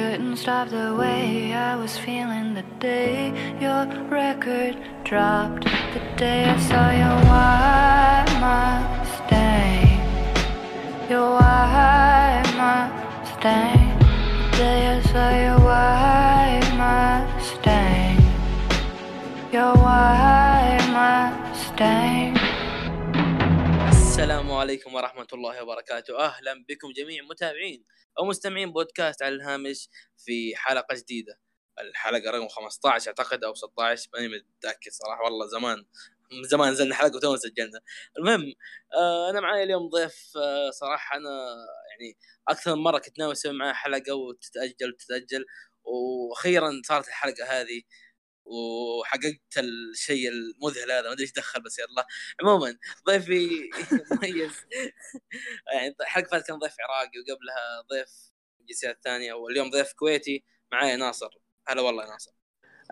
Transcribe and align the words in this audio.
couldn't 0.00 0.36
stop 0.36 0.70
the 0.70 0.96
way 0.98 1.52
I 1.52 1.76
was 1.76 1.98
feeling 1.98 2.54
the 2.54 2.64
day 2.78 3.34
your 3.60 3.84
record 4.08 4.74
dropped. 5.04 5.64
The 5.94 6.00
day 6.16 6.44
I 6.44 6.56
saw 6.68 6.86
your 7.02 7.18
white 7.30 8.30
Mustang. 8.40 10.00
Your 11.10 11.32
white 11.38 12.50
Mustang. 12.60 13.79
عليكم 24.60 24.94
ورحمة 24.94 25.26
الله 25.32 25.62
وبركاته. 25.62 26.18
أهلا 26.18 26.64
بكم 26.68 26.92
جميع 26.92 27.22
متابعين 27.22 27.84
أو 28.18 28.24
مستمعين 28.24 28.72
بودكاست 28.72 29.22
على 29.22 29.34
الهامش 29.34 29.88
في 30.18 30.56
حلقة 30.56 30.94
جديدة. 30.94 31.40
الحلقة 31.78 32.30
رقم 32.30 32.48
15 32.48 33.08
أعتقد 33.08 33.44
أو 33.44 33.54
16 33.54 34.08
ماني 34.14 34.28
متأكد 34.28 34.92
صراحة. 34.92 35.24
والله 35.24 35.46
زمان 35.46 35.84
زمان 36.50 36.72
نزلنا 36.72 36.94
حلقة 36.94 37.16
وتونا 37.16 37.36
سجلنا. 37.36 37.80
المهم 38.18 38.54
آه 38.94 39.30
أنا 39.30 39.40
معايا 39.40 39.64
اليوم 39.64 39.88
ضيف 39.88 40.32
آه 40.36 40.70
صراحة 40.70 41.16
أنا 41.16 41.30
يعني 41.90 42.16
أكثر 42.48 42.74
من 42.76 42.82
مرة 42.82 42.98
كنت 42.98 43.18
ناوي 43.18 43.32
أسوي 43.32 43.52
معاه 43.52 43.72
حلقة 43.72 44.14
وتتأجل 44.14 44.92
وتتأجل 44.92 45.44
وأخيرا 45.84 46.82
صارت 46.86 47.08
الحلقة 47.08 47.44
هذه 47.44 47.82
وحققت 48.50 49.58
الشيء 49.58 50.28
المذهل 50.28 50.92
هذا 50.92 51.02
ما 51.02 51.12
أدري 51.12 51.22
إيش 51.22 51.32
دخل 51.32 51.62
بس 51.62 51.78
يلا. 51.78 52.06
عموما 52.42 52.78
ضيفي 53.06 53.70
مميز. 54.10 54.64
يعني 55.72 55.94
الحلقة 56.00 56.28
فاتت 56.28 56.46
كان 56.46 56.58
ضيف 56.58 56.74
عراقي 56.80 57.18
وقبلها 57.18 57.80
ضيف 57.92 58.08
جنسيات 58.60 58.98
ثانية 59.04 59.32
واليوم 59.32 59.70
ضيف 59.70 59.92
كويتي. 59.92 60.44
معايا 60.72 60.96
ناصر. 60.96 61.30
هلا 61.68 61.82
والله 61.82 62.04
يا 62.04 62.08
ناصر. 62.10 62.32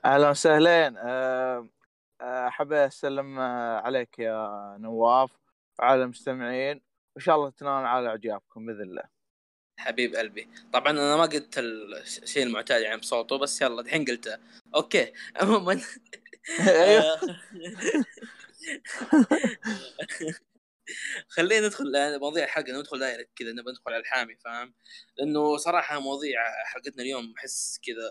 أهلا 0.04 0.30
وسهلين 0.30 0.96
أه، 0.96 1.68
أه، 2.20 2.48
أحب 2.48 2.72
أسلم 2.72 3.38
أه، 3.38 3.80
عليك 3.80 4.18
يا 4.18 4.77
نواف 4.80 5.30
وعلى 5.78 6.02
المستمعين. 6.02 6.83
وإن 7.16 7.24
شاء 7.24 7.36
الله 7.36 7.50
تنال 7.50 7.86
على 7.86 8.08
أعجابكم 8.08 8.66
بإذن 8.66 8.83
الله. 8.83 9.17
حبيب 9.78 10.16
قلبي. 10.16 10.48
طبعا 10.72 10.90
أنا 10.92 11.16
ما 11.16 11.22
قلت 11.22 11.58
الشيء 11.58 12.42
المعتاد 12.42 12.82
يعني 12.82 13.00
بصوته 13.00 13.38
بس 13.38 13.62
يلا 13.62 13.80
الحين 13.80 14.04
قلته. 14.04 14.38
أوكي. 14.74 15.12
عموما. 15.36 15.80
أيوه. 16.60 17.20
خلينا 21.28 21.66
ندخل 21.66 22.18
مواضيع 22.20 22.44
الحلقة 22.44 22.78
ندخل 22.78 22.98
direct 22.98 23.30
كذا 23.36 23.52
نبغى 23.52 23.72
ندخل 23.72 23.92
على 23.92 24.00
الحامي 24.00 24.36
فاهم؟ 24.36 24.74
لأنه 25.18 25.56
صراحة 25.56 26.00
مواضيع 26.00 26.40
حلقتنا 26.64 27.02
اليوم 27.02 27.34
أحس 27.38 27.80
كذا 27.86 28.10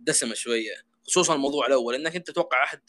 دسمة 0.00 0.34
شوية 0.34 0.72
خصوصا 1.06 1.34
الموضوع 1.34 1.66
الأول. 1.66 1.94
انك 1.94 2.16
أنت 2.16 2.26
تتوقع 2.30 2.64
أحد 2.64 2.80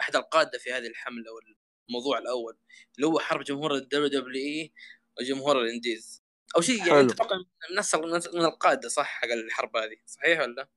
أحد 0.00 0.16
القادة 0.16 0.58
في 0.58 0.72
هذه 0.72 0.86
الحملة 0.86 1.30
والموضوع 1.32 2.18
الأول 2.18 2.56
اللي 2.96 3.06
هو 3.06 3.18
حرب 3.18 3.44
جمهور 3.44 3.74
الدبليو 3.74 4.08
دبليو 4.08 4.42
إي 4.44 4.72
وجمهور 5.20 5.62
ال 5.62 5.69
indies. 5.69 6.22
أو 6.56 6.60
شيء 6.60 6.78
يعني 6.78 6.90
حلو. 6.90 7.08
تتوقع 7.08 7.36
من 7.36 7.78
نسق 7.78 8.34
من 8.34 8.44
القاده 8.44 8.88
صح 8.88 9.06
حق 9.06 9.28
الحرب 9.28 9.76
هذه 9.76 9.96
صحيح 10.06 10.40
ولا؟ 10.40 10.68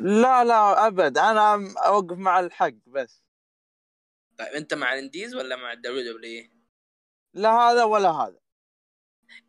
لا 0.00 0.44
لا 0.44 0.86
أبد 0.86 1.18
أنا 1.18 1.74
أوقف 1.86 2.16
مع 2.16 2.40
الحق 2.40 2.74
بس 2.86 3.24
طيب 4.38 4.48
أنت 4.48 4.74
مع 4.74 4.94
ال 4.94 5.00
indies 5.00 5.34
ولا 5.34 5.56
مع 5.56 5.72
الدبليو 5.72 6.12
دبليو؟ 6.12 6.50
لا 7.34 7.50
هذا 7.50 7.84
ولا 7.84 8.10
هذا 8.10 8.40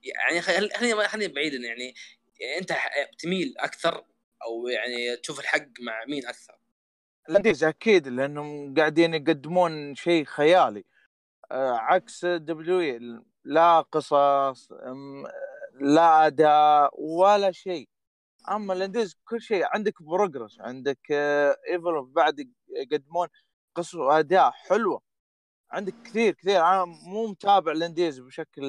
يعني 0.03 0.41
خل- 0.41 0.71
خلينا 0.71 1.07
خلينا 1.07 1.33
بعيدا 1.33 1.57
يعني, 1.57 1.93
يعني 2.39 2.57
أنت 2.57 2.73
تميل 3.19 3.53
أكثر 3.57 4.05
أو 4.45 4.67
يعني 4.67 5.17
تشوف 5.17 5.39
الحق 5.39 5.67
مع 5.81 6.05
مين 6.05 6.27
أكثر؟ 6.27 6.57
ال 7.29 7.34
indies 7.34 7.63
أكيد 7.63 8.07
لأنهم 8.07 8.73
قاعدين 8.73 9.13
يقدمون 9.13 9.95
شيء 9.95 10.25
خيالي 10.25 10.85
أه، 11.51 11.71
عكس 11.77 12.25
دبليو 12.25 12.99
لا 13.45 13.81
قصص 13.81 14.71
لا 15.81 16.27
أداء 16.27 16.91
ولا 17.01 17.51
شيء. 17.51 17.89
أما 18.51 18.73
ال 18.73 18.79
indies 18.79 19.15
كل 19.25 19.41
شيء. 19.41 19.63
عندك 19.65 20.03
بروجرس 20.03 20.59
عندك 20.61 21.11
ايفولف 21.71 22.07
بعد 22.09 22.49
يقدمون 22.69 23.27
قصص 23.75 23.95
وأداء 23.95 24.51
حلوة. 24.51 25.01
عندك 25.71 25.95
كثير 26.03 26.33
كثير. 26.33 26.61
أنا 26.61 26.85
مو 26.85 27.27
متابع 27.27 27.71
ال 27.71 27.78
indies 27.78 28.19
بشكل 28.19 28.63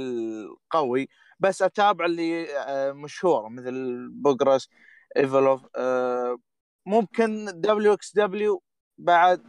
قوي 0.70 1.08
بس 1.40 1.62
أتابع 1.62 2.04
اللي 2.04 2.58
آه، 2.58 2.92
مشهورة 2.92 3.48
مثل 3.48 4.08
بروجرس 4.10 4.68
ايفولف 5.16 5.62
آه، 5.76 6.38
ممكن 6.86 7.44
دبليو 7.60 7.92
إكس 7.94 8.14
دبليو 8.16 8.62
بعد 8.98 9.42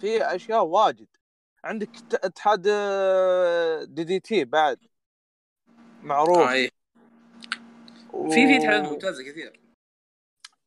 في 0.00 0.22
أشياء 0.22 0.64
واجد. 0.64 1.08
عندك 1.64 1.88
اتحاد 2.14 2.62
دي 3.94 4.04
دي 4.04 4.20
تي 4.20 4.44
بعد. 4.44 4.78
معروف. 6.02 6.38
آه 6.38 6.52
إيه. 6.52 6.70
في 8.10 8.30
في 8.46 8.56
اتحادات 8.56 8.92
ممتازة 8.92 9.22
كثير. 9.24 9.60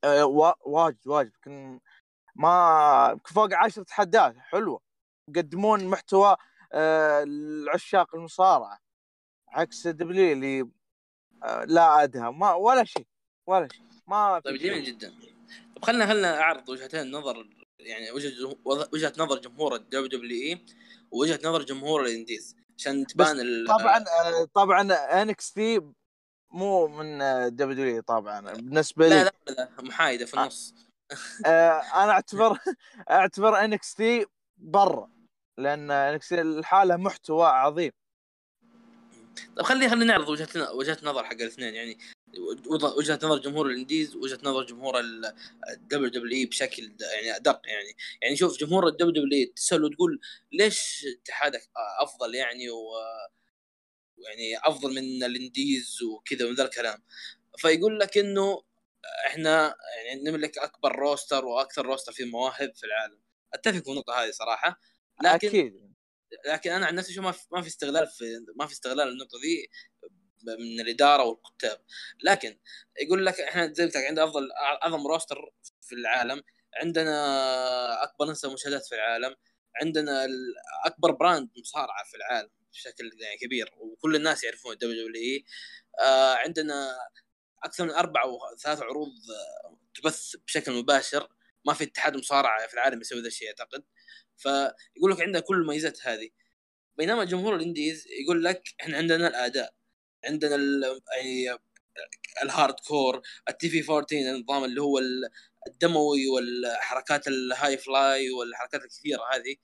آه، 0.03 0.25
وا- 0.25 0.68
واجد 0.68 1.07
واجد. 1.07 1.31
يمكن 1.35 1.80
ما 2.35 3.19
فوق 3.25 3.53
عشر 3.53 3.84
اتحادات 3.84 4.38
حلوة. 4.38 4.81
يقدمون 5.28 5.88
محتوى 5.88 6.35
آه، 6.74 7.24
لعشاق 7.23 8.16
المصارعة. 8.16 8.80
عكس 9.50 9.88
دبليو 9.88 10.31
اللي 10.31 10.69
آه، 11.44 11.63
لا 11.66 12.03
أداء. 12.03 12.29
ما 12.31 12.53
ولا 12.53 12.84
شيء 12.84 13.07
ولا 13.47 13.68
شيء. 13.72 13.81
ما 14.07 14.40
طيب. 14.40 14.56
جميل 14.56 14.84
جدا. 14.84 15.09
طيب 15.09 15.85
خلينا 15.85 16.06
خلينا 16.07 16.41
أعرض 16.41 16.69
وجهتين 16.69 17.12
نظر 17.12 17.41
يعني 17.86 18.12
وجهة 18.12 18.58
وجهة 18.66 19.14
نظر 19.18 19.40
جمهور 19.40 19.75
الدبليو 19.75 20.08
دبليو 20.08 20.42
إي 20.42 20.66
ووجهة 21.12 21.40
نظر 21.44 21.64
جمهور 21.64 22.06
ال 22.06 22.12
indies. 22.12 22.56
عشان 22.78 23.08
تبان 23.08 23.66
طبعا 23.68 23.97
آه، 23.97 24.47
طبعا 24.53 24.94
إن 24.94 25.13
إكس 25.13 25.53
تي 25.53 25.81
مو 26.52 26.88
من 26.88 27.19
دبليو 27.56 28.02
طبعا. 28.02 28.53
بالنسبة 28.53 29.08
لي 29.08 29.16
لا 29.16 29.24
لا 29.24 29.53
لا 29.53 29.69
محايدة 29.80 30.25
في 30.25 30.34
النص. 30.34 30.75
آه، 31.46 31.81
أنا 32.03 32.12
أعتبر 32.12 32.58
أعتبر 33.09 33.64
إن 33.63 33.73
إكس 33.73 33.94
تي 33.96 34.25
برا 34.58 35.09
لأن 35.58 35.92
إن 35.91 36.04
إكس 36.04 36.29
تي 36.30 36.42
لحاله 36.41 36.97
محتوى 36.98 37.46
عظيم. 37.46 37.92
طيب 39.56 39.66
خلينا 39.66 39.90
خلينا 39.90 40.06
نعرض 40.06 40.30
وجهه 40.30 40.74
وجهة 40.74 40.98
نظر 41.03 41.24
حق 41.24 41.34
الاثنين. 41.34 41.74
يعني 41.74 41.98
وجهة 42.97 43.19
نظر 43.24 43.38
جمهور 43.38 43.66
ال 43.66 43.73
indies 43.73 44.16
وجهة 44.16 44.40
نظر 44.44 44.64
جمهور 44.64 45.00
الدبليو 45.69 46.09
دبليو 46.09 46.38
إي 46.38 46.46
بشكل 46.46 46.96
يعني 47.02 47.36
أدق 47.36 47.62
يعني. 47.66 47.96
يعني 48.22 48.36
شوف 48.36 48.58
جمهور 48.58 48.88
الدبليو 48.88 49.12
دبليو 49.12 49.40
إي 49.40 49.46
تسال 49.46 49.84
وتقول 49.84 50.19
ليش 50.52 51.06
اتحادك 51.22 51.69
أفضل 52.02 52.36
يعني 52.36 52.69
و 52.69 52.92
يعني 54.28 54.58
أفضل 54.58 54.96
من 54.96 55.24
ال 55.23 55.35
indies 55.35 56.01
وكذا 56.03 56.46
ومن 56.46 56.56
ذا 56.56 56.64
الكلام. 56.64 57.03
فيقول 57.58 58.00
لك 58.00 58.18
إنه 58.18 58.63
إحنا 59.28 59.75
يعني 60.06 60.24
نملك 60.24 60.58
أكبر 60.58 60.96
roster 60.95 61.45
وأكثر 61.46 61.86
roster 61.85 62.12
فيه 62.12 62.25
مواهب 62.25 62.75
في 62.75 62.86
العالم. 62.86 63.22
أتفق 63.53 63.84
في 63.84 63.92
النقطة 63.92 64.13
هذه 64.13 64.31
صراحة. 64.31 64.80
لكن 65.24 65.48
أكيد. 65.48 65.92
لكن 66.48 66.72
أنا 66.72 66.86
عن 66.86 66.96
نفسي 66.96 67.13
شو 67.13 67.22
ما 67.22 67.31
في 67.31 67.48
ما 67.52 67.62
في 67.62 67.68
استغلال 67.68 68.08
في 68.08 68.46
ما 68.56 68.66
في 68.68 68.74
استغلال 68.74 69.08
النقطه 69.08 69.40
دي. 69.42 69.69
من 70.44 70.79
الإدارة 70.79 71.24
والكتاب. 71.24 71.78
لكن 72.24 72.59
يقول 73.02 73.25
لك 73.25 73.40
إحنا 73.41 73.74
زي 73.74 73.84
قلت 73.84 73.97
لك 73.97 74.06
عندنا 74.06 74.25
أفضل 74.25 74.52
أعظم 74.52 75.07
roster 75.07 75.51
في 75.81 75.96
العالم 75.96 76.44
عندنا 76.75 78.03
أكبر 78.03 78.31
نسبه 78.31 78.53
مشاهدات 78.53 78.85
في 78.85 78.96
العالم 78.96 79.35
عندنا 79.81 80.28
أكبر 80.85 81.12
brand 81.12 81.50
مصارعة 81.57 82.03
في 82.03 82.18
العالم 82.18 82.50
بشكل 82.74 83.12
يعني 83.19 83.38
كبير 83.38 83.74
وكل 83.78 84.16
الناس 84.16 84.44
يعرفون 84.44 84.74
ال 84.73 85.07
WWE. 85.07 85.45
آه 86.00 86.35
عندنا 86.35 86.97
أكثر 87.63 87.84
من 87.84 87.91
أربع 87.91 88.24
أو 88.24 88.40
ثلاث 88.63 88.81
عروض 88.81 89.07
آه، 89.09 89.77
تبث 89.95 90.36
بشكل 90.48 90.71
مباشر. 90.71 91.27
ما 91.65 91.74
في 91.74 91.83
اتحاد 91.83 92.18
مصارعة 92.18 92.68
في 92.68 92.74
العالم 92.74 93.01
يسوي 93.01 93.21
ذا 93.21 93.27
الشيء 93.27 93.48
أعتقد. 93.48 93.83
فيقول 94.38 95.12
لك 95.12 95.21
عندنا 95.21 95.39
كل 95.39 95.56
المميزات 95.56 96.07
هذه. 96.07 96.30
بينما 96.98 97.24
جمهور 97.24 97.56
ال 97.56 97.63
indies 97.63 98.07
يقول 98.24 98.44
لك 98.44 98.63
إحنا 98.81 98.98
عندنا 98.98 99.27
الأداء. 99.27 99.74
عندنا 100.25 100.56
ال 100.56 101.01
يعني 101.18 101.57
ال 102.44 102.75
hardcore 102.88 103.21
التي 103.50 103.69
في 103.69 103.79
14 103.94 104.15
النظام 104.35 104.63
اللي 104.63 104.81
هو 104.81 105.00
ال- 105.00 105.29
الدموي 105.68 106.27
والحركات 106.27 107.27
ال 107.27 107.77
high 107.77 108.08
fly 108.08 108.31
والحركات 108.31 108.81
الكثيرة 108.83 109.21
هذه. 109.33 109.56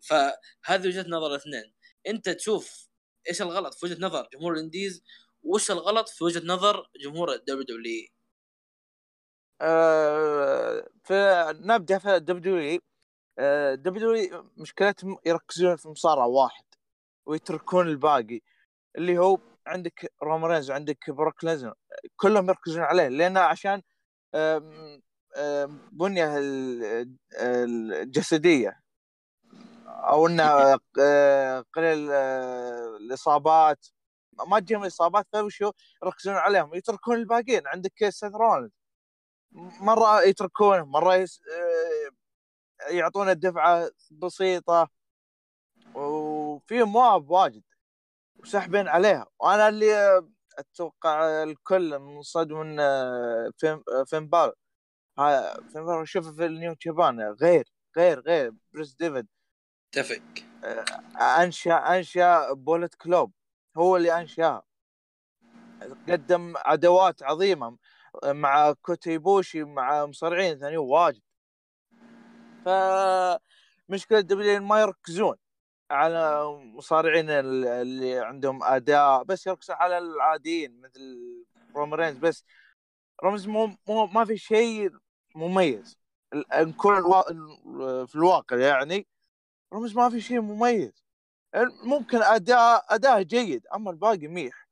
فهذه 0.00 0.86
وجهة 0.86 1.04
نظر 1.08 1.26
الاثنين 1.26 1.74
أنت 2.06 2.28
تشوف 2.28 2.88
إيش 3.28 3.42
الغلط 3.42 3.74
في 3.74 3.86
وجهة 3.86 3.96
نظر 4.00 4.28
جمهور 4.32 4.52
ال 4.52 4.58
indies؟ 4.58 5.02
وش 5.42 5.70
الغلط 5.70 6.08
في 6.08 6.24
وجهة 6.24 6.42
نظر 6.46 6.90
جمهور 7.04 7.32
ال 7.32 7.62
WW 7.62 8.08
آه، 9.60 10.88
فنبدا 11.04 11.98
في 11.98 12.18
WW 12.18 14.44
مشكلتهم 14.56 15.18
يركزون 15.26 15.76
في 15.76 15.88
مصارع 15.88 16.24
واحد 16.24 16.64
ويتركون 17.26 17.88
الباقي 17.88 18.40
اللي 18.96 19.18
هو 19.18 19.38
عندك 19.70 20.12
رومن 20.22 20.46
رينز 20.46 20.70
عندك 20.70 21.10
بروك 21.10 21.44
ليزنر 21.44 21.74
كلهم 22.16 22.48
يركزون 22.48 22.82
عليه 22.82 23.08
لأنه 23.08 23.40
عشان 23.40 23.82
بنية 25.92 26.38
ال- 26.38 27.18
الجسدية 27.92 28.80
أو 29.86 30.26
إنه 30.26 30.78
آه، 31.00 31.64
قليل 31.74 32.08
آه، 32.12 32.96
الإصابات 32.96 33.86
ما 34.48 34.60
تجيهم 34.60 34.82
الإصابات 34.82 35.26
فوش 35.32 35.59
هو 35.59 35.72
يركزون 36.02 36.34
عليهم 36.34 36.74
يتركون 36.74 37.16
الباقيين. 37.16 37.62
عندك 37.66 37.92
سيث 38.10 38.24
رولنز 38.34 38.70
مرة 39.80 40.22
يتركونه 40.22 40.84
مرة 40.84 41.14
يس... 41.14 41.40
آه، 41.42 42.10
يعطونه 42.92 43.32
دفعة 43.32 43.90
بسيطة 44.10 44.88
وفي 45.94 46.82
مواهب 46.82 47.30
واجد. 47.30 47.62
وسحبين 48.42 48.88
عليها. 48.88 49.26
وأنا 49.40 49.68
اللي 49.68 49.94
آه، 49.96 50.28
أتوقع 50.58 51.42
الكل 51.42 51.98
منصدم 51.98 52.56
من 52.60 52.80
آه، 52.80 53.50
فين 53.58 53.70
آه، 53.72 54.04
فين 54.06 54.28
بالور 54.28 54.52
ها- 55.18 55.54
فين 55.54 55.86
بالور 55.86 56.04
شوفه 56.04 56.32
في 56.32 56.46
النيو 56.46 56.74
جابان 56.86 57.20
غير 57.20 57.64
غير 57.96 58.20
غير. 58.20 58.52
برنس 58.74 58.94
ديفيت. 58.94 59.26
اتفق. 59.94 60.22
أنشا 61.20 61.74
أنشا 61.96 62.52
بوليت 62.52 62.94
كلوب. 62.94 63.32
هو 63.76 63.96
اللي 63.96 64.20
انشاها 64.20 64.62
قدم 66.08 66.54
عداوات 66.56 67.22
عظيمة 67.22 67.78
مع 68.24 68.72
كوتا 68.72 69.18
إيبوشي 69.18 69.64
مع 69.64 70.06
مصارعين 70.06 70.58
ثانيين 70.58 70.78
واجد. 70.78 71.22
ف 72.64 72.68
مشكلة 73.88 74.20
W 74.20 74.62
ما 74.62 74.80
يركزون. 74.80 75.36
على 75.90 76.44
مصارعين 76.74 77.30
ال- 77.30 77.66
اللي 77.66 78.18
عندهم 78.18 78.62
أداء 78.62 79.22
بس 79.22 79.46
يركزون 79.46 79.76
على 79.76 79.98
العاديين 79.98 80.80
مثل 80.80 81.18
رومن 81.76 81.97
رينز 81.97 82.18
بس 82.18 82.44
رينز 83.24 83.46
مو, 83.46 83.76
مو 83.88 84.06
ما 84.06 84.24
في 84.24 84.36
شيء 84.36 84.90
مميز. 85.34 85.98
نكون 86.54 86.98
الوا... 86.98 87.22
في 88.06 88.14
الواقع 88.14 88.56
يعني 88.58 89.06
رينز 89.72 89.96
ما 89.96 90.10
في 90.10 90.20
شيء 90.20 90.40
مميز. 90.40 91.04
ممكن 91.84 92.22
أداء 92.22 92.84
أداء 92.94 93.22
جيد 93.22 93.66
أما 93.66 93.90
الباقي 93.90 94.26
ميح. 94.26 94.68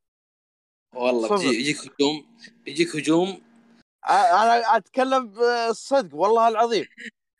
والله 0.95 1.29
صفر. 1.29 1.49
بيجيك 1.49 1.77
هجوم 1.77 2.27
بيجيك 2.65 2.97
هجوم. 2.97 3.43
أنا 4.09 4.77
أتكلم 4.77 5.29
بالصدق 5.29 6.15
والله 6.15 6.49
العظيم. 6.49 6.87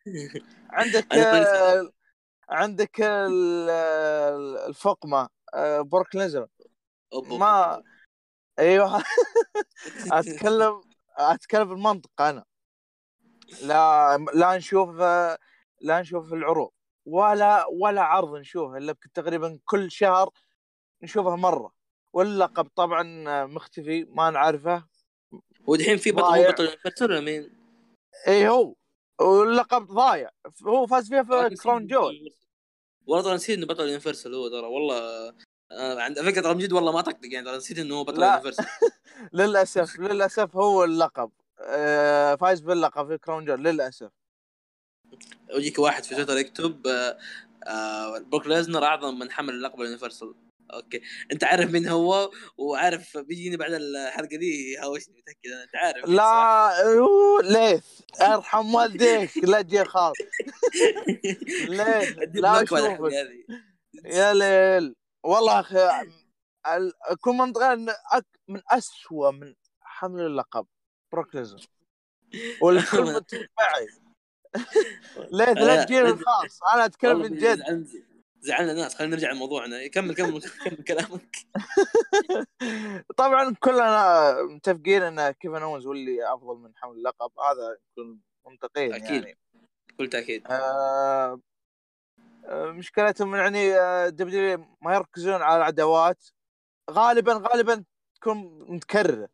عندك 0.71 1.07
عندك 2.51 3.01
ال- 3.01 3.71
ال- 3.71 4.59
الفقمة 4.69 5.29
آه، 5.55 5.81
بروك 5.81 6.17
أوب 7.13 7.33
ما. 7.33 7.83
أيوه 8.59 9.03
أتكلم 10.13 10.83
أتكلم 11.19 11.69
بالمنطق 11.69 12.23
أنا 12.23 12.45
لا 13.63 14.17
لا 14.35 14.57
نشوف 14.57 14.91
لا 15.81 16.01
نشوف 16.01 16.33
العروض 16.33 16.71
ولا 17.07 17.67
ولا 17.81 18.03
عرض 18.03 18.35
نشوفه 18.37 18.77
إلا 18.77 18.95
تقريبا 19.15 19.59
كل 19.65 19.91
شهر 19.91 20.31
نشوفه 21.03 21.37
مرة 21.37 21.73
واللقب 22.13 22.69
طبعا 22.77 23.03
مختفي 23.47 24.05
ما 24.05 24.31
نعرفه 24.31 24.87
ودحين 25.67 25.97
في 25.97 26.13
بطل. 26.13 26.23
مو 26.23 26.53
بطل 26.85 27.05
ولا 27.05 27.21
مين؟ 27.21 27.51
اي 28.29 28.49
هو 28.49 28.75
واللقب 29.21 29.87
ضايع. 29.87 30.31
هو 30.67 30.87
فاز 30.87 31.09
فيها 31.09 31.23
في 31.23 31.55
كراون 31.55 31.87
جول. 31.87 32.35
والله 33.07 33.25
ترى 33.25 33.35
نسيت 33.35 33.59
إنه 33.59 33.67
بطل 33.67 33.89
universal 33.89 34.35
هو 34.35 34.49
ترى 34.49 34.67
والله 34.67 35.35
عند 36.03 36.21
فكرة 36.23 36.41
ترى 36.41 36.55
جد 36.55 36.73
والله 36.73 36.93
ما 36.93 37.01
طقطق 37.01 37.27
يعني 37.33 37.47
ترى 37.47 37.57
نسيت 37.57 37.79
إنه 37.79 37.95
هو 37.95 38.05
بطل 38.05 38.21
لا. 38.21 38.35
universal 38.35 38.65
للأسف 39.33 39.99
للأسف 39.99 40.57
هو 40.57 40.85
اللقب. 40.85 41.31
آه، 41.61 42.35
فايز 42.35 42.61
باللقب 42.61 43.09
في 43.09 43.19
كراون 43.19 43.45
جول 43.45 43.65
للأسف. 43.65 44.11
ويجيك 45.55 45.79
واحد 45.79 46.05
في 46.05 46.15
تويتر 46.15 46.37
يكتب 46.37 46.87
آه، 46.87 47.19
آه، 47.67 48.19
بروك 48.19 48.47
ليزنر 48.47 48.85
أعظم 48.85 49.19
من 49.19 49.31
حمل 49.31 49.55
اللقب 49.55 49.81
ال 49.81 49.86
universal 49.86 50.35
okay. 50.75 51.01
أنت 51.33 51.45
عارف 51.45 51.71
مين 51.71 51.89
هو 51.89 52.31
وعارف 52.59 53.19
بيجيني 53.19 53.57
بعد 53.57 53.73
الحلقة 53.73 54.37
دي 54.37 54.73
يهاوشني 54.73 55.15
متأكد؟ 55.19 55.51
أنا 55.53 55.63
أنت 55.65 55.77
عارف؟ 55.77 56.09
لا 56.09 56.83
أيوه، 56.89 57.43
ليث 57.43 57.85
أرحم 58.23 58.75
والديك 58.75 59.31
لا 59.45 59.63
تجي 59.63 59.85
خالص 59.85 60.19
ليث 61.69 62.19
لا 62.35 62.63
أشوفك. 62.63 63.13
يا 64.05 64.35
ليل. 64.35 64.95
والله 65.25 65.61
أخي 65.61 65.89
كل 67.21 67.31
منطقه 67.31 67.75
من 68.49 68.61
أسوأ 68.71 69.31
من 69.31 69.55
حمل 69.83 70.21
اللقب. 70.21 70.67
بروك 71.13 71.35
ليزنر 71.35 71.67
والكل 72.63 73.05
ليث 75.33 75.49
لا 75.49 75.85
تجيني 75.85 76.17
خالص 76.17 76.61
أنا 76.75 76.85
أتكلم 76.85 77.19
من 77.21 77.37
جد. 77.37 77.87
زعلنا- 78.41 78.73
الناس 78.73 78.95
خلينا 78.95 79.15
نرجع 79.17 79.31
لموضوعنا. 79.33 79.87
كمل 79.87 80.15
كمل 80.15 80.41
كمل 80.65 80.85
كلامك. 80.85 81.37
طبعا 83.17 83.55
كلنا 83.61 84.33
متفقين 84.43 85.03
إن 85.03 85.31
كيفن 85.31 85.63
أوينز 85.63 85.87
هو 85.87 85.93
اللي 85.93 86.35
أفضل 86.35 86.57
من 86.59 86.73
حمل 86.77 86.93
اللقب. 86.97 87.31
هذا 87.41 87.79
يكون 87.93 88.21
منطقيا. 88.47 88.97
يعني. 88.97 89.39
بكل 89.89 90.09
تاكيد 90.09 90.47
آه 90.47 91.41
آه، 92.45 92.71
مشكلتهم 92.71 93.35
يعني 93.37 93.75
آه، 93.75 94.09
W 94.09 94.65
ما 94.83 94.95
يركزون 94.95 95.43
على 95.43 95.57
العداوات 95.57 96.25
غالبا 96.91 97.33
غالبا 97.33 97.85
تكون 98.15 98.37
متكررة. 98.75 99.29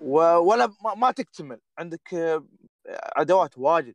ولا 0.00 0.72
ما, 0.96 1.10
تكتمل. 1.10 1.60
عندك 1.78 2.14
آه، 2.14 2.46
عداوات 3.16 3.58
واجد. 3.58 3.94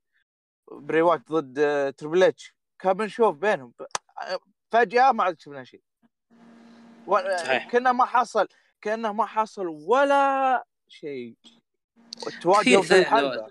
بري 0.71 1.01
وايت 1.01 1.31
ضد 1.31 1.59
آه، 1.59 1.89
تريبل 1.89 2.23
إتش. 2.23 2.55
كان 2.81 2.93
بنشوف 2.93 3.35
بينهم. 3.35 3.73
آه، 3.81 3.87
فجأة 4.71 5.11
ما 5.11 5.23
عاد 5.23 5.39
شفنا 5.39 5.63
شيء. 5.63 5.81
و-. 7.07 7.19
كنا 7.71 7.91
ما 7.91 8.05
حصل 8.05 8.47
كانه 8.81 9.11
ما 9.13 9.25
حصل 9.25 9.67
ولا 9.67 10.65
شيء. 10.87 11.35
تواجهوا 12.41 12.83
في 12.83 12.99
الحلبة. 12.99 13.49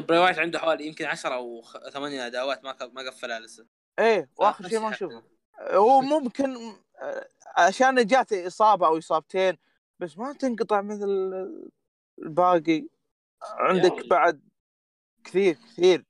براي 0.00 0.18
وايت 0.18 0.38
عنده 0.38 0.58
حوالي 0.58 0.86
يمكن 0.86 1.04
10 1.04 1.34
أو 1.34 1.62
8 1.92 2.26
عداوات 2.26 2.64
ما 2.64 2.76
ما 2.92 3.02
قفلها 3.10 3.40
لسه. 3.40 3.66
إيه 3.98 4.30
واخر 4.36 4.68
شيء 4.68 4.80
ما 4.80 4.90
نشوفه 4.90 5.22
هو 5.60 6.00
ممكن 6.00 6.56
آه، 7.02 7.28
عشان 7.56 8.06
جات 8.06 8.32
إصابة 8.32 8.86
أو 8.86 8.98
إصابتين 8.98 9.58
بس 9.98 10.18
ما 10.18 10.32
تنقطع 10.32 10.80
مثل 10.80 11.08
الباقي. 12.18 12.86
عندك 13.42 13.92
رجل. 13.92 14.08
بعد 14.08 14.40
كثير 15.24 15.54
كثير. 15.54 16.04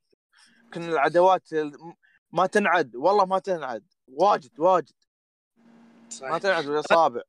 يمكن 0.65 0.83
العداوات 0.83 1.53
ال- 1.53 1.95
ما 2.33 2.47
تنعد 2.47 2.97
والله 2.97 3.25
ما 3.25 3.39
تنعد. 3.39 3.93
واجد 4.09 4.61
واجد. 4.61 4.95
ما 6.05 6.11
صحيح. 6.11 6.37
تنعد 6.37 6.65
بالاصابع 6.65 7.23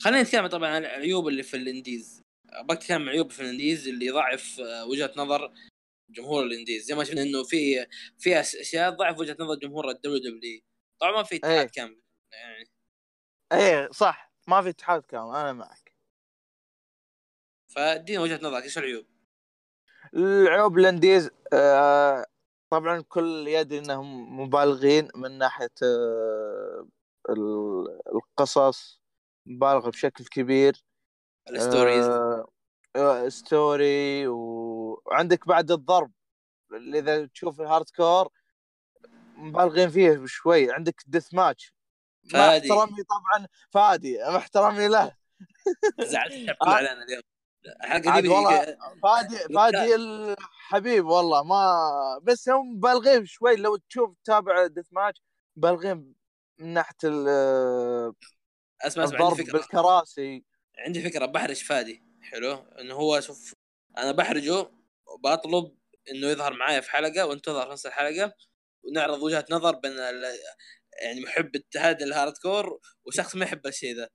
خلينا 0.00 0.22
نتكلم 0.22 0.46
طبعا 0.46 0.70
عن 0.70 0.84
العيوب 0.84 1.28
اللي 1.28 1.42
في 1.42 1.56
ال 1.56 1.64
indies. 1.64 2.22
بتكلم 2.70 3.02
عن 3.02 3.08
عيوب 3.08 3.30
في 3.30 3.40
ال 3.40 3.47
indies 3.47 3.88
اللي 3.88 4.06
يضعف 4.06 4.60
آه، 4.60 4.84
وجهة 4.86 5.12
نظر 5.16 5.52
جمهور 6.10 6.44
ال 6.44 6.49
indies. 6.49 6.84
زي 6.84 6.94
ما 6.94 7.04
شفنا 7.04 7.22
إنه 7.22 7.44
في 7.44 7.86
في 8.18 8.40
أشياء 8.40 8.90
تضعف 8.90 9.18
وجهة 9.18 9.36
نظر 9.40 9.54
جمهور 9.54 9.90
ال 9.90 10.18
WW 10.18 10.60
طبعا 11.00 11.12
ما 11.12 11.22
في 11.22 11.36
اتحاد 11.36 11.58
إيه. 11.58 11.66
كامل 11.66 12.02
يعني. 12.32 12.64
إيه 13.52 13.88
صح. 13.90 14.32
ما 14.48 14.62
في 14.62 14.68
اتحاد 14.68 15.02
كامل 15.02 15.34
أنا 15.36 15.52
معك. 15.52 15.92
فادينا 17.68 18.20
وجهة 18.20 18.40
نظرك 18.42 18.62
إيش 18.62 18.78
العيوب؟ 18.78 19.06
العيوب 20.14 20.78
ال 20.78 20.85
indies 20.85 21.30
آه 21.52 22.26
طبعا 22.72 22.96
الكل 22.96 23.48
يدري 23.48 23.78
إنهم 23.78 24.40
مبالغين 24.40 25.08
من 25.14 25.38
ناحية 25.38 25.70
آه 25.82 26.86
ال- 27.30 28.00
القصص 28.14 29.00
مبالغة 29.46 29.90
بشكل 29.90 30.24
كبير 30.24 30.84
ال 31.50 31.57
stories 31.57 32.06
آه 32.06 32.46
آه، 32.96 33.28
story 33.28 34.26
و- 34.26 35.02
وعندك 35.06 35.48
بعد 35.48 35.70
الضرب 35.70 36.12
اللي 36.72 36.98
إذا 36.98 37.26
تشوف 37.26 37.60
ال 37.60 37.90
hardcore 37.96 38.28
مبالغين 39.36 39.88
فيه 39.90 40.10
بشوي 40.10 40.72
عندك 40.72 41.02
death 41.06 41.34
match 41.34 41.74
مع 42.24 42.30
فادي. 42.48 42.72
احترامي 42.72 43.02
طبعا 43.02 43.46
فادي 43.70 44.18
مع 44.18 44.36
احترامي 44.36 44.88
له 44.88 45.16
زعلت 46.00 46.32
آه. 46.62 46.78
اليوم 46.78 47.22
الحلقة 47.66 48.20
دي 48.20 48.28
والله 48.28 48.76
فادي 49.02 49.38
فادي 49.54 49.94
الحبيب 49.94 51.06
والله 51.06 51.42
ما 51.42 52.18
بس 52.22 52.48
هم 52.48 52.76
مبالغين 52.76 53.26
شوي 53.26 53.56
لو 53.56 53.76
تشوف 53.76 54.14
تتابع 54.24 54.66
death 54.66 54.86
match 54.92 55.22
مبالغين 55.56 56.14
من 56.58 56.72
ناحية 56.72 56.94
ال- 57.04 58.14
أسمع 58.82 59.04
أسمع 59.04 59.26
عندي 59.26 59.44
فكرة. 59.44 59.52
بالكراسي. 59.52 60.44
عندي 60.78 61.02
فكرة 61.02 61.26
بحرج 61.26 61.64
فادي 61.64 62.02
حلو؟ 62.22 62.52
إنه 62.52 62.94
هو 62.94 63.20
شوف 63.20 63.54
أنا 63.98 64.12
بحرجه 64.12 64.70
وبطلب 65.06 65.76
إنه 66.10 66.26
يظهر 66.26 66.52
معايا 66.52 66.80
في 66.80 66.90
حلقة 66.90 67.26
وأنت 67.26 67.44
تظهر 67.44 67.66
في 67.66 67.72
نفس 67.72 67.86
الحلقة 67.86 68.32
ونعرض 68.82 69.22
وجهة 69.22 69.44
نظر 69.50 69.74
بين. 69.74 69.92
يعني 71.02 71.20
محب 71.20 71.56
اتحاد 71.56 72.02
ال 72.02 72.32
hardcore 72.42 72.80
وشخص 73.06 73.36
ما 73.36 73.44
يحب 73.44 73.66
الشيء 73.66 73.96
ذا. 73.96 74.08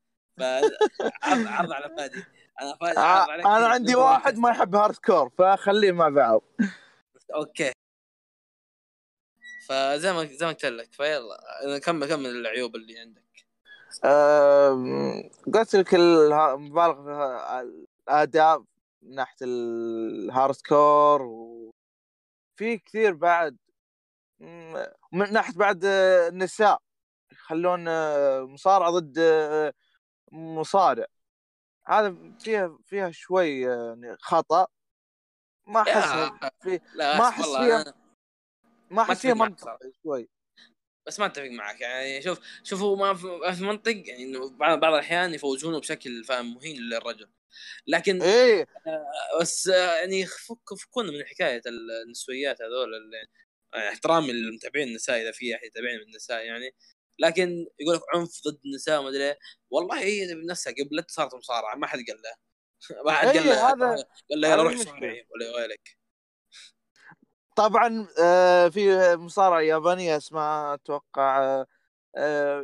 عرض 1.24 1.48
عرض 1.48 1.72
على 1.72 1.96
فادي. 1.98 2.24
أنا 2.62 2.78
آه، 2.98 3.36
أنا 3.36 3.68
عندي 3.68 3.96
واحد 3.96 4.38
ما 4.38 4.50
يحب 4.50 4.76
hardcore 4.76 5.30
فخليه 5.30 5.92
مع 5.92 6.10
بعض. 6.10 6.42
okay. 7.36 7.72
فزي 9.68 10.14
ما 10.14 10.26
زي 10.26 10.46
ما 10.46 10.52
قلت 10.52 10.66
لك 10.66 10.94
فيلا 10.94 11.80
كمل 11.86 12.08
كمل 12.10 12.26
العيوب 12.26 12.76
اللي 12.76 13.00
عندك؟ 13.00 13.24
قلت 15.54 15.76
لك 15.76 15.96
الها- 15.96 16.56
مبالغ 16.56 17.04
في 17.04 17.84
الأداء 18.08 18.64
من 19.02 19.16
ناحية 19.16 19.36
الهارد 19.42 20.56
كور 20.70 21.22
وفي 21.22 22.78
كثير 22.86 23.14
بعد. 23.14 23.58
من 25.12 25.34
ناحية 25.34 25.54
بعد 25.54 25.86
آه، 25.86 26.28
النساء. 26.28 26.82
يخلون 27.32 27.88
آه، 27.88 28.42
مصارع 28.42 28.90
ضد 28.90 29.20
مصارع. 30.32 31.06
هذا 31.88 32.16
فيها 32.40 32.78
فيها 32.86 33.12
شوي 33.12 33.68
آه، 33.74 33.98
يعني 34.04 34.18
خطأ. 34.20 34.68
ما 35.68 35.82
أحس 35.82 36.32
في 36.64 36.80
ما 36.98 37.34
والله 37.40 37.84
فيها- 37.84 37.94
ما 38.92 39.02
أحس 39.02 39.22
فيها 39.22 39.34
منطق 39.34 39.80
شوي. 40.04 40.30
بس 41.08 41.20
ما 41.20 41.26
أتفق 41.26 41.46
معك 41.46 41.82
يعني 41.82 42.22
شوف 42.22 42.40
شوف 42.64 42.82
هو 42.82 42.96
ما 42.96 43.14
في, 43.14 43.64
منطق 43.64 43.92
يعني 44.06 44.24
إنه 44.24 44.50
بعض 44.50 44.80
بعض 44.80 44.94
الأحيان 44.94 45.34
يفوزونه 45.34 45.80
بشكل 45.80 46.24
فاهم 46.24 46.54
مهين 46.56 46.78
للرجل. 46.82 47.30
لكن 47.88 48.22
إيه. 48.22 48.68
بس 49.42 49.68
آه، 49.68 49.96
يعني 49.96 50.26
فك 50.26 50.74
فكونا 50.82 51.12
من 51.12 51.26
حكاية 51.26 51.62
النسويات 52.06 52.62
هذول 52.62 53.14
يعني 53.14 53.30
احترامي 53.90 54.32
للمتابعين 54.34 54.88
النساء 54.88 55.22
إذا 55.22 55.32
في 55.32 55.56
أحد 55.56 55.64
يتابعني 55.64 55.98
من 55.98 56.04
النساء 56.04 56.46
يعني. 56.46 56.72
لكن 57.20 57.68
يقول 57.80 57.96
لك 57.96 58.02
عنف 58.16 58.42
ضد 58.48 58.60
النساء 58.66 59.00
وما 59.00 59.10
أدري 59.10 59.24
إيه. 59.24 59.38
والله 59.70 60.00
هي 60.00 60.36
بنفسها 60.36 60.74
قبلت 60.74 61.12
صارت 61.12 61.36
مصارعة 61.36 61.76
ما 61.76 61.88
حد 61.88 62.00
قال 62.10 62.22
لها 62.22 62.38
ما 63.06 63.12
حد 63.12 63.28
قال 63.28 63.38
إيه، 63.50 63.54
هذا- 63.54 64.06
قال 64.30 64.42
لها 64.42 64.50
يلا 64.52 64.54
هذا 64.54 64.64
روح. 64.64 64.78
صارعي 64.78 65.28
ولا 65.36 65.46
يغيرك 65.46 65.98
طبعا 67.56 68.08
آه، 68.22 68.68
في 68.68 69.16
مصارعة 69.16 69.62
يابانية 69.62 70.18
اسمها 70.18 70.74
أتوقع 70.74 71.44
آه، 71.44 71.68
آه، 72.18 72.64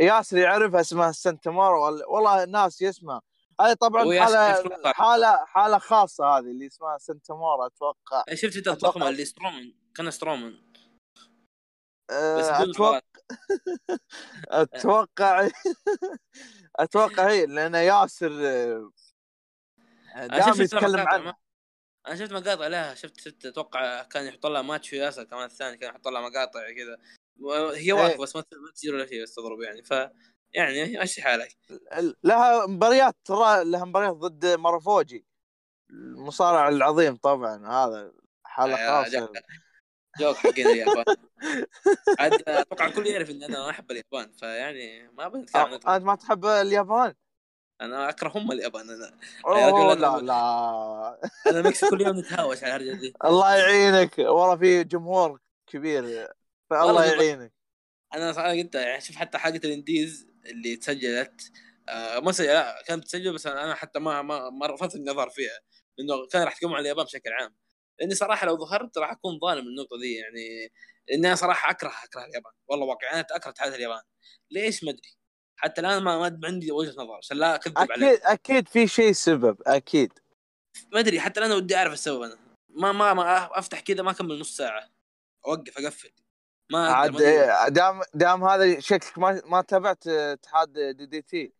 ياسر 0.00 0.36
يعرفها 0.38 0.80
اسمها 0.80 1.12
سنتامورا 1.12 1.78
ولا- 1.90 2.06
والله 2.06 2.44
ناس 2.44 2.82
اسمها 2.82 3.22
هذه 3.60 3.72
طبعا 3.74 4.04
مصارعة. 4.04 4.92
حالة 4.92 5.44
حالة 5.44 5.78
خاصة 5.78 6.24
هذه 6.24 6.44
اللي 6.50 6.66
اسمها 6.66 6.98
سنتامورا 6.98 7.66
أتوقع. 7.66 8.24
شفت 8.34 8.54
أتوقع- 8.68 8.68
الضخمه 8.68 9.08
اللي 9.08 9.24
سترومان 9.24 9.74
كان 9.96 10.10
سترومان 10.10 10.52
بس 12.10 12.44
أتوقع 12.44 13.00
أتوقع 14.48 15.48
أتوقع 16.76 17.28
هي 17.30 17.46
لأن 17.46 17.74
ياسر 17.74 18.32
آه، 18.46 18.90
دائما 20.16 20.52
شفت 20.52 20.60
يتكلم 20.60 21.04
ما- 21.24 21.34
أنا 22.06 22.16
شفت 22.16 22.32
مقاطع 22.32 22.66
لها 22.66 22.94
شفت 22.94 23.20
شفت 23.20 23.46
أتوقع 23.46 24.02
كان 24.02 24.24
يحط 24.26 24.46
لها 24.46 24.62
ماتش 24.62 24.92
وياسر 24.92 25.24
كمان 25.24 25.44
الثاني 25.44 25.76
كان 25.76 25.90
يحط 25.90 26.08
لها 26.08 26.20
مقاطع 26.28 26.60
كذا. 26.76 26.98
هي 27.76 27.92
واقفة 27.92 28.22
بس 28.22 28.36
ما 28.36 28.44
تجي 28.74 28.90
ولا 28.90 29.06
شيء 29.06 29.22
بس 29.22 29.34
تضرب 29.34 29.60
يعني. 29.60 29.82
ف 29.82 29.90
يعني 30.52 30.98
مشي 31.02 31.22
حالك. 31.22 31.56
لها 32.24 32.66
مباريات 32.66 33.16
ترى 33.24 33.64
لها 33.64 33.84
مباريات 33.84 34.12
ضد 34.16 34.46
مارفوجي 34.46 35.26
المصارع 35.90 36.68
العظيم 36.68 37.16
طبعا 37.16 37.66
هذا 37.68 38.12
يا 38.80 39.02
خاصة. 39.02 39.10
جاك- 39.10 39.44
جوك 40.20 40.36
حقين 40.36 40.66
اليابان. 40.66 41.04
عاد 42.18 42.42
أتوقع 42.48 42.86
الكل 42.86 43.06
يعرف 43.06 43.30
ان 43.30 43.42
أنا 43.42 43.70
أحب 43.70 43.90
اليابان 43.90 44.32
فيعني 44.32 45.08
ما 45.08 45.28
بنتكلم 45.28 45.72
أنت 45.72 45.88
ما 45.88 46.14
تحب 46.14 46.46
اليابان؟ 46.46 47.14
أنا 47.80 48.08
اكره 48.08 48.32
هم 48.34 48.52
اليابان 48.52 48.90
أنا 48.90 49.18
يا 49.46 49.70
رجل 49.70 50.00
لا 50.00 50.20
لا. 50.20 51.30
أنا 51.46 51.62
مكسي 51.62 51.90
كل 51.90 52.00
يوم 52.00 52.18
نتهاوش 52.18 52.64
على 52.64 52.76
الهرجه 52.76 53.00
دي. 53.00 53.14
الله 53.24 53.56
يعينك. 53.56 54.18
والله 54.18 54.56
في 54.56 54.84
جمهور 54.84 55.40
كبير 55.66 56.28
فالله 56.70 57.04
يعينك. 57.04 57.52
أنا 58.14 58.32
صراحة 58.32 58.50
قلت 58.50 58.74
يعني 58.74 59.00
شوف 59.00 59.16
حتى 59.16 59.38
حلقه 59.38 59.60
الإنديز 59.64 60.28
اللي 60.46 60.76
تسجلت 60.76 61.52
آه 61.88 62.20
ما 62.20 62.32
سجل 62.32 62.46
لا 62.46 62.82
كانت 62.86 63.04
تسجل 63.04 63.34
بس 63.34 63.46
أنا 63.46 63.74
حتى 63.74 63.98
ما 63.98 64.22
ما, 64.22 64.50
ما 64.50 64.66
رفضت 64.66 64.94
اني 64.94 65.10
اظهر 65.10 65.30
فيها. 65.30 65.58
لأنه 65.98 66.26
كان 66.32 66.42
راح 66.42 66.52
يحكموا 66.52 66.76
على 66.76 66.82
اليابان 66.82 67.04
بشكل 67.04 67.32
عام. 67.32 67.54
لاني 68.00 68.14
صراحة 68.14 68.46
لو 68.46 68.56
ظهرت 68.56 68.98
راح 68.98 69.10
أكون 69.10 69.38
ظالم 69.38 69.66
النقطه 69.68 69.98
دي 70.00 70.14
يعني 70.14 70.72
لاني 71.08 71.26
أنا 71.26 71.34
صراحة 71.34 71.70
أكره 71.70 71.92
أكره 72.04 72.24
اليابان. 72.24 72.52
والله 72.68 72.86
واقعيا 72.86 73.20
اكره 73.20 73.50
اتحاد 73.50 73.72
اليابان. 73.72 74.02
ليش؟ 74.50 74.84
ما 74.84 74.90
أدري. 74.90 75.14
حتى 75.56 75.80
الآن 75.80 76.02
ما, 76.02 76.28
ما 76.28 76.40
عندي 76.44 76.72
وجهة 76.72 76.92
نظر 76.92 77.14
عشان 77.14 77.36
لا 77.36 77.54
أكذب 77.54 77.78
عليك. 77.78 77.92
أكيد 77.92 78.20
أكيد 78.22 78.68
في 78.68 78.86
شيء 78.86 79.12
سبب 79.12 79.62
أكيد. 79.66 80.12
ما 80.92 81.00
أدري 81.00 81.20
حتى 81.20 81.40
الآن 81.40 81.52
ودي 81.52 81.76
أعرف 81.76 81.92
السبب 81.92 82.22
أنا. 82.22 82.38
ما 82.68 82.92
ما, 82.92 83.14
ما 83.14 83.58
أفتح 83.58 83.80
كذا 83.80 84.02
ما 84.02 84.10
أكمل 84.10 84.40
نص 84.40 84.56
ساعة. 84.56 84.90
أوقف 85.46 85.78
أقفل. 85.78 86.12
ما 86.72 86.88
عاد. 86.88 87.16
دام 87.68 88.00
دام 88.14 88.44
هذا 88.44 88.80
شكلك 88.80 89.18
ما 89.18 89.42
ما 89.44 89.62
تابعت 89.62 90.06
اتحاد 90.06 90.72
دي 90.72 91.06
دي 91.06 91.22
تي. 91.22 91.52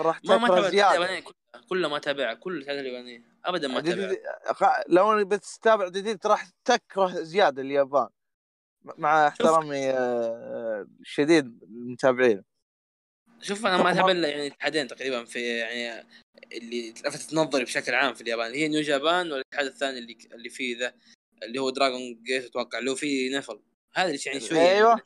راح 0.00 0.18
تابع 0.18 0.68
زيادة. 0.68 1.22
كلها 1.68 1.90
ما 1.90 1.98
تابعها 1.98 2.34
كل 2.34 2.56
الاتحاد 2.56 2.78
اليابانيه 2.78 3.22
ابدا 3.44 3.68
ما 3.68 3.80
تابعها 3.80 4.84
لو 4.88 5.24
بتتابع 5.24 5.88
DDT 5.88 6.18
راح 6.24 6.50
تكره 6.64 7.08
زيادة 7.08 7.62
اليابان. 7.62 8.08
مع 8.84 9.28
احترامي 9.28 9.90
آه، 9.90 10.86
الشديد 11.00 11.64
للمتابعين 11.68 12.44
شوف 13.40 13.66
أنا 13.66 13.82
ما 13.82 13.92
أتابع 13.92 14.10
إلا 14.10 14.28
يعني 14.28 14.46
اتحادين 14.46 14.88
تقريبا 14.88 15.24
في 15.24 15.58
يعني 15.58 16.06
اللي 16.52 16.90
لفتت 16.90 17.34
نظري 17.34 17.64
بشكل 17.64 17.94
عام 17.94 18.14
في 18.14 18.20
اليابان. 18.20 18.52
هي 18.52 18.68
New 18.68 18.82
Japan 18.82 19.32
والاتحاد 19.32 19.66
الثاني 19.66 19.98
اللي 19.98 20.18
اللي 20.32 20.48
فيه 20.48 20.78
ذا 20.78 20.94
اللي 21.42 21.58
هو 21.58 21.70
Dragon 21.70 22.22
Gate 22.22 22.44
أتوقع 22.44 22.78
اللي 22.78 22.90
هو 22.90 22.94
فيه 22.94 23.36
نفيل 23.36 23.60
هذا 23.94 24.06
اللي 24.06 24.20
يعني 24.26 24.40
شوي 24.40 24.60
أيوه. 24.60 25.00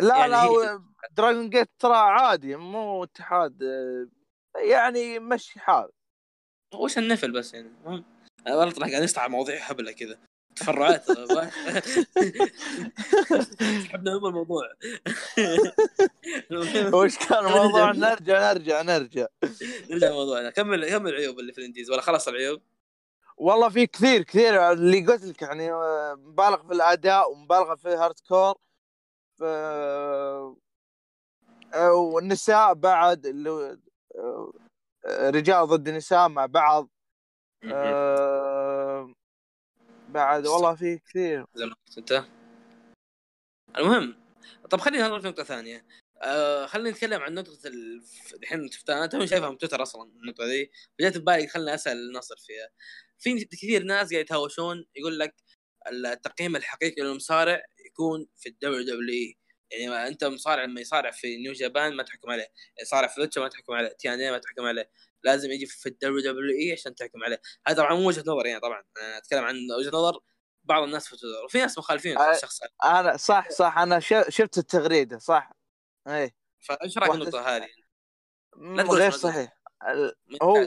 لا 0.00 0.16
يعني 0.16 0.30
لا 0.30 0.82
Dragon 1.10 1.50
Gate 1.50 1.68
ترى 1.78 1.96
عادي 1.96 2.56
مو 2.56 3.04
اتحاد 3.04 3.62
يعني 4.56 5.18
مشي 5.18 5.60
حال. 5.60 5.90
وش 6.74 6.98
النفيل 6.98 7.32
بس 7.32 7.54
يعني؟ 7.54 7.70
والله 8.46 8.70
طلع 8.70 8.86
قاعد 8.88 9.02
نشطح 9.02 9.28
مواضيع 9.28 9.62
هبلة 9.62 9.92
كذا. 9.92 10.18
تفرعات 10.56 11.04
سحبنا 13.84 14.18
من 14.18 14.26
الموضوع. 14.26 14.62
وش 16.92 17.18
كان 17.18 17.38
الموضوع؟ 17.46 17.92
نرجع. 17.92 18.12
نرجع 18.12 18.82
نرجع 18.82 18.82
نرجع. 18.82 19.26
لموضوعنا 19.90 20.50
كمل 20.50 20.90
كمل 20.90 21.10
العيوب 21.10 21.38
اللي 21.38 21.52
في 21.52 21.58
ال 21.58 21.63
indies 21.63 21.90
ولا 21.90 22.00
خلاص 22.00 22.28
العيوب؟ 22.28 22.60
والله 23.36 23.68
في 23.68 23.86
كثير 23.86 24.22
كثير. 24.22 24.72
اللي 24.72 25.06
قلت 25.06 25.24
لك 25.24 25.42
يعني 25.42 25.72
آه، 25.72 26.14
مبالغ 26.14 26.66
في 26.66 26.72
الأداء 26.72 27.32
ومبالغه 27.32 27.74
في 27.74 27.88
ال 27.88 28.20
hardcore 28.28 28.54
ف... 29.38 29.42
والنساء 31.84 32.74
بعد 32.74 33.26
اللي 33.26 33.78
آه، 34.14 34.52
رجال 35.30 35.66
ضد 35.66 35.88
نساء 35.88 36.28
مع 36.28 36.46
بعض. 36.46 36.88
آه، 37.64 39.12
بعد 40.08 40.46
والله 40.46 40.74
في 40.74 40.98
كثير. 40.98 41.44
انت. 41.98 42.24
المهم 43.78 44.16
طب 44.70 44.80
خلينا 44.80 45.08
نروح 45.08 45.22
نقطه 45.22 45.44
ثانية. 45.44 45.86
آه 46.22 46.66
خلينا 46.66 46.90
نتكلم 46.90 47.22
عن 47.22 47.34
نقطة 47.34 47.58
ال- 47.68 48.02
الحين 48.42 48.70
شفتها. 48.70 48.98
أنا 48.98 49.06
توي 49.06 49.26
شايفها 49.26 49.50
من 49.50 49.58
تويتر 49.58 49.82
أصلا 49.82 50.02
النقطة 50.02 50.46
دي. 50.46 50.70
فجأت 50.98 51.12
في 51.12 51.18
بالي 51.18 51.46
خليني 51.48 51.74
أسأل 51.74 52.12
نصر 52.12 52.36
فيها. 52.36 52.68
في 53.18 53.44
كثير 53.44 53.82
ناس 53.82 54.10
قاعد 54.12 54.24
يتهاوشون 54.24 54.86
يقول 54.96 55.18
لك 55.18 55.34
التقييم 55.88 56.56
الحقيقي 56.56 57.02
للمصارع 57.02 57.62
يكون 57.86 58.26
في 58.36 58.48
الدوري 58.48 58.84
دبليو 58.84 59.34
يعني 59.70 59.88
ما 59.88 60.08
انت 60.08 60.24
مصارع 60.24 60.64
لما 60.64 60.80
يصارع 60.80 61.10
في 61.10 61.36
New 61.36 61.52
Japan 61.52 61.96
ما 61.96 62.02
تحكم 62.02 62.30
عليه، 62.30 62.48
يصارع 62.82 63.08
في 63.08 63.20
Lucha 63.20 63.40
ما 63.40 63.48
تحكم 63.48 63.72
عليه، 63.72 63.88
TNA 63.88 64.30
ما 64.30 64.38
تحكم 64.38 64.62
عليه، 64.62 64.90
لازم 65.22 65.50
يجي 65.50 65.66
في 65.66 65.88
الدوري 65.88 66.22
WWE 66.22 66.72
عشان 66.72 66.94
تحكم 66.94 67.24
عليه، 67.24 67.40
هذا 67.66 67.76
طبعا 67.76 67.94
مو 67.94 68.08
وجهة 68.08 68.24
نظري 68.26 68.48
يعني 68.48 68.60
طبعا. 68.60 68.84
أنا 69.00 69.18
أتكلم 69.18 69.44
عن 69.44 69.56
وجهة 69.78 69.88
نظر 69.88 70.20
بعض 70.64 70.82
الناس 70.82 71.08
في 71.08 71.16
تويتر. 71.16 71.44
وفي 71.44 71.58
ناس 71.58 71.78
مخالفين 71.78 72.18
آه، 72.18 72.30
الشخص. 72.30 72.60
أنا 72.84 73.16
صح 73.16 73.50
صح. 73.50 73.78
أنا 73.78 74.00
شفت 74.28 74.58
التغريدة 74.58 75.18
صح. 75.18 75.52
إيه 76.08 76.36
فإيش 76.60 76.98
رايك 76.98 77.14
النقطة 77.14 77.56
هذه؟ 77.56 77.68
لا 78.56 78.82
تقول 78.82 78.98
غير 78.98 79.10
صحيح. 79.10 79.60
هو- 80.42 80.66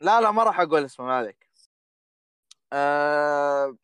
لا 0.00 0.20
لا 0.20 0.30
ما 0.30 0.42
راح 0.42 0.60
أقول 0.60 0.84
اسمه 0.84 1.06
ما 1.06 1.14
عليك. 1.14 1.50
آه 2.72 3.76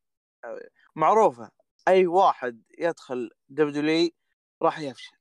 معروفة. 0.96 1.57
أي 1.88 2.06
واحد 2.06 2.62
يدخل 2.78 3.30
دبليو 3.48 4.10
راح 4.62 4.78
يفشل. 4.78 5.16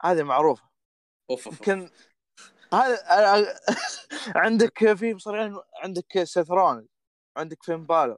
هذه 0.00 0.22
معروفة. 0.22 0.70
أوف 1.30 1.46
يمكن 1.46 1.90
هذا 2.72 3.58
عندك 4.36 4.94
في 4.94 5.14
مصارعين 5.14 5.60
عندك 5.82 6.24
سيث 6.24 6.50
رونز 6.50 6.86
عندك 7.36 7.62
فين 7.62 7.86
بالو. 7.86 8.16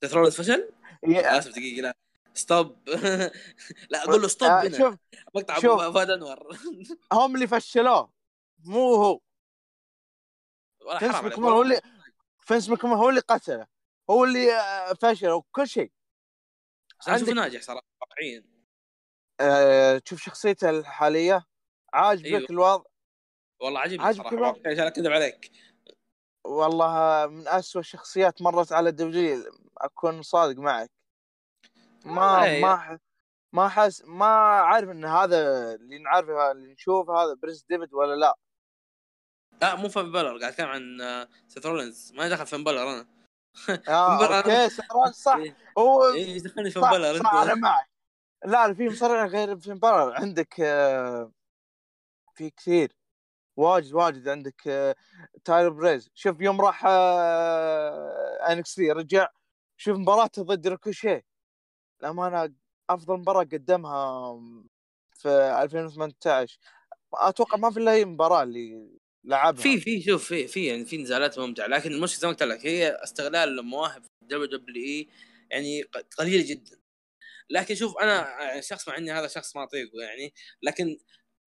تثرون 0.00 0.30
فشل؟ 0.30 0.72
آسف 1.04 1.50
دقيقة 1.50 1.82
لا. 1.82 1.96
stop. 2.34 2.88
لا 3.90 4.04
أقول 4.04 4.22
له 4.22 4.28
stop 4.28 4.48
هنا. 4.48 4.78
شوف 4.78 4.94
مقطع 5.34 5.58
شوف. 5.58 5.82
فهد 5.82 6.10
أنور. 6.10 6.56
هم 7.12 7.34
اللي 7.34 7.46
فشلوه 7.46 8.12
مو 8.64 8.94
هو. 8.94 9.20
فينس. 10.98 11.14
ماكمان 11.14 11.52
هو 11.52 11.62
اللي 11.62 11.80
فينس 12.40 12.68
ماكمان 12.68 12.92
هو 12.92 13.08
اللي 13.08 13.20
قتله. 13.20 13.66
هو 14.10 14.24
اللي 14.24 14.48
فشل 15.02 15.30
وكل 15.30 15.68
شيء. 15.68 15.92
بس 17.08 17.08
عندك- 17.22 17.32
ناجح 17.32 17.62
صراحة 17.62 17.86
واقعيا. 18.00 18.44
أه 19.40 19.98
تشوف 19.98 20.20
شخصيته 20.22 20.70
الحالية؟ 20.70 21.44
عاجبك 21.92 22.26
أيوه. 22.26 22.46
الوضع؟ 22.50 22.84
والله 23.60 23.80
عجبني 23.80 24.02
عجبك 24.06 24.32
الوضع؟ 24.32 24.70
عشان 24.70 24.86
أكذب 24.86 25.12
عليك. 25.12 25.50
والله 26.44 27.26
من 27.26 27.48
أسوأ 27.48 27.80
الشخصيات 27.80 28.42
مرت 28.42 28.72
على 28.72 28.88
الدبليو 28.88 29.44
أكون 29.78 30.22
صادق 30.22 30.58
معك. 30.58 30.90
ما 32.04 32.60
ما 32.60 32.98
ما 33.52 33.68
حس 33.68 34.02
ما 34.04 34.26
عارف 34.60 34.90
إن 34.90 35.04
هذا 35.04 35.74
اللي 35.74 35.98
نعرفه 35.98 36.50
اللي 36.50 36.72
نشوفه 36.72 37.12
هذا 37.24 37.34
برنس 37.34 37.64
ديفيت 37.68 37.94
ولا 37.94 38.14
لا. 38.14 38.38
لا 39.62 39.74
مو 39.74 39.88
فين 39.88 40.12
بالور 40.12 40.38
قاعد 40.38 40.52
أتكلم 40.52 40.68
عن 40.68 41.00
آه، 41.00 41.28
سيث 41.48 41.66
رولينز. 41.66 42.12
ما 42.12 42.28
دخل 42.28 42.46
فين 42.46 42.64
بالور 42.64 42.82
أنا. 42.90 43.06
آه 43.88 44.36
okay 44.36 44.68
سعران 44.68 45.12
صح. 45.12 45.34
إيه. 45.36 45.56
هو 45.78 46.02
دخلني 46.44 46.70
صح, 46.70 46.90
بالور 46.90 47.18
صح 47.18 47.34
أنا 47.34 47.54
معك. 47.54 47.90
لا 48.44 48.74
في 48.74 48.88
مصارع 48.88 49.24
غير 49.26 49.58
فين 49.58 49.78
بالور 49.78 50.12
عندك 50.14 50.60
آه، 50.60 51.32
في 52.34 52.50
كثير. 52.50 52.96
واجد 53.56 53.94
واجد 53.94 54.28
عندك 54.28 54.68
آه، 54.68 54.94
تايلر 55.44 55.68
بريز. 55.70 56.10
شوف 56.14 56.40
يوم 56.40 56.60
راح 56.60 56.84
NXT 58.50 58.92
رجع 58.92 59.28
شوف 59.76 59.98
مباراته 59.98 60.42
ضد 60.42 60.66
ريكوشي 60.68 61.24
الأمانة 62.00 62.54
أفضل 62.90 63.16
مباراة 63.18 63.42
قدمها 63.44 64.34
في 65.14 65.28
2018 65.62 66.58
أتوقع 67.14 67.58
ما 67.58 67.70
في 67.70 67.80
إلا 67.80 67.92
هي 67.92 68.02
المباراة 68.02 68.42
اللي 68.42 68.90
لعبها. 69.24 69.62
في 69.62 69.80
في 69.80 70.02
شوف 70.02 70.28
في 70.28 70.46
في 70.46 70.66
يعني 70.66 70.84
في 70.84 70.96
نزالات 70.96 71.38
ممتعة 71.38 71.66
لكن 71.66 71.92
المشكلة 71.92 72.20
زي 72.20 72.26
ما 72.26 72.32
قلت 72.32 72.42
لك 72.42 72.66
هي 72.66 72.90
استغلال 72.90 73.58
المواهب 73.58 74.02
WWE 74.22 75.08
يعني 75.50 75.82
قليل 76.18 76.44
جدا. 76.44 76.80
لكن 77.50 77.74
شوف 77.74 77.98
أنا 77.98 78.42
يعني 78.42 78.62
شخص 78.62 78.88
مع 78.88 78.98
إني 78.98 79.12
هذا 79.12 79.28
شخص 79.28 79.56
ما 79.56 79.62
أطيقه 79.64 80.02
يعني 80.02 80.34
لكن 80.62 80.98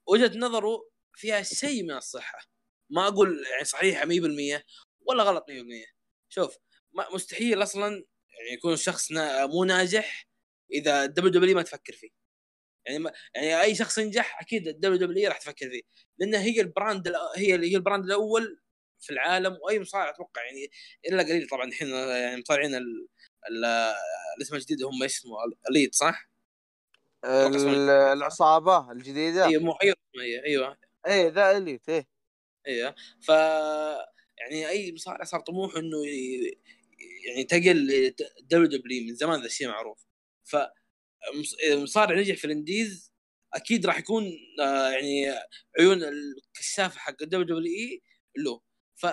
وجهة 0.08 0.38
نظره 0.38 0.90
فيها 1.14 1.42
شيء 1.42 1.82
من 1.82 1.92
الصحة. 1.92 2.38
ما 2.90 3.08
أقول 3.08 3.44
يعني 3.50 3.64
صحيحة 3.64 4.06
100% 4.06 4.64
ولا 5.06 5.22
غلط 5.22 5.46
100% 5.50 5.96
شوف 6.28 6.56
مستحيل 7.14 7.62
أصلا 7.62 7.88
يعني 8.38 8.52
يكون 8.52 8.76
نا 9.10 9.46
مو 9.46 9.64
ناجح 9.64 10.28
إذا 10.72 11.04
الدبليو 11.04 11.32
دبليو 11.32 11.56
ما 11.56 11.62
تفكر 11.62 11.92
فيه. 11.92 12.25
يعني 12.86 12.98
ما 12.98 13.12
يعني 13.34 13.60
أي 13.62 13.74
شخص 13.74 13.98
ينجح 13.98 14.40
أكيد 14.40 14.68
الدبليو 14.68 14.96
دبليو 14.98 15.28
راح 15.28 15.38
تفكر 15.38 15.70
فيه. 15.70 15.82
لانها 16.18 16.40
هي 16.40 16.60
ال 16.60 16.68
brand 16.68 17.08
هي 17.36 17.52
هي 17.54 17.76
ال 17.76 17.81
brand 17.81 18.04
الأول 18.04 18.60
في 19.00 19.10
العالم 19.10 19.58
وأي 19.62 19.80
مصارع 19.80 20.10
أتوقع 20.10 20.44
يعني 20.44 20.70
إلا 21.08 21.22
قليل 21.22 21.48
طبعا. 21.48 21.64
الحين 21.64 21.88
يعني 21.88 22.40
مصارعين 22.40 22.74
ال- 22.74 23.08
ال- 23.50 23.94
الاسم 24.38 24.54
الجديد 24.54 24.82
هم 24.82 25.02
إيش 25.02 25.16
اسمه؟ 25.18 25.36
elite 25.70 25.94
صح؟ 25.94 26.30
العصابة 27.24 28.92
الجديدة. 28.92 29.46
أيوه 29.46 29.62
مو 29.62 29.72
أيوه 29.72 29.96
أيوه 30.18 30.44
أيوه. 30.44 30.78
إيه 31.06 31.28
ذا 31.28 31.56
elite 31.56 31.88
إيه. 31.88 32.06
أيوه. 32.66 32.94
ف 33.22 33.28
يعني 34.38 34.68
أي 34.68 34.92
مصارع 34.92 35.24
صار 35.24 35.40
طموح 35.40 35.76
إنه 35.76 35.96
يعني 37.26 37.44
تقل 37.44 38.14
WW 38.40 39.04
من 39.04 39.14
زمان 39.14 39.40
ذا 39.40 39.46
الشيء 39.46 39.68
معروف. 39.68 40.06
ف 40.44 40.56
مصارع 41.72 42.16
نجح 42.20 42.36
في 42.36 42.44
ال 42.44 42.54
indies 42.54 43.12
أكيد 43.54 43.86
راح 43.86 43.98
يكون 43.98 44.24
آه، 44.60 44.90
يعني 44.90 45.26
عيون 45.78 46.02
الكشافه 46.02 46.98
حق 46.98 47.22
ال 47.22 47.42
WWE 47.42 48.02
له. 48.38 48.60
ف 48.94 49.06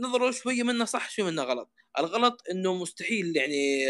نظره 0.00 0.30
شوية 0.30 0.62
منه 0.62 0.84
صح 0.84 1.10
شوية 1.10 1.26
منه 1.26 1.42
غلط. 1.42 1.72
الغلط 1.98 2.42
إنه 2.50 2.74
مستحيل 2.74 3.36
يعني 3.36 3.86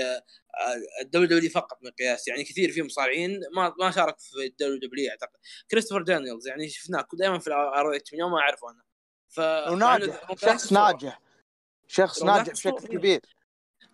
الدبليو 1.03 1.29
دبليو 1.29 1.51
فقط 1.51 1.79
مقياس 1.83 2.29
يعني 2.29 2.45
كثير 2.45 2.73
في 2.73 2.83
مصارعين 2.83 3.41
ما 3.57 3.75
ما 3.81 3.91
شارك 3.91 4.19
في 4.19 4.47
الدبليو 4.47 4.79
دبليو 4.79 5.11
أعتقد. 5.11 5.39
كريستوفر 5.71 6.03
دانييلز 6.03 6.49
يعني 6.49 6.69
شفناه 6.69 7.07
دائما 7.13 7.39
في 7.39 7.47
ال 7.47 7.97
ROH 7.97 8.13
من 8.13 8.19
يوم 8.19 8.33
ما 8.33 8.39
أعرفه 8.39 8.71
أنا. 8.71 8.83
ف 9.29 9.41
وناجح 9.73 10.35
شخص 10.39 10.73
ناجح. 10.73 11.21
شخص 11.89 12.23
لو 12.23 12.27
لا 12.27 12.37
ناجح 12.37 12.53
بشكل. 12.53 12.87
كبير. 12.87 13.21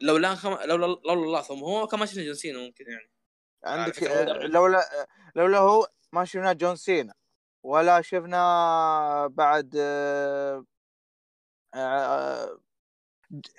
لولا 0.01 0.35
خم... 0.35 0.51
لولا 0.51 0.87
لولا 0.87 1.13
الله 1.13 1.43
ثم 1.43 1.59
هو 1.59 1.87
كان 1.87 2.01
ما 2.01 2.07
شفنا 2.07 2.25
جون 2.25 2.35
سينا 2.35 2.59
ممكن 2.59 2.85
يعني. 2.89 3.12
عندك 3.65 3.95
فكرة 3.95 4.09
هو 4.09 4.43
آه، 4.43 4.47
لولا 4.47 5.07
لولا 5.37 5.59
هو 5.59 5.87
ما 6.13 6.25
شفنا 6.25 6.53
جون 6.53 6.77
سينا 6.77 7.15
ولا 7.63 8.01
شفنا 8.01 9.27
بعد 9.27 9.75
آه، 9.77 10.65
آه، 11.75 12.59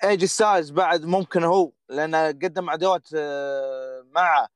ايج 0.04 0.24
ستايلز 0.24 0.70
بعد 0.70 1.04
ممكن 1.04 1.44
هو 1.44 1.72
لأنه 1.88 2.26
قدم 2.28 2.70
أدوات 2.70 3.08
آه، 3.14 4.06
مع 4.10 4.48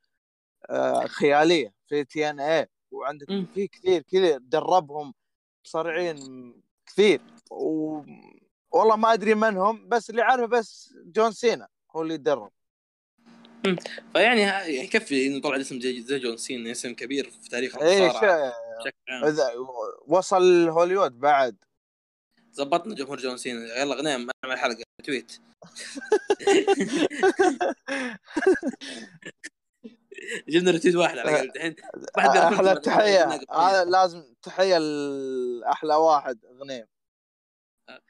آه، 0.70 1.06
خيالية 1.06 1.74
في 1.86 2.04
TNA 2.04 2.68
وعندك. 2.90 3.26
في 3.54 3.68
كثير 3.68 4.02
كثير 4.02 4.38
دربهم 4.38 5.14
مصارعين 5.64 6.16
كثير. 6.86 7.20
و... 7.50 8.00
والله 8.70 8.96
ما 8.96 9.12
أدري 9.12 9.34
من 9.34 9.56
هم 9.56 9.88
بس 9.88 10.10
اللي 10.10 10.22
عارفه 10.22 10.46
بس 10.46 10.94
جون 11.04 11.32
سينا 11.32 11.68
هو 11.96 12.02
اللي 12.02 12.14
يدرب 12.14 12.52
فيعني 14.12 14.40
يعني 14.40 14.76
يكفي 14.76 15.26
إنه 15.26 15.40
طلع 15.40 15.56
اسم 15.56 15.80
زي, 15.80 16.18
جون 16.18 16.36
سينا 16.36 16.70
اسم 16.70 16.94
كبير 16.94 17.30
في 17.30 17.48
تاريخ 17.48 17.76
إيه 17.76 18.04
المصارعه 18.04 18.52
إذا 19.28 19.52
وصل 20.06 20.68
هوليوود 20.68 21.20
بعد. 21.20 21.64
زبطنا 22.52 22.94
جمهور 22.94 23.18
جون 23.18 23.36
سينا. 23.36 23.80
يلا 23.80 23.94
غنيم 23.94 24.28
اعمل 24.44 24.58
حلقة. 24.58 24.84
tweet. 25.04 25.40
جبنا 30.48 30.70
retweet 30.70 30.94
واحد 30.94 31.18
على 31.18 31.30
الأقل. 31.30 31.50
الحين 31.56 31.76
أحلى 32.18 32.74
تحية. 32.74 33.40
هذا 33.50 33.84
لازم 33.84 34.34
تحية 34.42 34.78
لأحلى 34.78 35.94
واحد 35.94 36.38
غنيم 36.60 36.86
أنا 37.90 38.00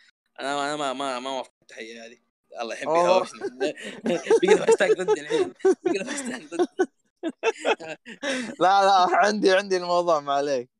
أنا 0.40 0.76
ما 0.76 0.92
ما 0.92 1.18
ما 1.18 1.30
وافق 1.30 1.52
التحية 1.62 2.06
هذه. 2.06 2.27
الله 2.60 2.74
يحب 2.74 2.88
بقي 2.88 4.54
له 4.54 4.64
هاشتاج 4.64 4.92
ضدي 4.92 5.20
الحين 5.20 5.54
له 5.86 6.12
هاشتاج 6.12 6.42
ضدي 6.54 6.66
لا 8.60 8.82
لا 8.84 9.06
عندي 9.16 9.52
عندي 9.52 9.76
الموضوع 9.76 10.20
ما 10.20 10.32
عليك. 10.32 10.70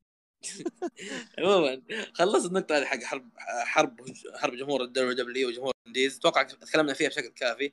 عموما 1.39 1.83
خلص 2.15 2.45
النقطة 2.45 2.79
هذه 2.79 2.85
حق 2.85 3.03
حرب 3.03 3.31
حرب 3.65 3.97
حرب 4.37 4.55
جمهور 4.55 4.83
ال 4.83 5.13
WW 5.13 5.49
وجمهور 5.49 5.73
ال 5.83 5.88
indies 5.88 6.17
أتوقع 6.17 6.43
تكلمنا 6.43 6.95
فيها 6.95 7.09
بشكل 7.09 7.29
كافي. 7.29 7.73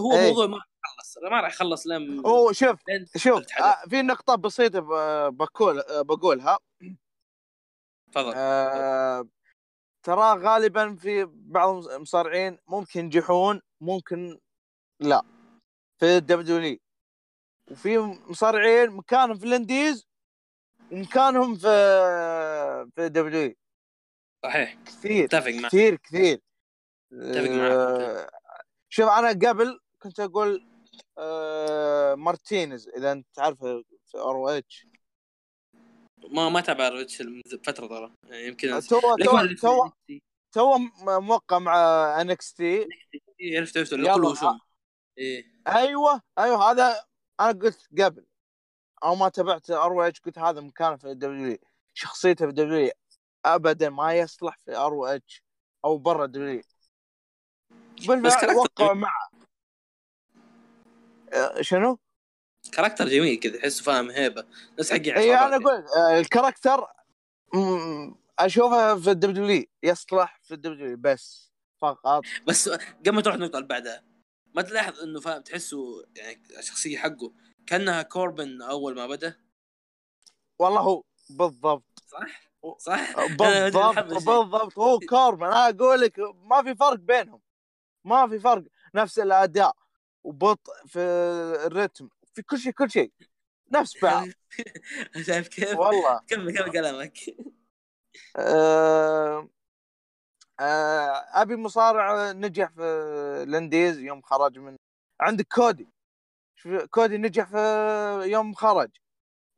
هو 0.00 0.12
إيه. 0.12 0.28
موضوع 0.28 0.46
ما 0.46 0.56
راح 0.56 0.66
يخلص 0.84 1.18
ما 1.30 1.40
راح 1.40 1.52
يخلص 1.52 1.86
لين 1.86 2.26
هو 2.26 2.52
شوف 2.52 2.78
شوف. 3.16 3.42
آه، 3.60 3.76
في 3.90 4.02
نقطة 4.02 4.34
بسيطة 4.34 4.80
بقول 5.30 5.82
بقولها. 5.90 6.58
تفضل. 8.12 8.32
آه، 8.36 9.28
ترى 10.08 10.42
غالبا 10.42 10.94
في 10.94 11.24
بعض 11.32 11.86
المصارعين 11.88 12.58
ممكن 12.68 13.00
ينجحون 13.00 13.60
ممكن 13.80 14.38
لا. 15.00 15.22
في 15.98 16.16
ال 16.16 16.47
W 16.47 16.78
وفي 17.70 17.98
مصارعين 17.98 18.90
مكانهم 18.90 19.38
في 19.38 19.46
ال 19.46 19.55
indies 19.55 20.06
ومكانهم 20.92 21.54
في 21.54 21.68
في 22.96 23.08
W 23.08 23.54
صحيح. 24.42 24.78
كثير 24.86 25.24
اتفق 25.24 25.50
معك. 25.50 25.66
كثير 25.66 25.96
كثير. 25.96 26.40
أتفق 27.12 27.50
معك. 27.50 27.70
آه، 27.72 28.30
شوف 28.88 29.08
أنا 29.08 29.28
قبل 29.28 29.80
كنت 30.02 30.20
أقول 30.20 30.66
آه، 31.18 32.14
مارتينيز 32.14 32.88
إذا 32.88 33.12
أنت 33.12 33.26
تعرفه 33.34 33.82
في 34.06 34.18
ROH. 34.18 34.86
ما 36.30 36.48
ما 36.48 36.60
تابع 36.60 36.88
ROH 36.88 37.22
من 37.22 37.42
فترة 37.62 37.86
ترى. 37.86 38.14
يعني 38.24 38.46
يمكن 38.46 38.80
تو 38.80 39.00
تو 39.60 39.90
تو 40.52 40.78
موقع 41.20 41.58
مع 41.58 41.76
NXT 42.20 42.88
إيه، 43.40 43.58
عرفت 43.58 43.76
عرفت. 43.76 43.92
اللي 43.92 44.08
يلا. 44.08 44.16
كله 44.16 44.30
وشوم 44.30 44.60
إيه. 45.18 45.44
أيوه 45.68 46.22
أيوه 46.38 46.70
هذا 46.70 47.04
أنا 47.40 47.52
قلت 47.52 47.88
قبل. 48.00 48.26
أو 49.04 49.14
ما 49.14 49.28
تابعت 49.28 49.70
ROH 49.70 50.20
قلت 50.20 50.38
هذا 50.38 50.60
مكانه 50.60 50.96
في 50.96 51.10
ال 51.10 51.34
W 51.34 51.58
شخصيته 51.94 52.44
في 52.44 52.50
ال 52.50 52.70
W 52.70 52.90
ابدا 53.44 53.90
ما 53.90 54.14
يصلح 54.14 54.58
في 54.64 54.76
ROH 54.76 55.42
أو 55.84 55.98
برا 55.98 56.24
ال 56.24 56.43
W 56.43 56.62
بس 57.98 58.06
بالفعل 58.06 58.56
وقعوا 58.56 58.94
معه 58.94 59.30
آه، 61.32 61.62
شنو؟ 61.62 61.98
character 62.70 63.08
جميل 63.08 63.40
كذا 63.40 63.56
تحسه 63.58 63.82
فاهم 63.84 64.10
هيبة. 64.10 64.44
نفس 64.78 64.92
حقين 64.92 65.14
اي 65.14 65.34
أنا 65.34 65.56
أقول 65.56 65.84
آه، 65.96 66.18
ال 66.18 66.25
character 66.25 66.86
أشوفه 68.38 69.00
في 69.00 69.10
ال 69.10 69.37
W 69.37 69.64
يصلح 69.82 70.40
في 70.42 70.54
ال 70.54 70.75
W 70.75 70.96
بس 70.96 71.52
فقط. 71.80 72.22
بس 72.46 72.68
قبل 72.68 73.10
ما 73.14 73.20
تروح 73.22 73.34
النقطة 73.34 73.56
اللي 73.56 73.68
بعدها 73.68 74.04
ما 74.54 74.62
تلاحظ 74.62 75.00
إنه 75.00 75.20
فاهم 75.20 75.42
تحسه 75.42 76.04
يعني 76.16 76.42
الشخصية 76.58 76.98
حقه 76.98 77.32
كأنها 77.66 78.02
كوربن 78.02 78.62
أول 78.62 78.94
ما 78.94 79.06
بدأ؟ 79.06 79.36
والله 80.58 80.80
هو 80.80 81.02
بالضبط. 81.30 82.02
صح؟ 82.06 82.50
صح؟ 82.78 83.26
بالضبط 83.38 83.98
بالضبط. 83.98 84.78
هو 84.78 84.98
كوربن 84.98 85.46
أنا 85.46 85.68
أقول 85.68 86.00
لك 86.00 86.18
ما 86.44 86.62
في 86.62 86.74
فرق 86.74 86.98
بينهم. 86.98 87.40
ما 88.04 88.28
في 88.28 88.38
فرق. 88.38 88.64
نفس 88.94 89.18
الأداء 89.18 89.76
وبطء 90.24 90.72
في 90.86 90.98
الرتم. 91.66 92.08
في 92.38 92.42
كل 92.44 92.58
شيء 92.58 92.72
كل 92.72 92.90
شيء. 92.90 93.12
نفس 93.72 94.02
بعض. 94.02 94.28
شايف 95.26 95.48
كيف؟ 95.48 95.78
والله. 95.78 96.20
كمل 96.28 96.58
كمل 96.58 96.72
كلامك. 96.72 97.18
آه 98.36 99.48
آه 100.60 101.24
أبي 101.42 101.56
مصارع 101.56 102.32
نجح 102.32 102.68
في 102.70 102.82
ال 103.42 103.50
indies 103.50 103.98
يوم 103.98 104.22
خرج 104.22 104.58
من 104.58 104.76
عندك 105.20 105.46
كودي. 105.54 105.88
كودي 106.90 107.18
نجح 107.18 107.44
في 107.50 107.58
يوم 108.24 108.54
خرج 108.54 108.90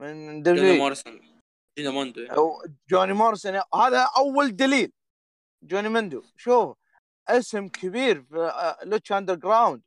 من 0.01 0.43
جوني 0.43 0.59
W 0.59 0.75
موريسون 0.75 1.43
جوني 1.79 1.91
موندو 1.95 2.21
يعني. 2.21 2.37
أو 2.37 2.63
جوني 2.91 3.13
موريسون 3.13 3.61
هذا 3.75 4.09
أول 4.17 4.57
دليل. 4.57 4.93
جوني 5.63 5.89
موندو 5.89 6.23
شوف 6.37 6.77
اسم 7.29 7.69
كبير 7.69 8.23
في 8.23 8.37
آه، 8.37 8.85
Lucha 8.85 9.13
Underground 9.13 9.83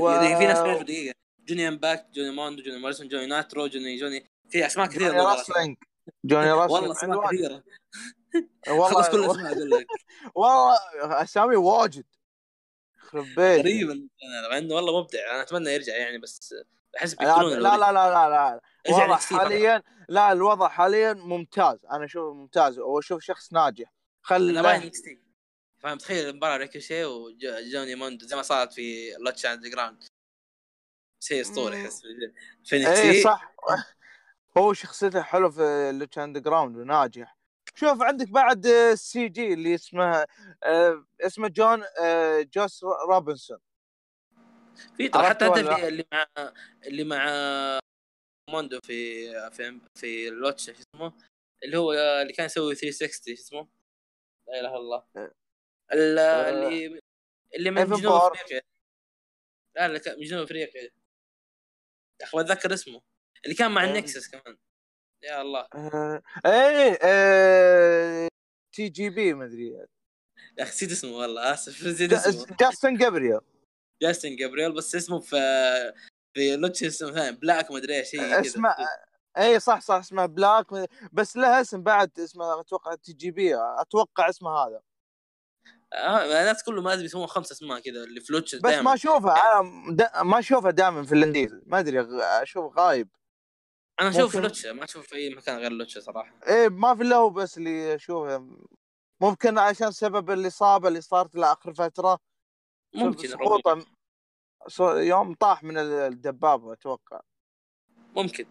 و- 0.00 0.18
في 0.38 0.46
ناس 0.46 0.58
دقيقة. 0.82 1.14
جوني 1.48 1.68
Impact 1.68 2.06
جوني 2.14 2.30
موندو 2.30 2.62
جوني 2.62 2.78
موريسون 2.78 3.08
جوني 3.08 3.26
نايترو 3.26 3.66
جوني 3.66 3.96
جوني 3.96 4.30
في 4.50 4.66
أسماء 4.66 4.86
كثيرة 4.86 5.08
جوني 5.08 5.18
والله. 5.18 5.34
Wrestling 5.34 5.76
جوني 6.24 6.52
Wrestling 6.52 6.70
والله 6.72 6.92
أسماء 6.92 7.26
كثيرة. 7.26 7.64
خلص 8.94 9.08
كل 9.08 9.18
والله 9.18 9.32
الاسماء 9.34 9.52
أقول 9.52 9.70
لك. 9.70 9.86
والله 10.34 10.76
أسامي 11.22 11.56
واجد. 11.56 12.04
يخرب 12.98 13.24
بيت 13.24 13.58
غريب 13.58 14.08
مع 14.50 14.58
إنه 14.58 14.74
والله 14.74 15.00
مبدع. 15.00 15.30
أنا 15.30 15.42
أتمنى 15.42 15.70
يرجع 15.70 15.96
يعني 15.96 16.18
بس 16.18 16.54
احس 16.98 17.12
لا 17.12 17.18
بيقتلون 17.18 17.52
لا 17.52 17.76
لا 17.76 17.92
لا 17.92 17.92
لا, 17.92 18.28
لا. 18.28 18.60
الوضع. 18.88 19.16
حاليا 19.16 19.82
لا 20.08 20.32
الوضع 20.32 20.68
حاليا 20.68 21.12
ممتاز. 21.12 21.78
أنا 21.90 22.04
أشوفه 22.04 22.34
ممتاز. 22.34 22.78
واشوف 22.78 23.22
شخص 23.22 23.52
ناجح. 23.52 23.92
خل 24.22 24.48
أنا 24.48 24.62
باين 24.62 24.90
فاهم؟ 25.78 25.98
تخيل 25.98 26.28
المباراه 26.28 26.56
ريكوشيه 26.56 27.04
وجوني 27.04 27.94
موندو 27.94 28.26
زي 28.26 28.36
ما 28.36 28.42
صارت 28.42 28.72
في 28.72 29.10
Lucha 29.20 29.46
Underground. 29.46 30.04
شيء 31.20 31.40
أسطوري. 31.40 31.82
أحس 31.84 32.02
في 32.64 32.84
NXT. 32.84 32.88
اي 32.88 33.22
صح 33.22 33.54
هو 34.58 34.72
شخصيته 34.72 35.22
حلو 35.22 35.50
في 35.50 35.92
Lucha 35.94 36.18
Underground 36.18 36.76
وناجح 36.76 37.38
شوف 37.74 38.02
عندك 38.02 38.28
بعد 38.30 38.66
السي 38.66 39.28
جي 39.28 39.52
اللي 39.52 39.74
اسمه 39.74 40.26
آه، 40.64 41.06
اسمه 41.20 41.48
جون 41.48 41.82
آه، 42.00 42.40
جوس 42.54 42.84
روبنسون 43.08 43.58
في 44.96 45.08
ترى 45.08 45.28
حتى؟ 45.28 45.44
في 45.54 45.88
اللي 45.88 46.04
مع 46.12 46.26
اللي 46.86 47.04
مع 47.04 47.26
موندو 48.50 48.80
في 48.82 49.28
في 49.50 49.80
في 49.94 50.30
Lucha 50.30 50.66
شو 50.66 50.72
اسمه 50.72 51.12
اللي 51.64 51.76
هو 51.78 51.92
اللي 51.92 52.32
كان 52.32 52.46
يسوي 52.46 52.74
360 52.74 53.36
شو 53.36 53.42
اسمه 53.42 53.68
لا 54.48 54.60
إله 54.60 54.68
إلا 54.68 54.76
الله 54.76 55.04
ال- 55.92 56.18
آه. 56.18 56.48
اللي 56.48 57.00
اللي 57.54 57.70
من 57.70 57.84
جنوب. 57.84 58.12
أفريقيا 58.12 58.60
لا 59.76 59.88
لا 59.88 60.16
من 60.16 60.22
جنوب 60.24 60.42
أفريقيا 60.42 60.90
يا 62.20 62.26
أخي 62.26 62.38
بتذكر 62.38 62.74
اسمه 62.74 63.00
اللي 63.44 63.54
كان 63.54 63.70
مع 63.70 63.84
آه. 63.84 63.86
ال 63.86 63.93
Nexus 63.93 64.28
كمان. 64.28 64.56
يا 65.22 65.42
الله. 65.42 65.66
آه، 65.74 66.22
إيه 66.46 66.98
آه، 67.02 68.28
TJP 68.74 69.34
مدري 69.34 69.68
يا 70.58 70.62
أخي 70.62 70.70
نسيت 70.70 70.90
اسمه 70.92 71.10
والله 71.16 71.52
آسف 71.52 71.86
نسيت 71.86 72.12
اسمه. 72.12 72.56
جاستن 72.60 72.96
جابرييل 72.96 73.40
جاستن 74.02 74.36
جابرييل 74.36 74.72
بس 74.72 74.94
اسمه 74.94 75.20
في 75.20 75.36
في 76.34 76.56
Lucha 76.56 76.84
اسمه 76.84 77.10
ثاني 77.12 77.36
بلاك 77.36 77.70
ما 77.70 77.78
أدري 77.78 77.98
إيش 77.98 78.14
اسمه 78.14 78.74
اي 79.38 79.60
صح 79.60 79.80
صح 79.80 79.94
اسمه 79.94 80.26
بلاك 80.26 80.66
بس 81.12 81.36
له 81.36 81.60
اسم 81.60 81.82
بعد 81.82 82.20
اسمه 82.20 82.60
أتوقع 82.60 82.94
TJP 82.94 83.54
أتوقع 83.56 84.28
اسمه 84.28 84.50
هذا. 84.50 84.80
آه 85.92 86.24
الناس 86.24 86.62
كله 86.64 86.82
ما 86.82 86.92
أدري 86.92 87.04
يسمون 87.04 87.26
خمسة 87.26 87.52
اسماء 87.52 87.80
كذا 87.80 88.04
اللي 88.04 88.20
في 88.20 88.32
Lucha 88.32 88.54
بس 88.54 88.60
دائما. 88.62 88.82
ما 88.82 88.94
اشوفه 88.94 89.32
أنا 89.32 89.96
دا 89.96 90.22
ما 90.22 90.38
اشوفه 90.38 90.70
دائما 90.70 91.04
في 91.04 91.12
ال 91.14 91.21
indies 91.21 91.60
ما 91.66 91.78
أدري 91.78 92.00
أشوف 92.22 92.78
غايب. 92.78 93.08
أنا 94.00 94.08
أشوف 94.08 94.30
في 94.30 94.36
ممكن- 94.36 94.42
Lucha 94.42 94.66
ما 94.66 94.84
أشوف 94.84 95.06
في 95.06 95.14
أي 95.16 95.34
مكان 95.34 95.58
غير 95.58 95.72
Lucha 95.72 95.98
صراحة. 95.98 96.34
إيه 96.46 96.68
ما 96.68 96.94
في 96.94 97.14
هو 97.14 97.30
بس 97.30 97.58
اللي 97.58 97.94
أشوفه. 97.94 98.46
ممكن 99.20 99.58
عشان 99.58 99.92
سبب 99.92 100.30
الاصابه 100.30 100.88
اللي 100.88 101.00
صارت 101.00 101.34
له 101.34 101.52
آخر 101.52 101.74
فترة. 101.74 102.18
ممكن 102.94 103.28
سقوطه 103.28 103.86
صو- 104.66 104.96
يوم 104.96 105.34
طاح 105.34 105.62
من 105.64 105.78
الدبابة 105.78 106.72
أتوقع. 106.72 107.20
ممكن. 108.16 108.46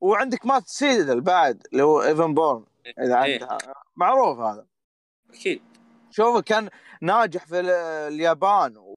وعندك 0.00 0.46
مات 0.46 0.68
سيدل 0.68 1.20
بعد 1.20 1.66
اللي 1.72 1.82
هو 1.82 2.02
إيفن 2.02 2.34
بورن 2.34 2.66
إذا 2.86 3.22
إيه. 3.24 3.42
عنده 3.44 3.58
معروف 3.96 4.38
هذا. 4.38 4.66
أكيد. 5.30 5.62
شوفه 6.12 6.40
كان 6.40 6.70
ناجح 7.02 7.46
في 7.46 7.60
ال- 7.60 7.70
اليابان. 8.12 8.94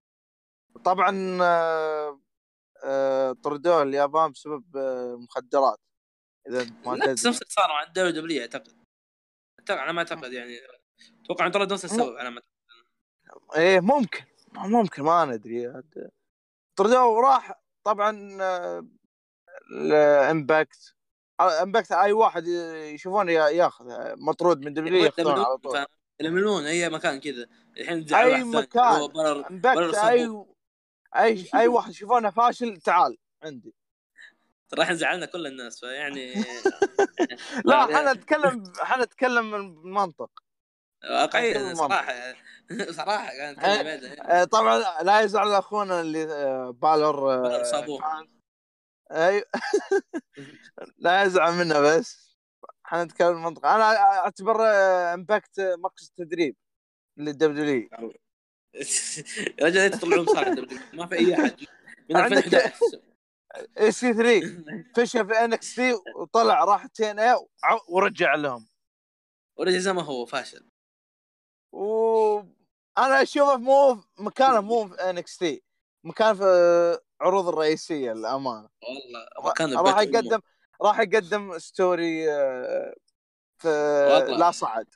وطبعا 0.76 1.38
آه، 1.42 2.20
آه، 2.84 3.32
طردوه 3.44 3.82
اليابان 3.84 4.32
بسبب 4.32 4.78
آه، 4.78 5.16
مخدرات. 5.16 5.80
إذا 6.50 6.66
ما 6.86 6.96
نفس 6.96 7.26
اللي 7.26 7.38
صار 7.48 7.68
مع 7.70 7.84
الدوري 7.84 8.12
دبليو 8.12 8.42
أعتقد 8.42 8.76
على 9.70 9.94
ما 9.94 10.00
أعتقد 10.00 10.34
يعني. 10.34 10.58
أتوقع 11.24 11.46
إن 11.46 11.52
طرد 11.52 11.74
نفس 11.74 11.86
السبب 11.86 12.18
على 12.18 12.30
ما 12.30 12.42
إيه 13.56 13.80
ممكن. 13.80 14.24
ممكن 14.54 15.04
ما 15.04 15.26
ندري. 15.26 15.82
طردوه 16.76 17.06
وراح. 17.08 17.62
طبعا 17.84 18.38
الإمباكت. 19.72 20.96
Impact 21.42 21.92
آي 21.92 22.12
واحد 22.12 22.48
يشوفونه 22.48 23.32
يا- 23.32 23.50
ياخذ 23.50 23.86
مطرود 24.18 24.66
من 24.66 24.74
W 24.74 25.04
ياخذونه 25.04 25.46
على 25.46 25.58
طول. 25.58 25.86
يلملون 26.22 26.66
أي 26.66 26.90
مكان 26.90 27.20
كذا. 27.20 27.48
الحين 27.78 28.14
أي 28.16 28.44
مكان. 28.44 29.08
برر 29.08 29.46
برر. 29.50 29.96
أي 29.96 30.46
أي 31.16 31.46
أي 31.56 31.68
واحد 31.68 31.90
يشوفونه 31.92 32.30
فاشل 32.30 32.78
تعال. 32.78 33.18
عندي. 33.44 33.76
ترى 34.70 34.82
الحين 34.82 34.96
زعلنا 34.96 35.26
كل 35.26 35.48
الناس 35.48 35.80
فيعني 35.80 36.34
لا 37.66 37.76
يعني- 37.78 37.96
إحنا 37.96 38.14
نتكلم 38.14 38.64
إحنا 38.84 39.04
نتكلم 39.04 39.52
من 39.52 39.92
منطق. 39.92 40.30
صراحة 41.74 42.12
يعني. 42.12 42.38
صراحة 42.98 43.28
كانت 43.28 43.60
إيه. 43.60 43.78
كلمة 44.00 44.22
آه، 44.22 44.44
طبعا 44.44 45.04
لا 45.04 45.22
يزعل 45.22 45.52
أخونا 45.54 46.02
اللي 46.02 46.24
آه، 46.24 46.70
بالور 46.82 47.34
آه، 47.34 47.64
صابون. 47.64 48.02
اي 49.12 49.44
لا 50.98 51.24
يزعل 51.24 51.54
منا 51.54 51.80
بس. 51.82 52.25
إحنا 52.86 53.04
نتكلم 53.04 53.44
منطق 53.44 53.66
أنا 53.66 53.84
أعتبر 54.02 54.56
آه، 54.66 55.14
Impact 55.14 55.60
آه، 55.60 55.76
مركز 55.76 56.12
تدريب 56.18 56.56
لل 57.18 57.66
W 57.66 57.90
يا 57.92 58.12
رجل 59.68 59.80
انت 59.80 59.96
تطلعون 59.96 60.26
صح 60.26 60.46
ما 60.94 61.08
في 61.08 61.16
أي 61.16 61.34
أحد. 61.36 61.56
من 62.10 62.18
عندك- 62.18 62.38
2011 62.38 63.02
EC3 63.80 64.64
فشل 64.96 65.28
في 65.28 65.34
NXT 65.34 65.94
وطلع 66.16 66.64
راح 66.64 66.86
TNA 66.88 67.36
ورجع 67.90 68.36
لهم. 68.36 68.68
ورجع 69.58 69.78
زي 69.78 69.94
ما 69.94 70.02
هو 70.02 70.26
فاشل. 70.26 70.70
وأنا 71.72 73.22
أشوفه 73.22 73.58
مو 73.58 74.04
مكانه 74.20 74.62
مو 74.62 74.88
في 74.88 74.94
NXT. 74.96 75.64
مكانه 76.04 76.34
في 76.34 76.44
العروض 77.22 77.48
الرئيسية 77.48 78.12
للأمانة. 78.14 78.70
والله 78.84 79.50
مكان 79.52 79.74
راح. 79.74 80.00
يقدم 80.02 80.40
راح 80.82 81.00
يقدم 81.00 81.60
story 81.60 82.32
آه، 82.32 82.96
في 83.58 83.68
والله. 84.12 84.38
لا 84.38 84.52
صعد. 84.52 84.88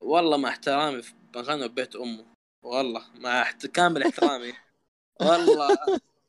والله 0.00 0.36
مع 0.36 0.48
احترامي 0.48 1.02
في 1.02 1.14
مكانه 1.36 1.66
ببيت 1.66 1.96
أمه. 1.96 2.26
والله 2.62 3.04
مع 3.14 3.42
احت... 3.42 3.66
كامل 3.66 4.02
احترامي. 4.02 4.52
والله 5.20 5.68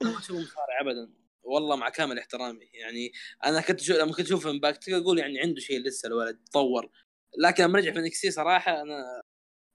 ما 0.03 0.19
اشوفه 0.19 0.39
مصارع 0.41 0.81
ابدا. 0.81 1.13
والله 1.43 1.75
مع 1.75 1.89
كامل 1.89 2.19
احترامي. 2.19 2.69
يعني 2.73 3.11
أنا 3.45 3.61
كنت 3.61 3.79
شو... 3.81 3.93
لما 3.93 4.11
كنت 4.11 4.25
أشوف 4.25 4.47
Impact 4.47 4.89
أقول 4.89 5.19
يعني 5.19 5.39
عنده 5.39 5.59
شيء 5.61 5.79
لسه 5.79 6.07
الولد 6.07 6.39
تطور. 6.45 6.89
لكن 7.37 7.63
لما 7.63 7.79
رجع 7.79 7.93
في 7.93 7.99
NXT 7.99 8.31
صراحة 8.31 8.81
أنا 8.81 9.21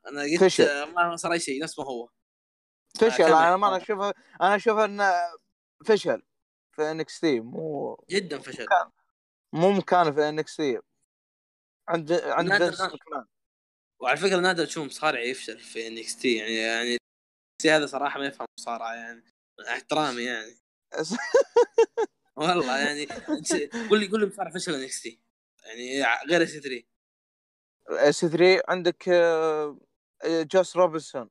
أنا 0.08 0.22
قلت 0.22 0.60
ما 0.94 1.16
صار 1.16 1.32
أي 1.32 1.40
شيء 1.40 1.62
نفس 1.62 1.78
ما 1.78 1.84
هو. 1.84 2.08
فشل. 3.00 3.24
أنا 3.24 3.56
ما. 3.56 3.76
أشوفه 3.76 4.14
أنا 4.40 4.56
أشوف 4.56 4.78
إنه 4.78 5.12
فشل. 5.86 6.22
في 6.72 6.90
NXT 6.90 7.40
مو 7.40 8.04
جدا 8.10 8.38
فشل. 8.38 8.66
مو 9.56 9.72
مكانه 9.72 10.12
في 10.12 10.28
NXT 10.28 10.80
عند 11.88 12.12
عند 12.12 12.74
وعلى 14.00 14.16
فكرة 14.16 14.36
نادر 14.36 14.64
تشوف 14.64 14.86
مصارع 14.86 15.20
يفشل 15.20 15.58
في 15.58 15.86
NXT 15.86 16.36
يعني 16.36 16.54
يعني 16.54 16.96
NXT 16.96 17.66
هذا 17.66 17.86
صراحة 17.86 18.20
ما 18.20 18.26
يفهم 18.26 18.46
مصارعة 18.60 18.94
يعني. 18.94 19.24
احترامي 19.68 20.22
يعني. 20.22 20.54
والله 22.36 22.78
يعني 22.78 23.06
قول 23.90 24.00
لي 24.00 24.08
قول 24.08 24.20
لي 24.20 24.26
مصارع 24.26 24.50
فشل 24.50 24.74
NXT 24.74 25.20
يعني 25.64 26.04
غير 26.28 26.42
EC3 26.42 26.82
EC3 27.88 28.62
عندك 28.68 29.08
آه، 29.08 29.78
جوس 30.24 30.76
روبنسون 30.76 31.30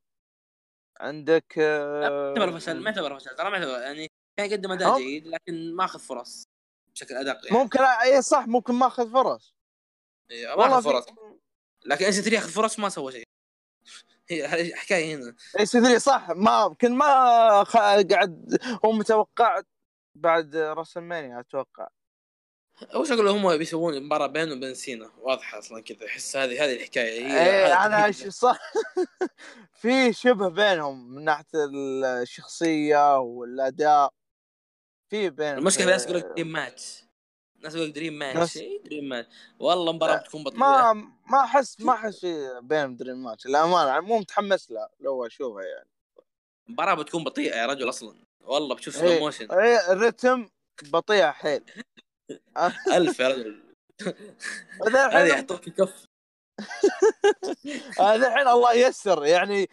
عندك 1.00 1.58
ما 1.58 1.64
آه، 2.08 2.34
يعتبر 2.38 2.60
فشل 2.60 2.80
ما 2.80 2.90
يعتبر 2.90 3.20
فشل 3.20 3.36
ترى 3.36 3.50
ما 3.50 3.58
يعتبر 3.58 3.82
يعني 3.82 4.12
كان 4.38 4.52
يقدم 4.52 4.72
أداء 4.72 4.98
جيد 4.98 5.28
لكن 5.28 5.76
ما 5.76 5.86
أخذ 5.86 6.00
فرص. 6.00 6.55
بشكل 6.96 7.16
أدق 7.16 7.46
يعني. 7.46 7.58
ممكن 7.58 7.80
اي 7.82 8.22
صح 8.22 8.48
ممكن 8.48 8.74
ما 8.74 8.88
أخذ 8.88 9.12
فرص. 9.12 9.56
إيه، 10.32 10.56
ما 10.56 10.66
أخذ 10.68 10.84
فرص. 10.84 11.06
لكن 11.86 12.06
EC3 12.06 12.36
ياخذ 12.36 12.50
فرص 12.50 12.80
ما 12.80 12.90
سوى 12.90 13.12
شيء. 13.12 13.24
هي 14.30 14.76
حكاية 14.76 15.16
هنا. 15.16 15.36
EC3 15.60 15.98
صح 15.98 16.30
ما 16.30 16.66
يمكن 16.66 16.94
ما 16.94 17.64
خ... 17.64 17.78
قاعد 17.78 18.60
هو 18.86 18.92
متوقع 18.92 19.62
بعد 20.16 20.56
راسلمانيا 20.56 21.40
أتوقع 21.40 21.88
وش 22.96 23.12
أقول 23.12 23.28
هم 23.28 23.58
بيسوون 23.58 24.04
مباراة 24.04 24.28
بينه 24.28 24.54
وبين 24.54 24.74
سينا. 24.74 25.12
واضحة 25.18 25.60
أصلا 25.60 25.84
كذا. 25.84 26.06
احس 26.08 26.38
هذه 26.38 26.66
هذه 26.66 26.76
الحكاية. 26.76 27.28
هي 27.28 27.40
اي 27.40 27.66
هذا 27.66 27.86
أنا 27.86 28.12
صح. 28.12 28.60
في 29.82 30.14
شبه 30.14 30.50
بينهم 30.50 31.16
من 31.16 31.24
ناحية 31.24 31.46
الشخصية 32.22 33.20
والأداء. 33.20 34.14
في 35.16 35.30
بين 35.30 35.58
المشكلة 35.58 35.86
الناس 35.86 36.06
تقول 36.06 36.18
لك 36.18 36.26
dream 36.26 36.52
match 36.52 37.04
الناس 37.58 37.74
تقول 37.74 37.88
لك 37.88 37.96
dream 37.96 38.14
match 38.14 38.58
اي 38.58 38.82
dream 38.86 39.10
match 39.10 39.28
والله 39.60 39.92
مباراة 39.92 40.18
بتكون 40.18 40.44
بطيئة. 40.44 40.60
ما 40.60 40.94
ما 41.30 41.44
احس 41.44 41.82
ما 41.82 41.94
أحس 41.94 42.20
في 42.20 42.60
بينهم 42.64 42.96
dream 42.96 43.24
match 43.24 43.46
الامانه 43.46 43.88
يعني 43.88 44.02
مو 44.02 44.20
متحمس 44.20 44.72
له 44.72 44.90
لو 45.00 45.26
أشوفها 45.26 45.64
يعني. 45.64 45.90
المباراه 46.68 46.94
بتكون 46.94 47.24
بطيئة 47.24 47.56
يا 47.56 47.66
رجل 47.66 47.90
أصلا. 47.90 48.26
والله 48.42 48.76
بتشوف 48.76 49.04
إيه. 49.04 49.10
slow 49.10 49.20
motion 49.20 49.52
إيه، 49.52 49.92
الرتم 49.92 50.50
بطيء 50.84 51.26
حيل. 51.26 51.64
ألف 52.96 53.20
يا 53.20 53.28
رجل. 53.28 53.64
هذا 54.96 55.26
يحطوك 55.26 55.64
في 55.64 55.72
كف 55.72 56.06
هذا 58.00 58.28
الحين 58.28 58.48
الله 58.48 58.74
ييسر. 58.74 59.26
يعني 59.26 59.70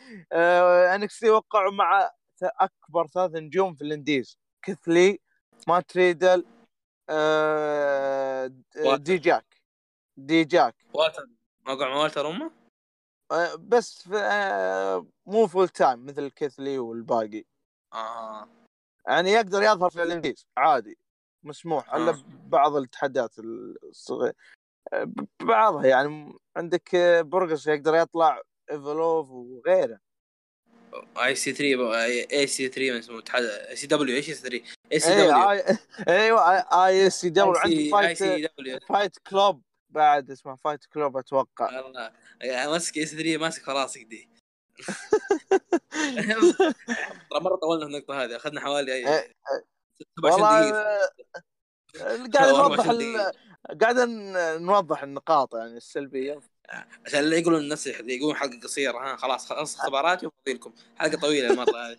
NXT 0.94 1.30
وقعوا 1.31 1.72
مع 1.72 2.11
أكبر 2.42 3.07
ثلاث 3.07 3.31
نجوم 3.35 3.74
في 3.74 3.83
ال 3.82 3.89
indies. 3.89 4.38
كيث 4.62 5.01
لي 5.01 5.20
مات 5.68 5.96
ريدل 5.96 6.44
آه،. 7.11 8.51
دي 8.96 9.18
جاك. 9.18 9.62
دي 10.16 10.44
جاك. 10.44 10.75
والتر 10.94 11.29
موقع 11.66 11.88
مع 11.88 11.96
والتر 11.96 12.29
أمه؟ 12.29 12.51
آه، 13.33 13.55
بس 13.55 14.03
في 14.03 14.16
آه، 14.16 15.07
مو 15.27 15.46
فول 15.46 15.68
تايم 15.68 16.07
مثل 16.07 16.31
كثلي 16.31 16.79
والباقي. 16.79 17.44
آه. 17.92 18.48
يعني 19.07 19.31
يقدر 19.31 19.62
يظهر 19.62 19.90
في 19.90 20.03
الانديز 20.03 20.46
عادي. 20.57 20.98
مسموح. 21.42 21.94
إلا 21.94 22.11
آه. 22.11 22.25
بعض 22.46 22.77
التحديات 22.77 23.38
الصغيرة. 23.38 24.35
بعضها 25.42 25.87
يعني 25.87 26.38
عندك 26.57 26.94
آه، 26.94 27.20
برجس 27.20 27.66
يقدر 27.66 27.94
يطلع 27.94 28.42
ايفلوف 28.70 29.31
وغيره. 29.31 30.01
اي 31.18 31.35
سي 31.35 31.53
3 31.53 32.05
اي 32.33 32.46
سي 32.46 32.68
3 32.68 32.98
اسمه 32.98 33.22
اي 33.35 33.77
سي 33.77 33.87
دبليو 33.87 34.16
اي 34.16 34.22
سي 34.22 34.35
3 34.35 34.62
اي 34.92 35.00
سي 35.00 35.14
دبليو 35.16 35.64
أيوه 36.09 36.59
اي 36.87 37.07
اس 37.07 37.20
سي 37.20 37.31
دبليو 37.31 37.55
عندك 37.57 37.76
اي 37.76 37.90
فايت 37.90 38.85
فايت 38.88 39.18
كلوب 39.18 39.62
بعد 39.90 40.31
اسمه 40.31 40.55
فايت 40.57 40.85
كلوب 40.85 41.16
أتوقع. 41.16 41.81
والله. 41.85 42.12
يعني 42.40 42.70
ماسك 42.70 42.96
اي 42.96 43.07
سي 43.07 43.16
3 43.16 43.37
ماسك 43.37 43.62
في 43.64 43.70
راسك 43.70 44.02
دي 44.02 44.28
ترى 47.31 47.40
مرة 47.40 47.57
طولنا 47.57 47.87
النقطة 47.87 48.24
هذه 48.24 48.37
أخذنا 48.37 48.61
حوالي 48.61 48.92
إيه، 48.92 49.18
اي 49.18 49.35
27 50.18 50.33
والله 50.33 50.70
آه، 50.70 51.09
قاعد 52.35 52.48
نوضح 52.48 52.88
24 52.88 52.90
ال... 52.90 52.98
دقيقة. 52.98 53.33
قاعد 53.81 53.96
نوضح 54.61 55.02
النقاط 55.02 55.55
يعني 55.55 55.76
السلبية. 55.76 56.40
عشان 57.07 57.20
لا 57.20 57.37
يقولون 57.37 57.61
الناس 57.61 57.87
يقولون 57.87 58.37
حلقة 58.37 58.61
قصيرة 58.61 58.98
ها 58.98 59.16
خلاص 59.16 59.46
خلص 59.46 59.74
اختباراتي 59.81 60.26
وفاضي 60.26 60.52
لكم 60.55 60.72
حلقة 60.96 61.18
طويلة 61.18 61.50
المرة 61.50 61.76
هذه. 61.76 61.98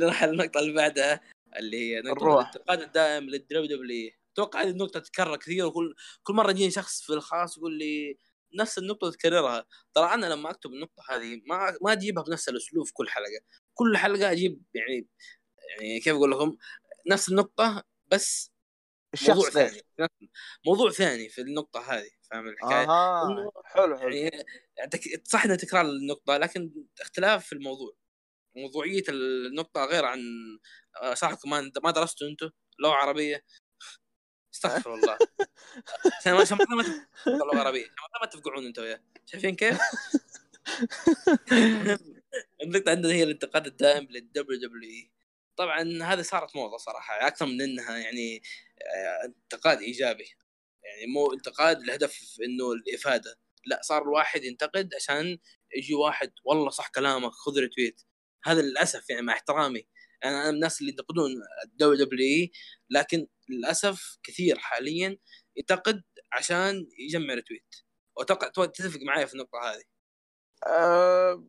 نروح 0.00 0.22
النقطة 0.22 0.60
اللي 0.60 0.72
بعدها 0.72 1.20
اللي 1.56 1.76
هي 1.76 2.00
نقطة. 2.00 2.40
الانتقاد 2.40 2.80
الدائم 2.80 3.24
لل 3.24 3.66
WWE 3.66 4.10
أتوقع 4.32 4.62
هذه 4.62 4.68
النقطة 4.70 5.00
تتكرر 5.00 5.36
كثير 5.36 5.66
وكل 5.66 5.94
كل 6.22 6.34
مرة 6.34 6.50
يجيني 6.50 6.70
شخص 6.70 7.02
في 7.02 7.12
الخاص 7.12 7.58
يقول 7.58 7.78
لي 7.78 8.18
نفس 8.54 8.78
النقطة 8.78 9.10
تكررها 9.10 9.66
ترى 9.94 10.14
أنا 10.14 10.26
لما 10.26 10.50
أكتب 10.50 10.70
النقطة 10.70 11.02
هذه 11.10 11.40
ما 11.46 11.76
ما 11.82 11.92
أجيبها 11.92 12.22
بنفس 12.22 12.48
الأسلوب 12.48 12.86
في 12.86 12.92
كل 12.92 13.08
حلقة. 13.08 13.40
كل 13.74 13.96
حلقة 13.96 14.30
أجيب 14.32 14.62
يعني 14.74 15.08
يعني 15.78 16.00
كيف 16.00 16.14
أقول 16.14 16.30
لكم؟ 16.30 16.56
نفس 17.06 17.28
النقطة 17.28 17.84
بس 18.06 18.52
موضوع 19.28 19.46
الشخص 19.48 19.56
غير 19.56 19.70
ثاني. 19.98 20.30
موضوع 20.66 20.90
ثاني 20.90 21.28
في 21.28 21.40
النقطة 21.40 21.80
هذه 21.94 22.10
فاهم 22.30 22.48
الحكاية؟ 22.48 22.84
إنه 23.26 23.50
حلو 23.64 23.98
حلو. 23.98 24.08
يعني 24.08 24.44
تك- 24.90 25.22
صح 25.24 25.44
إنه 25.44 25.54
تكرار 25.54 25.84
النقطة 25.84 26.36
لكن 26.36 26.72
اختلاف 27.00 27.46
في 27.46 27.52
الموضوع. 27.52 27.92
موضوعية 28.56 29.02
النقطة 29.08 29.84
غير 29.84 30.04
عن 30.04 30.20
آه، 31.02 31.14
صح 31.14 31.36
ما 31.46 31.72
ما 31.84 31.90
درستوا 31.90 32.28
أنتم 32.28 32.50
لغة 32.78 32.92
عربية؟ 32.92 33.44
استغفر 34.54 34.94
الله. 34.94 35.18
عشان 36.20 36.32
ما 36.32 36.40
عشان 36.40 36.58
ما 36.58 36.64
ما 38.22 38.26
تفقعون 38.26 38.66
أنتم 38.66 38.82
وياه. 38.82 39.02
شايفين 39.26 39.56
كيف؟ 39.56 39.78
النقطة 42.62 42.90
عندنا 42.90 43.12
هي 43.12 43.22
الانتقاد 43.22 43.66
الدائم 43.66 44.04
لل 44.10 44.60
WWE 44.60 45.10
طبعا 45.56 46.02
هذه 46.02 46.22
صارت 46.22 46.56
موضة 46.56 46.76
صراحة 46.76 47.26
أكثر 47.26 47.46
من 47.46 47.62
إنها 47.62 47.98
يعني 47.98 48.42
آه، 48.82 49.24
انتقاد 49.24 49.78
إيجابي. 49.80 50.24
يعني 50.84 51.12
مو 51.12 51.32
انتقاد 51.32 51.82
لهدف 51.82 52.36
إنه 52.44 52.72
الإفادة. 52.72 53.38
لا 53.66 53.80
صار 53.82 54.02
الواحد 54.02 54.44
ينتقد 54.44 54.94
عشان 54.94 55.38
يجي 55.76 55.94
واحد 55.94 56.32
والله 56.44 56.70
صح 56.70 56.88
كلامك 56.88 57.30
خذ 57.32 57.58
retweet 57.60 58.02
هذا 58.44 58.62
للأسف 58.62 59.10
يعني 59.10 59.22
مع 59.22 59.32
احترامي. 59.32 59.88
أنا 60.24 60.44
من 60.44 60.54
الناس 60.54 60.80
اللي 60.80 60.90
ينتقدون 60.92 61.30
ال 61.64 61.94
WWE 62.06 62.48
لكن 62.90 63.26
للأسف 63.48 64.18
كثير 64.22 64.58
حاليا 64.58 65.18
ينتقد 65.56 66.02
عشان 66.32 66.86
يجمع 66.98 67.34
retweet 67.34 67.74
وأتوقع 68.16 68.48
تو- 68.48 68.64
تتفق 68.64 69.00
معي 69.00 69.26
في 69.26 69.34
النقطة 69.34 69.58
هذه. 69.58 69.82
أه... 70.66 71.44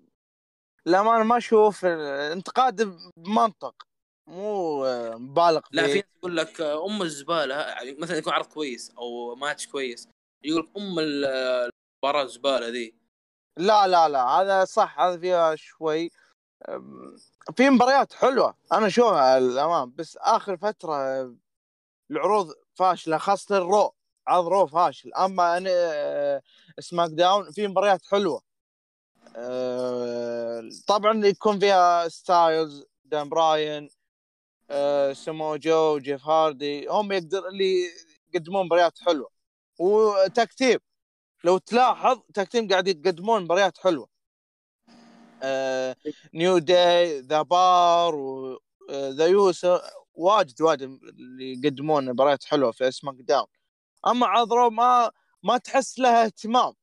لا 0.85 1.03
ما 1.03 1.15
أنا 1.15 1.23
ما 1.23 1.37
أشوف 1.37 1.85
انتقاد 1.85 2.97
بمنطق 3.17 3.87
مو 4.29 4.83
مبالغ 5.17 5.61
لا 5.71 5.83
في 5.83 5.93
فيه. 5.93 5.99
ناس 5.99 6.05
يقول 6.17 6.37
لك 6.37 6.61
أم 6.61 7.01
الزبالة 7.01 7.55
يعني 7.55 7.91
مثلا 7.93 8.17
يكون 8.17 8.33
عرض 8.33 8.45
كويس 8.45 8.91
أو 8.97 9.35
ماتش 9.35 9.67
كويس 9.67 10.07
يقول 10.43 10.63
لك 10.63 10.77
أم 10.77 10.99
ال- 10.99 11.25
المباراة 12.03 12.23
الزبالة 12.23 12.67
ذي. 12.67 12.95
لا 13.59 13.87
لا 13.87 14.09
لا 14.09 14.23
هذا 14.23 14.65
صح 14.65 14.99
هذا 14.99 15.19
فيها 15.19 15.55
شوي. 15.55 16.09
في 17.55 17.69
مباريات 17.69 18.13
حلوة. 18.13 18.55
أنا 18.73 18.87
اشوفها 18.87 19.37
الامام 19.37 19.93
بس 19.95 20.17
آخر 20.17 20.57
فترة 20.57 20.95
العروض 22.11 22.53
فاشلة 22.75 23.17
خاصة 23.17 23.57
ال 23.57 23.66
Raw 23.66 23.93
عرض 24.27 24.47
Raw 24.47 24.67
فاشل. 24.67 25.13
أما 25.13 25.57
أنا 25.57 25.69
آه، 25.73 26.41
SmackDown 26.79 27.51
في 27.51 27.67
مباريات 27.67 28.05
حلوة. 28.05 28.41
آه، 29.35 30.69
طبعا 30.87 31.25
يكون 31.25 31.59
فيها 31.59 32.07
ستايلز 32.09 32.85
دان 33.05 33.29
براين 33.29 33.89
آه، 34.69 35.13
سمو 35.13 35.55
جو 35.55 35.99
جيف 35.99 36.25
هاردي 36.27 36.87
هم 36.87 37.11
يقدر 37.11 37.47
اللي 37.47 37.89
يقدمون 38.33 38.65
مباريات 38.65 38.99
حلوة. 38.99 39.29
و 39.79 39.92
tag 39.92 40.29
team 40.29 40.79
لو 41.43 41.57
تلاحظ 41.57 42.19
tag 42.33 42.48
team 42.48 42.67
قاعد 42.67 42.87
يقدمون 42.87 43.43
مباريات 43.43 43.77
حلوة. 43.77 44.12
New 46.33 46.57
Day 46.57 47.19
The 47.19 47.41
Bar 47.41 48.15
و 48.15 48.43
The 48.43 49.27
Usos 49.27 49.79
واجد 50.13 50.61
واجد 50.61 50.81
اللي 50.81 51.53
يقدمون 51.53 52.05
مباريات 52.05 52.43
حلوة 52.43 52.71
في 52.71 52.91
SmackDown. 52.91 53.47
أما 54.07 54.27
عرض 54.27 54.48
Raw 54.48 54.69
ما 54.69 55.11
ما 55.43 55.57
تحس 55.57 55.99
لها 55.99 56.25
اهتمام. 56.25 56.73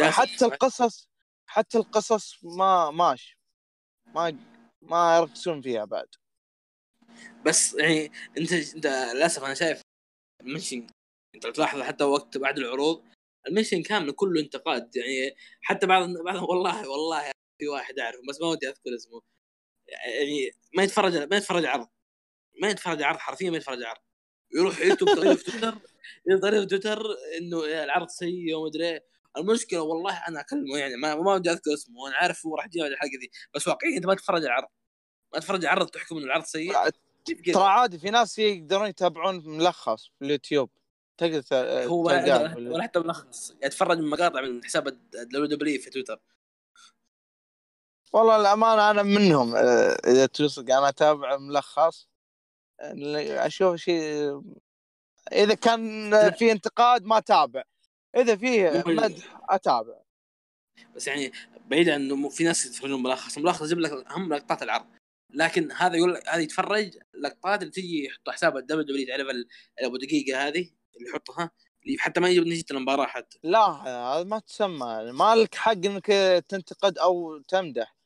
حتى 0.00 0.44
القصص 0.44 1.08
حتى 1.46 1.78
القصص 1.78 2.44
ما 2.44 2.90
ماشي. 2.90 3.38
ما 4.14 4.38
ما 4.82 5.16
يركزون 5.16 5.62
فيها 5.62 5.84
بعد. 5.84 6.08
بس 7.44 7.74
يعني 7.74 8.12
انت 8.38 8.52
انت 8.52 8.86
للأسف 8.86 9.44
أنا 9.44 9.54
شايف 9.54 9.80
المنشن 10.40 10.86
انت 11.34 11.46
تلاحظ 11.46 11.80
حتى 11.80 12.04
وقت 12.04 12.38
بعد 12.38 12.58
العروض 12.58 13.04
المنشن 13.48 13.82
كامل 13.82 14.12
كله 14.12 14.40
انتقاد 14.40 14.96
يعني 14.96 15.36
حتى 15.62 15.86
بعض 15.86 16.08
بعض 16.24 16.42
والله 16.42 16.88
والله 16.88 17.30
في 17.58 17.68
واحد 17.68 17.98
أعرفه 17.98 18.20
بس 18.28 18.40
ما 18.40 18.46
ودي 18.46 18.68
أذكر 18.68 18.94
اسمه. 18.94 19.22
يعني 19.88 20.50
ما 20.76 20.82
يتفرج 20.82 21.16
ما 21.16 21.36
يتفرج 21.36 21.64
عرض. 21.64 21.88
ما 22.62 22.68
يتفرج 22.68 23.02
عرض 23.02 23.18
حرفيا 23.18 23.50
ما 23.50 23.56
يتفرج 23.56 23.82
عرض. 23.82 24.00
يروح 24.54 24.80
يكتب 24.80 25.06
تغريده 25.06 25.34
في 25.34 25.50
تويتر 25.50 25.78
تغريده 26.42 26.60
في 26.60 26.66
تويتر 26.66 27.02
إنه 27.38 27.84
العرض 27.84 28.08
سيء 28.08 28.54
وما 28.54 28.68
أدري 28.68 28.88
إيه. 28.88 29.04
المشكلة 29.36 29.82
والله 29.82 30.22
أنا 30.28 30.40
أكلمه 30.40 30.78
يعني 30.78 30.96
ما 30.96 31.14
ما 31.14 31.34
ودي 31.34 31.50
أذكر 31.50 31.74
اسمه 31.74 32.00
وأنا 32.00 32.16
عارف 32.16 32.46
هو 32.46 32.56
راح 32.56 32.66
يجي 32.66 32.80
بعد 32.80 32.90
الحلقة 32.90 33.18
دي 33.20 33.30
بس 33.54 33.68
واقعيا 33.68 33.96
أنت 33.96 34.06
ما 34.06 34.14
تتفرج 34.14 34.44
العرض 34.44 34.68
ما 35.34 35.40
تتفرج 35.40 35.64
العرض 35.64 35.86
تحكم 35.86 36.16
إنه 36.16 36.24
العرض 36.26 36.44
سيء؟ 36.44 36.72
ترى 37.52 37.64
عادي 37.64 37.98
في 37.98 38.10
ناس 38.10 38.38
يقدرون 38.38 38.88
يتابعون 38.88 39.42
ملخص 39.46 40.06
في 40.18 40.24
اليوتيوب. 40.24 40.70
تقدر 41.22 41.42
ت- 41.42 41.52
هو 41.88 42.06
ولا؟ 42.06 42.82
حتى 42.82 42.98
ملخص. 42.98 43.54
يتفرج 43.62 43.98
من 43.98 44.10
مقاطع 44.10 44.40
من 44.40 44.64
حساب 44.64 44.88
الدبليو 44.88 45.46
دبليو 45.46 45.80
في 45.80 45.90
تويتر. 45.90 46.20
والله 48.12 48.40
الأمانة 48.40 48.90
أنا 48.90 49.02
منهم 49.02 49.56
آه، 49.56 49.96
إذا 50.06 50.26
توصل 50.26 50.70
أنا 50.70 50.88
أتابع 50.88 51.36
ملخص 51.36 52.08
اللي 52.80 53.46
أشوف 53.46 53.76
شيء 53.76 54.42
إذا 55.32 55.54
كان 55.54 56.10
في 56.30 56.52
انتقاد 56.52 57.04
ما 57.04 57.18
أتابع. 57.18 57.62
إذا 58.16 58.36
فيه 58.36 58.82
مدح 58.86 59.40
أتابع. 59.50 60.02
بس 60.96 61.06
يعني 61.06 61.32
بعيد 61.66 61.88
عن 61.88 62.00
انه 62.00 62.28
في 62.28 62.44
ناس 62.44 62.66
يتفرجون 62.66 63.02
ملخص. 63.02 63.36
الملخص 63.36 63.62
يجيب 63.62 63.78
لك 63.78 63.92
اهم 63.92 64.34
لقطات 64.34 64.62
العرض. 64.62 64.86
لكن 65.34 65.72
هذا 65.72 65.96
يقول 65.96 66.14
لك 66.14 66.28
هذا 66.28 66.40
يتفرج 66.40 66.98
لقطات 67.14 67.60
اللي 67.62 67.72
تجي 67.72 68.04
يحطوا 68.04 68.32
حساب 68.32 68.56
ال 68.56 68.82
WW 68.82 69.06
تعرف 69.06 69.26
أبو 69.78 69.96
دقيقة 69.96 70.48
هذه 70.48 70.70
اللي 70.96 71.08
يحطها 71.10 71.50
اللي 71.86 71.98
حتى 71.98 72.20
ما 72.20 72.28
يجيب 72.28 72.46
نتيجة 72.46 72.64
المباراة 72.70 73.06
حتى. 73.06 73.38
لا 73.42 73.66
هذا 73.68 74.24
ما 74.24 74.38
تسمى. 74.38 75.12
ما 75.12 75.34
لك 75.34 75.54
حق 75.54 75.72
إنك 75.72 76.06
تنتقد 76.48 76.98
أو 76.98 77.38
تمدح. 77.38 77.96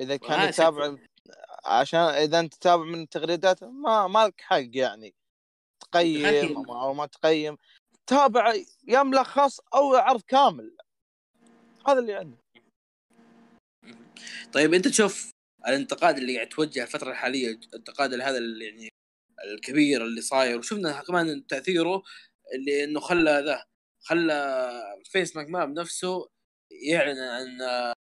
إذا 0.00 0.16
كان 0.16 0.48
يتابع 0.48 0.96
عشان 1.64 2.00
إذا 2.00 2.40
أنت 2.40 2.54
تتابع 2.54 2.84
من 2.84 3.02
التغريدات 3.02 3.64
ما 3.64 4.06
ما 4.06 4.26
لك 4.26 4.40
حق 4.40 4.76
يعني. 4.76 5.14
تقيم 5.80 6.70
أو 6.70 6.94
ما 6.94 7.06
تقيم. 7.06 7.56
تابع 8.06 8.54
يا 8.88 9.02
ملخص 9.02 9.60
أو 9.74 9.94
عرض 9.94 10.22
كامل. 10.22 10.76
هذا 11.86 11.98
اللي 11.98 12.14
عندي. 12.14 12.36
طيب 14.52 14.74
أنت 14.74 14.88
تشوف 14.88 15.30
الانتقاد 15.68 16.18
اللي 16.18 16.36
قاعد 16.36 16.48
توجه 16.48 16.82
الفترة 16.82 17.10
الحالية 17.10 17.48
الانتقاد 17.48 18.14
هذا 18.14 18.38
اللي 18.38 18.64
يعني 18.64 18.88
الكبير 19.44 20.02
اللي 20.04 20.20
صاير 20.20 20.58
وشفنا 20.58 21.02
كمان 21.02 21.46
تأثيره 21.46 22.02
اللي 22.54 22.84
إنه 22.84 23.00
خلى 23.00 23.42
ذا 23.46 23.64
خلى 24.00 24.72
فينس 25.04 25.36
ماكمان 25.36 25.74
بنفسه 25.74 26.28
يعلن 26.88 27.18
عن 27.18 27.62
آه، 27.62 27.94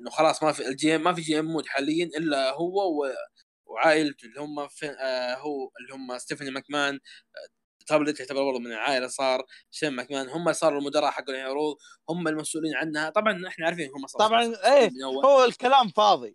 إنه 0.00 0.10
خلاص 0.10 0.42
ما 0.42 0.52
في 0.52 0.68
الجي 0.68 0.98
ما 0.98 1.14
في 1.14 1.20
GM 1.20 1.44
mode 1.44 1.66
حاليا 1.66 2.04
إلا 2.06 2.50
هو 2.54 3.02
و- 3.04 3.12
وعائلته 3.66 4.26
اللي 4.26 4.40
هم 4.40 4.68
في 4.68 4.86
آه 4.90 5.34
هو 5.34 5.70
اللي 5.80 5.94
هم 5.94 6.18
ستيفاني 6.18 6.50
ماكمان 6.50 6.94
آه، 6.94 7.48
تابلت 7.86 8.20
يعتبر 8.20 8.44
برضه 8.44 8.58
من 8.58 8.66
العائلة 8.72 9.06
صار 9.06 9.44
شين 9.70 9.88
ماكمان 9.90 10.28
هم 10.28 10.52
صاروا 10.52 10.80
المدراء 10.80 11.10
حق 11.10 11.30
العروض 11.30 11.76
هم 12.10 12.28
المسؤولين 12.28 12.74
عنها 12.76 13.10
طبعا 13.10 13.48
إحنا 13.48 13.66
عارفين 13.66 13.90
هم 13.96 14.06
صاروا 14.06 14.28
طبعا 14.28 14.42
إيه. 14.74 14.90
هو 15.24 15.44
الكلام 15.44 15.88
فاضي 15.88 16.34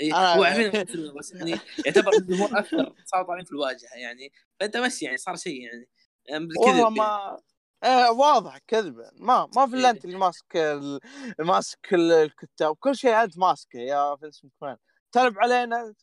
إيه 0.00 0.12
أنا- 0.12 0.36
هو 0.36 0.44
عارفين 0.44 1.14
بس 1.18 1.32
يعني 1.32 1.50
يعتبر 1.86 2.12
هو 2.34 2.46
أكثر 2.46 2.94
صار 3.12 3.24
طالعين 3.24 3.44
في 3.44 3.52
الواجهة 3.52 3.94
يعني. 3.94 4.32
فأنت 4.60 4.76
بس 4.76 5.02
يعني 5.02 5.16
صار 5.16 5.36
شيء 5.36 5.60
يعني, 5.62 5.88
يعني 6.26 6.48
والله 6.58 6.82
يعني. 6.82 6.94
ما 6.94 7.40
إيه 7.84 8.10
واضح 8.10 8.58
كذبه 8.58 9.10
ما 9.14 9.48
ما 9.56 9.66
في 9.66 9.74
الا 9.74 9.88
إيه. 9.88 9.94
انت 9.96 10.04
اللي 10.04 10.16
ماسك 10.18 10.56
ال- 10.56 11.00
ماسك 11.38 11.94
ال- 11.94 12.12
الكتاب. 12.12 12.76
كل 12.76 12.96
شيء 12.96 13.10
انت 13.22 13.38
ماسكه 13.38 13.78
يا 13.78 14.16
فينس 14.16 14.44
مكمان 14.44 14.76
تلعب 15.12 15.38
علينا 15.38 15.94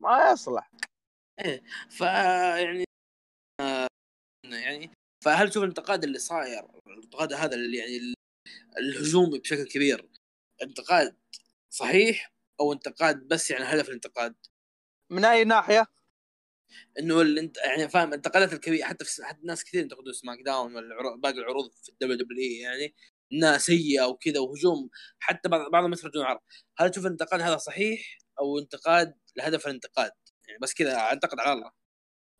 ما 0.00 0.30
يصلح. 0.32 0.70
فيعني 1.90 2.84
آه، 3.60 3.86
يعني 4.44 4.90
فهل 5.24 5.50
تشوف 5.50 5.62
الانتقاد 5.62 6.04
اللي 6.04 6.18
صاير 6.18 6.66
الانتقاد 6.86 7.32
هذا 7.32 7.54
اللي 7.54 7.76
يعني 7.78 7.96
ال- 7.96 8.14
الهجومي 8.78 9.38
بشكل 9.38 9.64
كبير 9.68 10.08
انتقاد 10.62 11.16
صحيح 11.70 12.32
أو 12.60 12.72
انتقاد 12.72 13.28
بس 13.28 13.50
يعني 13.50 13.64
هدف 13.64 13.88
الانتقاد. 13.88 14.34
من 15.10 15.24
أي 15.24 15.44
ناحية؟ 15.44 15.86
إنه 16.98 17.20
الانت... 17.20 17.56
يعني 17.56 17.88
فاهم 17.88 18.08
الانتقادات 18.08 18.52
الكبيرة 18.52 18.84
حتى 18.84 19.04
في 19.04 19.24
حتى 19.24 19.40
ناس 19.44 19.64
كثير 19.64 19.80
ينتقدوا 19.80 20.12
SmackDown 20.12 20.76
ولا 20.76 21.16
باقي 21.16 21.38
العروض 21.38 21.70
في 21.82 21.88
ال 21.88 22.16
WWE 22.16 22.58
يعني 22.58 22.94
إنها 23.32 23.58
سيئة 23.58 24.04
وكذا 24.04 24.40
وهجوم. 24.40 24.90
حتى 25.18 25.48
بعض 25.48 25.70
بعضهم 25.70 25.92
يخرجون 25.92 26.24
عرض 26.24 26.40
هل 26.78 26.90
تشوف 26.90 27.06
الانتقاد 27.06 27.40
هذا 27.40 27.56
صحيح؟ 27.56 28.18
أو 28.40 28.58
انتقاد 28.58 29.18
لهدف 29.36 29.66
الانتقاد؟ 29.66 30.12
يعني 30.48 30.58
بس 30.62 30.74
كذا 30.74 31.12
انتقد 31.12 31.40
على 31.40 31.52
الله. 31.52 31.70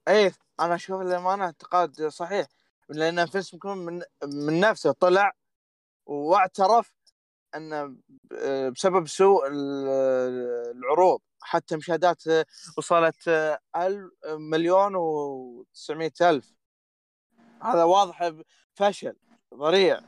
إيه 0.09 0.33
أنا 0.61 0.75
أشوف 0.75 1.01
الامانه 1.01 1.45
اعتقاد 1.45 2.07
صحيح. 2.09 2.47
لأن 2.89 3.27
فينس 3.27 3.55
من 3.65 4.03
من 4.25 4.61
نفسه 4.61 4.93
طلع 4.93 5.33
واعترف 6.07 6.93
أن 7.55 8.01
بسبب 8.73 9.07
سوء 9.09 9.47
ال- 9.49 9.89
العروض 10.77 11.21
حتى 11.43 11.77
مشاهدات 11.77 12.23
وصلت 12.79 13.31
مليون 14.27 14.95
وتسعمية 14.97 16.13
ألف. 16.21 16.55
هذا 17.63 17.85
واضح 17.85 18.33
فشل 18.75 19.17
ذريع 19.55 20.01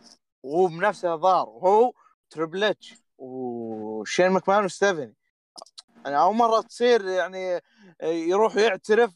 وهو 0.43 0.67
بنفسه 0.67 1.15
ضار 1.17 1.49
وهو 1.49 1.93
Triple 2.31 2.65
H 2.65 2.95
وشين 3.19 4.29
ماكمان 4.29 4.65
وستيفاني 4.65 5.17
يعني 6.05 6.19
أول 6.19 6.35
مرة 6.35 6.61
تصير 6.61 7.09
يعني 7.09 7.61
يروح 8.03 8.57
يعترف 8.57 9.15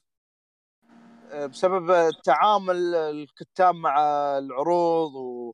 بسبب 1.35 2.11
تعامل 2.25 2.95
الكتاب 2.95 3.75
مع 3.75 3.99
العروض 4.39 5.15
و... 5.15 5.53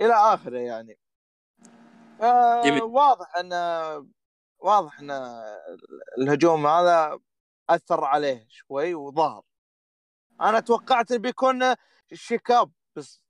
إلى 0.00 0.12
آخره 0.14 0.58
يعني. 0.58 0.98
جميل. 2.64 2.82
واضح 2.82 3.36
إن 3.36 3.52
واضح 4.58 5.00
إن 5.00 5.10
الهجوم 6.18 6.66
هذا 6.66 7.18
أثر 7.70 8.04
عليه 8.04 8.46
شوي 8.48 8.94
وظهر. 8.94 9.42
أنا 10.40 10.60
توقعت 10.60 11.12
بيكون 11.12 11.74
شيكاب 12.12 12.72
بس 12.96 13.22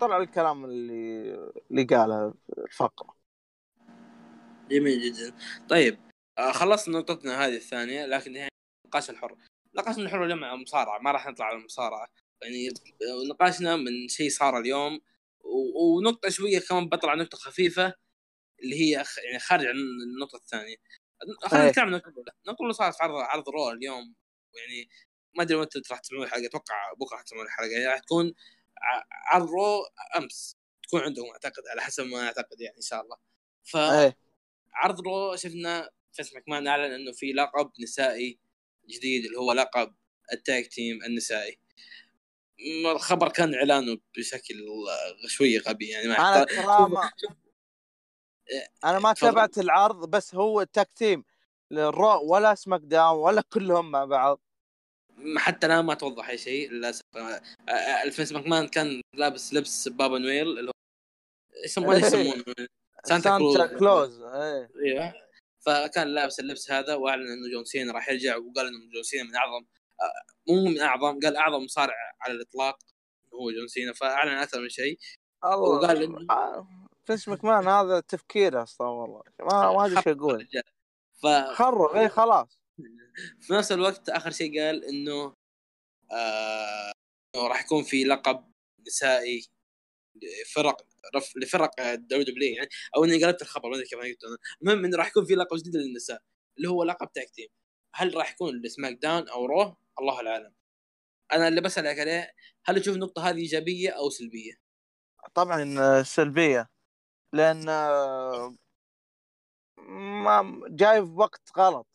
طلع 0.00 0.16
الكلام 0.16 0.64
اللي 0.64 1.34
اللي 1.70 1.84
قاله 1.84 2.34
الفقرة. 2.58 3.14
جميل 4.70 5.12
جدا. 5.12 5.36
طيب 5.68 5.98
آه 6.38 6.52
خلصنا 6.52 6.98
نقطتنا 6.98 7.46
هذه 7.46 7.56
الثانية 7.56 8.06
لكن 8.06 8.36
يعني 8.36 8.50
النقاش 8.84 9.10
الحر. 9.10 9.36
نقاشنا 9.76 10.04
الحر 10.04 10.24
اليوم 10.24 10.44
عن 10.44 10.54
المصارعه 10.54 10.98
ما 10.98 11.12
راح 11.12 11.26
نطلع 11.26 11.46
على 11.46 11.58
المصارعة. 11.58 12.06
يعني 12.42 12.68
آه، 12.68 13.28
نقاشنا 13.30 13.76
من 13.76 14.08
شيء 14.08 14.30
صار 14.30 14.58
اليوم 14.58 15.00
ونقطة 15.76 16.28
شوية 16.28 16.60
كمان 16.60 16.88
بطلع 16.88 17.14
نقطة 17.14 17.38
خفيفة 17.38 17.94
اللي 18.62 18.80
هي 18.80 19.04
يعني 19.24 19.38
خارج 19.38 19.66
عن 19.66 19.74
النقطة 19.74 20.36
الثانية. 20.36 20.76
خلينا. 21.42 21.68
نتكلم 21.68 21.84
عن 21.84 21.88
النقطه 21.94 22.08
الاولى 22.08 22.32
النقطه 22.46 22.62
اللي 22.62 22.72
صارت 22.72 23.02
عرض 23.02 23.14
عرض 23.14 23.48
Raw 23.48 23.70
اليوم. 23.70 24.14
يعني 24.54 24.88
ما 25.36 25.42
أدري 25.42 25.56
متى 25.58 25.80
راح 25.90 26.00
تسمعون 26.00 26.24
الحلقة 26.24 26.46
أتوقع 26.46 26.92
بكرة 26.92 27.16
راح 27.16 27.22
تسمعون 27.22 27.46
الحلقة. 27.46 27.70
يعني 27.70 27.86
راح 27.86 27.98
تكون 27.98 28.34
عرض 29.32 29.46
Raw 29.46 29.82
أمس. 30.16 30.56
تكون 30.82 31.00
عندهم 31.00 31.30
أعتقد 31.30 31.62
على 31.70 31.82
حسب 31.82 32.06
ما 32.06 32.26
أعتقد 32.26 32.60
يعني 32.60 32.76
إن 32.76 32.82
شاء 32.82 33.02
الله. 33.02 33.16
ف 33.64 33.76
عرض 34.74 35.00
Raw 35.00 35.36
شفنا 35.36 35.90
فينس 36.12 36.34
ماكمان 36.34 36.66
أعلن 36.66 36.92
إنه 36.92 37.12
في 37.12 37.32
لقب 37.32 37.72
نسائي 37.80 38.38
جديد 38.88 39.24
اللي 39.24 39.38
هو 39.38 39.52
لقب 39.52 39.94
ال 40.32 40.41
tag 40.41 40.68
team 40.68 41.02
النسائي. 41.04 41.58
الخبر 42.92 43.28
كان 43.28 43.54
إعلانه 43.54 43.98
بشكل 44.18 44.54
شوية 45.26 45.58
غبي 45.58 45.88
يعني 45.88 46.08
ما 46.08 46.14
أنا 46.36 46.44
ترى 46.44 46.88
ما 46.88 47.10
أنا 48.84 48.98
ما. 48.98 49.12
تابعت 49.12 49.58
العرض 49.58 50.10
بس 50.10 50.34
هو 50.34 50.62
tag 50.62 50.89
team 50.89 51.24
لل 51.70 51.95
Raw 51.95 52.32
ولا 52.32 52.54
SmackDown 52.54 53.18
ولا 53.18 53.42
كلهم 53.52 53.90
مع 53.90 54.04
بعض. 54.04 54.40
حتى 55.36 55.66
الآن 55.66 55.84
ما 55.84 55.94
توضح 55.94 56.28
أي 56.28 56.38
شيء 56.38 56.70
للأسف. 56.70 57.02
آه، 57.16 57.40
آه، 57.68 58.02
الفينس 58.04 58.32
ماكمان 58.32 58.68
كان 58.68 59.00
لابس 59.14 59.54
لبس 59.54 59.88
بابا 59.88 60.18
نويل 60.18 60.58
اللي 60.58 60.68
هو 60.70 60.72
يسمونه 61.64 61.98
يسمونه. 62.06 62.44
Santa 63.04 63.38
Claus. 63.38 63.56
Santa 63.56 63.78
Claus 63.78 64.20
إيه. 64.22 64.70
أيوه. 64.84 65.14
فكان 65.60 66.08
لابس 66.08 66.40
اللبس 66.40 66.70
هذا 66.70 66.94
وأعلن 66.94 67.22
إنه 67.32 67.50
جون 67.52 67.64
سينا 67.64 67.92
راح 67.92 68.08
يرجع 68.08 68.36
وقال 68.36 68.66
إنه 68.66 68.90
جون 68.94 69.02
سينا 69.02 69.24
من 69.24 69.36
أعظم 69.36 69.64
مو 70.48 70.64
من 70.64 70.80
أعظم 70.80 71.20
قال 71.20 71.36
أعظم 71.36 71.64
مصارع 71.64 71.94
على 72.20 72.34
الإطلاق 72.34 72.78
هو 73.34 73.50
جون 73.50 73.68
سينا 73.68 73.92
فأعلن 73.92 74.38
أكثر 74.38 74.60
من 74.60 74.68
شيء. 74.68 74.98
الله. 75.44 75.58
وقال 75.58 76.30
آه، 76.30 76.68
فينس 77.04 77.28
مكمان 77.28 77.68
هذا 77.68 78.00
تفكيره 78.00 78.62
أصلا 78.62 78.88
والله. 78.88 79.22
ما 79.40 79.72
ما 79.72 79.86
أدري 79.86 79.96
إيش 79.98 80.08
أقول. 80.08 80.48
ف 81.22 81.26
خرب 81.52 81.96
إيه 81.96 82.08
خلاص. 82.08 82.58
في 83.40 83.52
نفس 83.52 83.72
الوقت 83.72 84.08
آخر 84.08 84.30
شيء 84.30 84.60
قال 84.60 84.84
إنه 84.84 85.34
آه 86.12 86.92
راح 87.36 87.64
يكون 87.64 87.82
في 87.82 88.04
لقب 88.04 88.52
نسائي 88.86 89.46
لفرق 90.22 90.86
رف... 91.16 91.36
لفرق 91.36 91.80
ال 91.80 92.24
WW 92.24 92.54
يعني. 92.54 92.68
أو 92.96 93.04
إني 93.04 93.24
قلبت 93.24 93.42
الخبر 93.42 93.68
ما 93.68 93.74
أدري 93.74 93.86
كيف 93.86 93.98
قلت. 93.98 94.18
المهم 94.62 94.84
إنه 94.84 94.96
راح 94.96 95.08
يكون 95.08 95.24
في 95.24 95.34
لقب 95.34 95.56
جديد 95.56 95.76
للنساء 95.76 96.22
اللي 96.56 96.68
هو 96.68 96.84
لقب 96.84 97.12
tag 97.12 97.30
team 97.30 97.48
هل 97.94 98.16
راح 98.16 98.32
يكون 98.32 98.62
ل 98.62 98.92
SmackDown 98.92 99.28
أو 99.28 99.46
Raw؟ 99.46 99.76
الله 100.00 100.20
الاعلم 100.20 100.52
أنا 101.32 101.48
اللي 101.48 101.60
بسألك 101.60 101.98
عليه 101.98 102.30
هل 102.64 102.80
تشوف 102.80 102.94
النقطة 102.94 103.28
هذه 103.30 103.36
إيجابية 103.36 103.90
أو 103.90 104.10
سلبية؟ 104.10 104.52
طبعا 105.34 105.74
آه، 105.80 106.02
سلبية. 106.02 106.68
لأن 107.32 107.68
آه، 107.68 108.54
ما 110.22 110.60
جاي 110.68 111.02
في 111.06 111.12
وقت 111.12 111.50
غلط. 111.58 111.86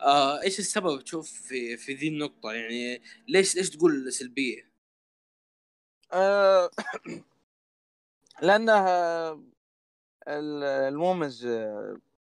آه 0.00 0.42
إيش 0.42 0.58
السبب 0.58 1.00
تشوف 1.04 1.30
في 1.32 1.76
في 1.76 1.94
ذي 1.94 2.08
النقطة؟ 2.08 2.52
يعني 2.52 3.02
ليش 3.28 3.56
ليش 3.56 3.70
تقول 3.70 4.12
سلبية؟ 4.12 4.70
آه، 6.12 6.70
لأنه 8.42 8.72
آه، 8.72 9.42
ال- 10.28 10.64
المومز 10.64 11.46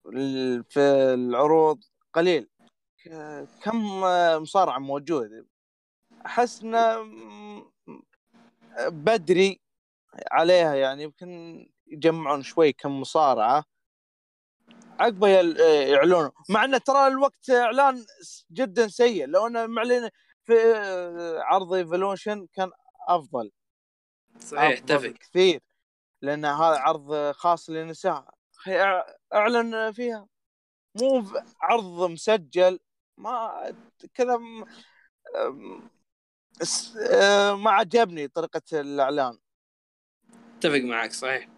ال- 0.05 0.63
في 0.69 0.79
العروض 1.13 1.83
قليل. 2.13 2.49
كم 3.63 4.03
آه، 4.03 4.37
مصارع 4.37 4.79
موجود 4.79 5.47
أحس 6.25 6.61
إنه 6.61 7.11
بدري 8.79 9.61
عليها 10.31 10.75
يعني 10.75 11.03
يمكن 11.03 11.29
يجمعون 11.87 12.43
شوي 12.43 12.73
كم 12.73 13.01
مصارعة. 13.01 13.65
عقبه 14.99 15.27
يعلنوا. 15.27 16.29
مع 16.49 16.63
انه 16.65 16.77
ترى 16.77 17.07
الوقت 17.07 17.49
إعلان 17.49 18.05
جدا 18.51 18.87
سيء. 18.87 19.25
لو 19.25 19.47
إنه 19.47 19.65
معلن 19.65 20.09
في 20.45 20.53
عرض 21.41 21.73
ايفولوشن 21.73 22.47
كان 22.53 22.71
أفضل. 23.07 23.51
صحيح 24.39 24.79
اتفق. 24.79 25.09
كثير 25.09 25.61
لأن 26.21 26.45
هذا 26.45 26.77
عرض 26.77 27.31
خاص 27.31 27.69
للنساء. 27.69 28.29
أعلن 29.33 29.91
فيها. 29.91 30.27
مو 30.95 31.25
عرض 31.61 32.09
مسجل. 32.09 32.79
ما 33.21 33.75
كذا 34.13 34.37
م- 34.37 34.65
آه، 37.11 37.55
ما 37.55 37.71
عجبني 37.71 38.27
طريقة 38.27 38.61
الإعلان 38.73 39.37
اتفق 40.57 40.79
معك 40.79 41.11
صحيح 41.13 41.49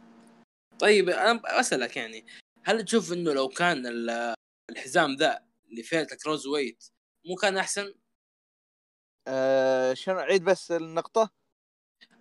طيب 0.80 1.09
أنا 1.09 1.41
أسألك 1.59 1.97
يعني 1.97 2.26
هل 2.64 2.86
تشوف 2.86 3.14
إنه 3.14 3.34
لو 3.34 3.47
كان 3.49 3.86
ال- 3.88 4.34
الحزام 4.70 5.16
ذا 5.16 5.45
لفئه 5.72 6.01
ال 6.01 6.47
cruiserweight 6.47 6.84
مو 7.26 7.36
كان 7.36 7.57
أحسن؟ 7.57 7.93
آه، 9.28 9.93
شنو 9.93 10.20
عيد 10.20 10.43
بس 10.43 10.72
النقطة 10.72 11.30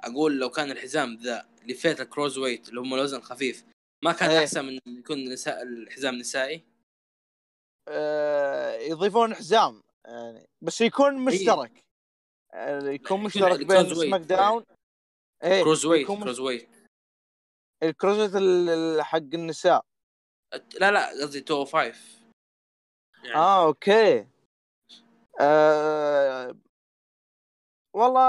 أقول 0.00 0.38
لو 0.40 0.50
كان 0.50 0.70
الحزام 0.70 1.16
ذا 1.16 1.48
لفئه 1.66 2.02
ال 2.02 2.38
cruiserweight 2.38 2.68
اللي 2.68 2.80
هم 2.80 2.94
الوزن 2.94 3.16
الخفيف 3.16 3.64
ما 4.04 4.12
كان 4.12 4.30
إيه. 4.30 4.38
أحسن 4.38 4.64
من 4.64 4.78
يكون 4.86 5.24
نساء 5.24 5.62
الحزام 5.62 6.14
نسائي؟ 6.14 6.64
آه، 7.88 8.72
يضيفون 8.76 9.34
حزام 9.34 9.82
يعني 10.04 10.46
بس 10.62 10.80
يكون 10.80 11.24
مشترك. 11.24 11.84
آه، 12.54 12.88
يكون 12.88 13.22
مشترك 13.22 13.42
يعني 13.42 13.64
بين 13.64 13.82
cruiserweight. 13.82 14.08
SmackDown. 14.08 14.64
إيه 15.44 15.62
cruiserweight 15.62 16.02
يكون 16.02 16.22
cruiserweight 16.22 16.40
ال 16.40 16.68
cruiserweight 17.82 18.34
ال- 18.36 18.68
ال- 18.68 19.02
حق 19.02 19.16
النساء. 19.18 19.84
لا 20.80 20.90
لا 20.90 21.08
قصدي 21.08 21.40
two 21.40 21.64
o 21.64 21.76
five 21.76 22.20
يعني 23.24 23.34
آه 23.36 23.66
okay. 23.66 24.26
آه 25.40 26.56
والله 27.94 28.22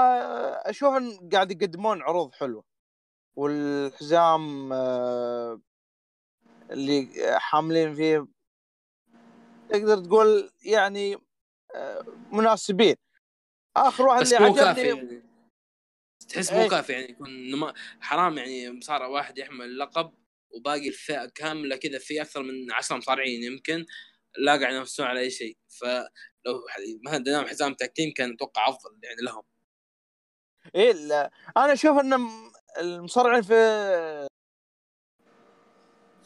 أشوف 0.70 0.94
إن 0.96 1.28
قاعد 1.32 1.50
يقدمون 1.50 2.02
عروض 2.02 2.32
حلوة. 2.32 2.64
والحزام 3.36 4.72
آه 4.72 5.60
اللي 6.70 7.08
حاملين 7.38 7.94
فيه 7.94 8.26
تقدر 9.68 10.04
تقول 10.04 10.50
يعني 10.62 11.16
آه 11.74 12.04
مناسبين 12.32 12.96
آخر 13.76 14.06
واحد 14.06 14.22
اللي 14.22 14.36
عجبني 14.36 14.88
يعني. 14.88 15.24
تحس 16.28 16.52
مو 16.52 16.60
إيه. 16.60 16.68
كافي 16.68 16.92
يعني 16.92 17.10
يكون 17.10 17.54
ما- 17.56 17.74
حرام 18.00 18.38
يعني 18.38 18.70
مصارع 18.70 19.06
واحد 19.06 19.38
يحمل 19.38 19.64
اللقب 19.64 20.12
وباقي 20.50 20.88
الفئة 20.88 21.26
كاملة 21.34 21.76
كذا 21.76 21.98
في 21.98 22.22
أكثر 22.22 22.42
من 22.42 22.72
10 22.72 22.96
مصارعين 22.96 23.42
يمكن 23.42 23.86
لا 24.38 24.52
قاعد 24.56 24.72
ينافسون 24.74 25.06
على 25.06 25.20
أي 25.20 25.30
شيء 25.30 25.56
فلو 25.80 26.68
ح- 26.68 26.78
مثلا 27.06 27.18
دام 27.24 27.46
حزام 27.46 27.74
تكتيم 27.74 28.12
كان 28.12 28.32
أتوقع 28.32 28.68
أفضل 28.68 28.98
يعني 29.02 29.20
لهم 29.22 29.42
إيه 30.74 30.92
لا 30.92 31.30
أنا 31.56 31.72
أشوف 31.72 31.98
إن 31.98 32.26
المصارعين 32.78 33.42
في 33.42 33.54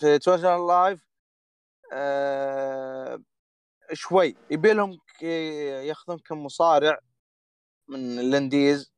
في 0.01 0.19
تويتر 0.19 0.67
لايف 0.67 1.09
آه 1.93 3.23
شوي 3.93 4.37
يبي 4.51 4.73
لهم 4.73 4.99
ياخذون 5.23 6.19
كم 6.19 6.45
مصارع 6.45 6.99
من 7.89 8.19
الأنديز. 8.19 8.93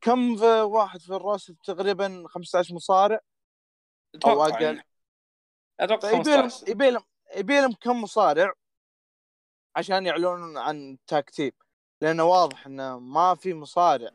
كم 0.00 0.36
في 0.36 0.60
واحد 0.60 1.00
في 1.00 1.10
الراس 1.10 1.52
تقريبا 1.64 2.24
15 2.26 2.74
مصارع؟ 2.74 3.20
أو 4.24 4.44
أقل. 4.44 4.62
يعني. 4.62 4.86
أتوقع 5.80 6.08
فيبي 6.08 6.30
لهم 6.30 6.42
15 6.42 6.70
يبي 6.70 6.90
لهم 6.90 7.02
يبي 7.36 7.60
لهم 7.60 7.72
كم 7.72 8.02
مصارع 8.02 8.52
عشان 9.76 10.06
يعلنون 10.06 10.56
عن 10.58 10.98
tag 11.06 11.27
team 11.27 11.54
لأنه 12.00 12.24
واضح 12.24 12.66
إنه 12.66 12.98
ما 12.98 13.34
في 13.34 13.54
مصارع 13.54 14.10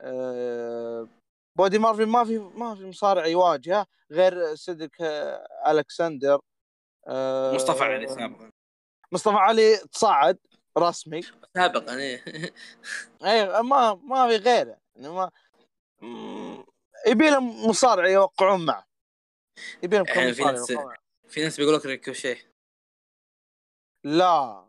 آه، 0.00 1.08
بادي 1.58 1.78
مورفي 1.78 2.04
ما 2.04 2.24
في 2.24 2.38
ما 2.38 2.74
في 2.74 2.86
مصارع 2.86 3.26
يواجهه 3.26 3.86
غير 4.10 4.54
سيدريك 4.54 5.02
ألكسندر 5.68 6.40
آه، 7.08 7.54
مصطفى 7.54 7.84
علي 7.84 8.06
سابقا. 8.06 8.50
مصطفى 9.12 9.36
علي 9.36 9.76
تصعد 9.76 10.38
رسمي. 10.78 11.22
سابقا 11.54 11.96
إيه. 11.96 12.24
اي 13.24 13.62
ما 13.62 13.94
ما 13.94 14.28
في 14.28 14.36
غيره. 14.36 14.78
يعني 14.96 15.08
ما 15.08 15.30
يبي 17.06 17.30
لهم 17.30 17.68
مصارع 17.68 18.08
يوقعون 18.08 18.66
معه. 18.66 18.86
يبي 19.82 19.96
لهم 19.96 20.06
يعني 20.06 20.32
في 20.34 20.44
ناس- 20.44 20.72
في 21.28 21.42
ناس 21.44 21.56
بيقول 21.56 21.74
لك 21.74 21.86
ريكوشيه 21.86 22.52
لا. 24.04 24.66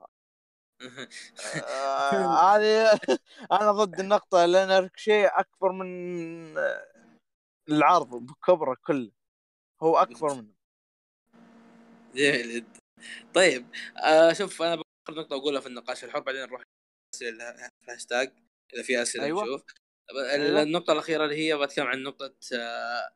آه، 1.64 2.56
هذه 2.56 2.92
أنا 3.62 3.72
ضد 3.72 4.00
النقطة 4.00 4.46
لأن 4.46 4.72
ريكوشي 4.84 5.26
أكبر 5.26 5.72
من 5.72 5.88
العرض 7.70 8.10
بكبره 8.10 8.78
كله. 8.86 9.12
هو 9.84 9.98
أكبر 9.98 10.34
منه. 10.34 10.54
جميل 12.16 12.66
طيب 13.34 13.68
آه 14.04 14.34
شوف 14.34 14.62
أنا 14.62 14.76
باخذ 14.76 15.20
نقطة 15.20 15.36
أقولها 15.36 15.62
في 15.62 15.68
النقاش 15.68 16.04
الحر 16.04 16.20
بعدين 16.20 16.42
نروح 16.42 16.64
الهاشتاج 17.22 18.34
إذا 18.74 18.84
في 18.84 19.02
أسئلة 19.02 19.24
أيوة. 19.24 19.44
نشوف 19.44 19.64
أيوة. 20.12 20.62
النقطة 20.62 20.94
الأخيرة 20.94 21.24
اللي 21.26 21.36
هي 21.36 21.58
بتكلم 21.58 21.88
عن 21.88 22.04
نقطة 22.04 22.36
آه 22.54 23.10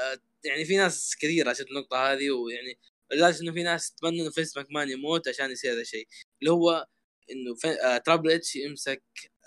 آه 0.00 0.18
يعني 0.44 0.64
في 0.64 0.76
ناس 0.76 1.16
كثيرة 1.16 1.50
عشان 1.50 1.66
النقطة 1.66 2.12
هذه 2.12 2.30
ويعني 2.30 2.78
لدرجة 3.12 3.42
إنه 3.42 3.52
في 3.52 3.62
ناس 3.62 3.94
تتمنى 3.94 4.22
إنه 4.22 4.30
فينس 4.30 4.56
ماكمان 4.56 4.90
يموت 4.90 5.28
عشان 5.28 5.50
يصير 5.50 5.72
هذا 5.72 5.80
الشيء 5.80 6.08
اللي 6.40 6.50
هو 6.50 6.86
إنه 7.30 7.54
في... 7.54 7.68
آه 7.68 7.98
ترابل 7.98 8.30
اتش 8.30 8.56
يمسك 8.56 9.02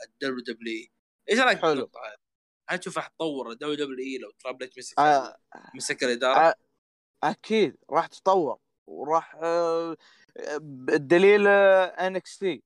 الدبليو 0.06 0.44
دبليو 0.44 0.88
إيش 1.30 1.40
رأيك 1.40 1.58
في 1.58 1.64
حلو. 1.64 1.72
النقطة 1.72 2.00
هذه؟ 2.00 2.18
هل 2.70 2.80
تشوف 2.80 2.98
راح 2.98 3.08
تطور 3.08 3.52
الدبليو 3.52 3.76
دبليو 3.76 4.06
إي 4.06 4.18
لو 4.18 4.32
ترابل 4.32 4.66
اتش 4.66 4.78
مسك 4.78 5.00
آه، 5.00 5.38
مسك 5.76 6.04
الإدارة؟ 6.04 6.40
آه، 6.40 6.56
أكيد 7.24 7.78
راح 7.90 8.08
تطور 8.08 8.60
وراح 8.90 9.36
آه، 9.42 9.96
الدليل 10.90 11.48
NXT 11.48 12.64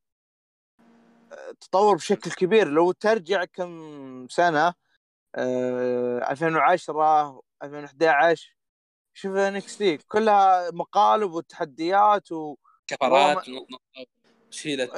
تطور 1.61 1.95
بشكل 1.95 2.31
كبير. 2.31 2.67
لو 2.67 2.91
ترجع 2.91 3.45
كم 3.45 4.27
سنة 4.29 4.73
آه، 5.35 6.31
2010 6.31 7.41
2011 7.63 8.55
شوف 9.13 9.35
NXT 9.35 9.97
كلها 9.97 10.71
مقالب 10.71 11.31
وتحديات 11.31 12.31
و... 12.31 12.55
كفرات 12.87 13.45
شيلت. 14.49 14.91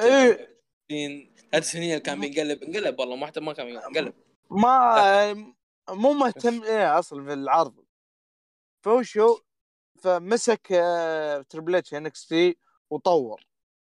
سنين 0.89 1.35
ثلاث 1.51 1.71
سنين 1.71 1.97
كان 1.97 2.19
بينقلب 2.19 2.63
انقلب 2.63 2.99
والله 2.99 3.15
ما 3.15 3.31
ما 3.37 3.53
كان 3.53 3.65
بينقلب. 3.65 4.13
ما 4.49 5.33
مو 5.89 6.13
مهتم 6.13 6.63
إيه 6.63 6.99
أصلا 6.99 7.25
في 7.25 7.33
العرض. 7.33 7.85
فوشو 8.81 9.39
فمسك 10.03 10.71
آه، 10.71 11.41
Triple 11.41 11.75
H 11.75 11.93
NXT 11.93 12.57
وطور 12.89 13.41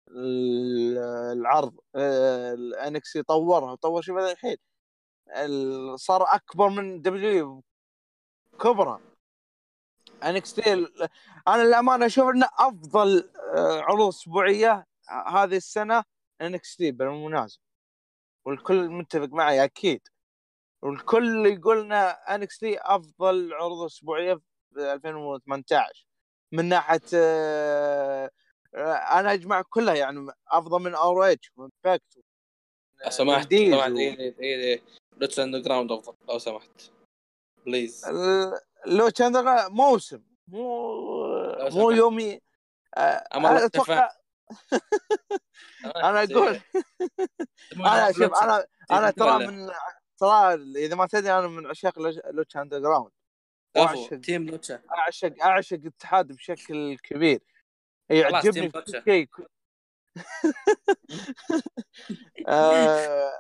ال- 0.08 0.98
العرض 1.38 1.80
ال 1.96 2.96
NXT 2.96 3.24
طورها 3.24 3.76
طور 3.76 4.02
شوف 4.02 4.18
الحين. 4.18 4.58
ال- 5.38 6.00
صار 6.00 6.24
أكبر 6.36 6.70
من 6.70 7.02
W 7.02 7.64
كبرى 8.62 9.00
NXT 10.24 10.74
أنا 11.48 11.64
للأمانة 11.64 12.06
أشوف 12.06 12.30
إنه 12.30 12.50
أفضل 12.60 13.32
آه، 13.56 13.82
عروض 13.82 14.08
أسبوعية 14.08 14.86
هذه 15.28 15.56
السنة 15.58 16.04
NXT 16.42 16.92
بالمناسبة. 16.92 17.64
والكل 18.46 18.90
متفق 18.90 19.30
معي 19.30 19.64
أكيد. 19.64 20.02
والكل 20.82 21.46
يقول 21.46 21.84
لنا 21.84 22.12
NXT 22.36 22.78
أفضل 22.80 23.54
عروض 23.54 23.86
أسبوعية 23.86 24.40
في 24.74 24.94
2018 24.94 26.06
من 26.52 26.66
ناحية 26.66 27.02
آه، 27.14 28.32
أنا 29.20 29.34
أجمع 29.34 29.62
كلها 29.62 29.94
يعني 29.96 30.32
أفضل 30.48 30.80
من 30.82 30.96
ROH 30.96 31.32
و 31.32 31.52
Impact 31.56 32.18
لو 33.06 33.10
سمحت 33.10 33.44
سمحت. 33.54 33.92
إيه 33.92 34.36
إيه 34.40 34.84
Lucha 35.18 35.40
Underground 35.40 35.92
أفضل 35.92 36.16
لو 36.30 36.38
سمحت. 36.40 36.70
please 37.66 38.06
ال- 38.06 38.60
لو 38.86 39.10
كان 39.10 39.32
ذا 39.38 39.68
موسم. 39.68 40.24
مو 40.48 41.68
مو. 41.72 41.92
يومي. 41.92 42.42
آه، 42.98 43.00
أنا 43.36 43.66
أتوقع 43.66 44.10
أنا 45.96 46.24
أقول. 46.24 46.60
أنا 47.76 48.12
شوف 48.12 48.44
أنا 48.44 48.66
أنا 48.92 49.12
ترى 49.12 49.48
من 49.48 49.72
ترى 50.18 50.54
إذا 50.86 50.96
ما 50.96 51.08
تدري 51.08 51.32
أنا 51.40 51.48
من 51.48 51.68
عشاق 51.68 52.00
Lucha 52.32 52.58
Underground 52.58 53.12
وأعشق- 53.78 54.20
team 54.20 54.46
Lucha 54.50 54.82
أعشق 54.98 55.44
أعشق 55.44 55.78
الاتحاد 55.78 56.28
بشكل 56.28 56.98
كبير. 56.98 57.42
يعجبني 58.10 58.72
شيء. 59.06 59.30
آه، 62.48 63.32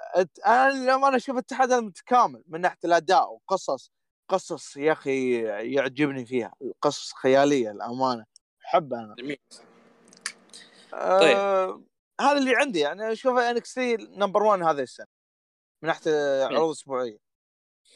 أنا 0.45 0.91
لما 0.91 1.07
أنا 1.07 1.17
أشوف 1.17 1.35
الاتحاد 1.35 1.71
هذا 1.71 1.81
متكامل 1.81 2.43
من 2.47 2.61
ناحية 2.61 2.77
الأداء 2.85 3.33
وقصص. 3.33 3.91
قصص 4.29 4.77
يا 4.77 4.91
أخي 4.91 5.41
يعجبني 5.73 6.25
فيها. 6.25 6.53
القصص 6.61 7.13
خيالية 7.13 7.71
الامانه 7.71 8.25
أحب 8.65 8.93
أنا. 8.93 9.15
جميل. 9.19 9.39
آه 10.93 11.81
هذا 12.21 12.37
اللي 12.37 12.55
عندي. 12.55 12.79
يعني 12.79 13.11
أشوف 13.11 13.37
NXT 13.37 13.77
number 13.77 14.43
1 14.43 14.61
هذه 14.61 14.81
السنة. 14.81 15.07
من 15.83 15.87
ناحية 15.87 16.43
عروض 16.43 16.69
أسبوعية. 16.69 17.30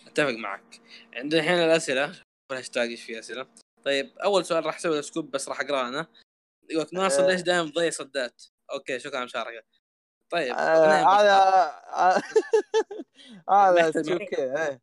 أتفق 0.08 0.34
معك. 0.34 0.82
عندنا 1.14 1.41
الحين 1.41 1.60
الأسئلة. 1.60 2.22
الهاشتاج 2.52 2.89
إيش 2.89 3.04
في 3.04 3.20
أسئلة. 3.20 3.48
طيب 3.84 4.18
أول 4.18 4.46
سؤال 4.46 4.66
راح 4.66 4.76
أسوي 4.76 5.02
سكوب 5.02 5.32
بس 5.32 5.50
راح 5.50 5.62
أقرأه 5.62 5.88
أنا. 5.88 6.08
يقول 6.70 6.88
ناصر 6.93 7.24
آه. 7.24 7.28
ليش 7.28 7.41
دائما 7.41 7.70
تضيع 7.70 7.89
صدات. 7.89 8.43
أوكي 8.72 9.00
شكرا 9.00 9.16
على 9.16 9.24
المشاركة. 9.24 9.64
طيب 10.32 10.54
آه، 10.54 11.20
هذا 11.20 11.82
هذا 13.50 13.88
محتاج 13.88 14.12
2 14.12 14.18
كي 14.18 14.80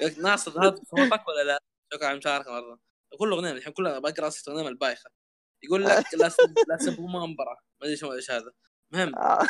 يقول 0.00 0.12
لك 0.12 0.18
ناصر 0.18 0.50
هذا 0.50 0.74
صوتك 0.74 1.28
ولا 1.28 1.44
لا؟ 1.44 1.58
شكرا 1.92 2.06
على 2.06 2.12
المشاركة 2.14 2.50
مرة. 2.50 2.78
كله 3.18 3.36
غنيم 3.36 3.56
الحين 3.56 3.72
كله 3.72 3.98
بقرأ 3.98 4.28
اسئله 4.28 4.56
غنيم 4.56 4.68
البايخة. 4.68 5.10
يقول 5.64 5.84
لك 5.84 6.04
لا 6.20 6.28
سب 6.28 6.54
لا 6.68 6.78
منبره 7.00 7.58
ما 7.80 7.86
أدري 7.86 7.96
شو 7.96 8.12
إيش 8.12 8.30
هذا. 8.30 8.52
المهم 8.92 9.18
آه. 9.18 9.46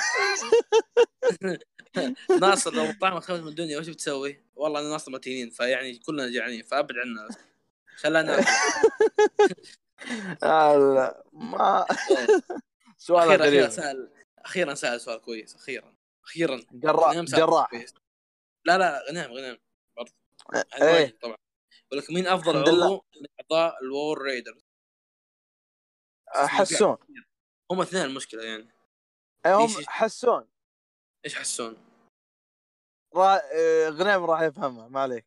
ناصر 2.41 2.75
لو 2.75 2.93
طعمك 3.01 3.23
خفت 3.23 3.41
من 3.41 3.49
الدنيا 3.49 3.79
وش 3.79 3.89
بتسوي؟ 3.89 4.41
والله 4.57 4.81
أنا 4.81 4.89
ناصر 4.89 5.11
متينين 5.13 5.51
فيعني 5.51 5.99
كلنا 5.99 6.31
جعانين 6.31 6.63
فأبعد 6.63 6.97
عنا 6.99 7.29
آه، 10.43 10.77
لا، 10.77 11.25
ما 11.33 11.87
سؤال 12.99 13.29
أخيرا 13.29 13.47
غريب. 13.47 13.69
سأل 13.69 14.11
أخيرا 14.39 14.75
سأل 14.75 15.01
سؤال 15.01 15.21
كويس 15.21 15.55
أخيرا 15.55 15.95
أخيرا. 16.25 16.61
جراح 16.73 17.13
سأل 17.13 17.25
جراح. 17.25 17.71
لا 18.65 18.79
لا 18.79 19.03
غنيم 19.11 19.33
غنيم. 19.33 19.59
برضه 19.97 20.13
إيه. 20.83 21.19
طبعا. 21.23 21.37
يقول 21.87 21.99
لك 21.99 22.11
مين 22.11 22.27
أفضل. 22.27 22.57
عضو 22.59 23.05
من 23.21 23.27
اعضاء 23.41 23.83
الوور 23.83 24.23
ريدر 24.23 24.59
حسون. 26.35 26.97
هم 27.71 27.81
اثنين 27.81 28.03
المشكلة 28.05 28.43
يعني. 28.43 28.69
إيه، 29.47 29.55
هم 29.55 29.69
حسون. 29.87 30.49
إيش 31.25 31.35
حسون؟ 31.39 31.77
را... 33.15 33.41
آه، 33.55 33.89
غنيم 33.89 34.25
راح 34.25 34.43
يفهمها 34.43 34.89
ما 34.89 35.01
عليك. 35.01 35.27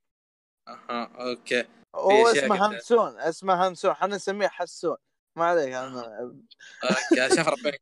أها 0.68 1.30
okay. 1.30 1.66
هو 1.96 2.28
اسمه. 2.28 2.68
Hanson 2.68 3.20
اسمه 3.20 3.68
Hanson 3.68 3.92
إحنا 3.92 4.08
نسميه 4.16 4.48
حسون. 4.48 4.98
ما 5.38 5.46
عليك 5.46 5.74
أنا 5.74 6.20
okay 6.84 7.36
شفرة 7.36 7.56
بينك 7.64 7.82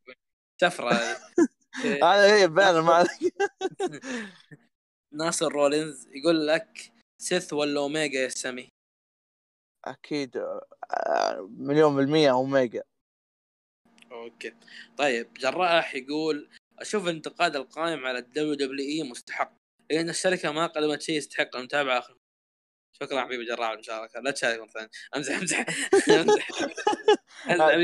شفرة. 0.61 0.91
هذا 2.03 2.35
هي 2.35 2.47
بين 2.47 2.79
ما 2.79 2.93
عليك. 2.93 3.33
ناصر 5.13 5.51
رولينز 5.51 6.07
يقول 6.07 6.47
لك 6.47 6.91
سيث 7.21 7.53
ولا 7.53 7.79
أوميجا 7.79 8.19
يا 8.19 8.29
سامي 8.29 8.69
أكيد 9.85 10.37
آه، 10.37 11.49
مليون 11.57 11.95
بالمية 11.95 12.31
أوميجا. 12.31 12.83
okay. 14.11 14.55
طيب 14.97 15.33
جراح 15.33 15.95
يقول 15.95 16.49
أشوف 16.79 17.03
الانتقاد 17.03 17.55
القائم 17.55 18.05
على 18.05 18.19
ال 18.19 18.53
WWE 18.53 19.03
مستحق 19.09 19.53
لأن 19.91 20.09
الشركة 20.09 20.51
ما 20.51 20.67
قدمت 20.67 21.01
شيء 21.01 21.17
يستحق 21.17 21.55
المتابعة. 21.55 21.99
اخر 21.99 22.17
شكرا 22.91 23.21
حبيبي 23.21 23.45
جراح 23.45 23.67
على 23.67 23.73
المشاركة. 23.73 24.19
لا 24.19 24.31
تشارك 24.31 24.59
مرة 24.59 24.67
ثانية. 24.67 24.89
أمزح 25.15 25.37
أمزح. 25.37 25.65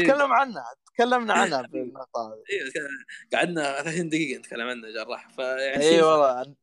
تكلم 0.03 0.33
عنها 0.33 0.65
تكلمنا 0.93 1.33
عنها 1.33 1.63
في 1.67 1.77
أيوه 1.77 2.89
قعدنا 3.33 3.81
30 3.81 4.09
دقيقة 4.09 4.39
نتكلم 4.39 4.67
عنه 4.67 4.91
جراح. 4.91 5.29
فيعني 5.35 5.83
اي 5.83 6.01
والله. 6.01 6.55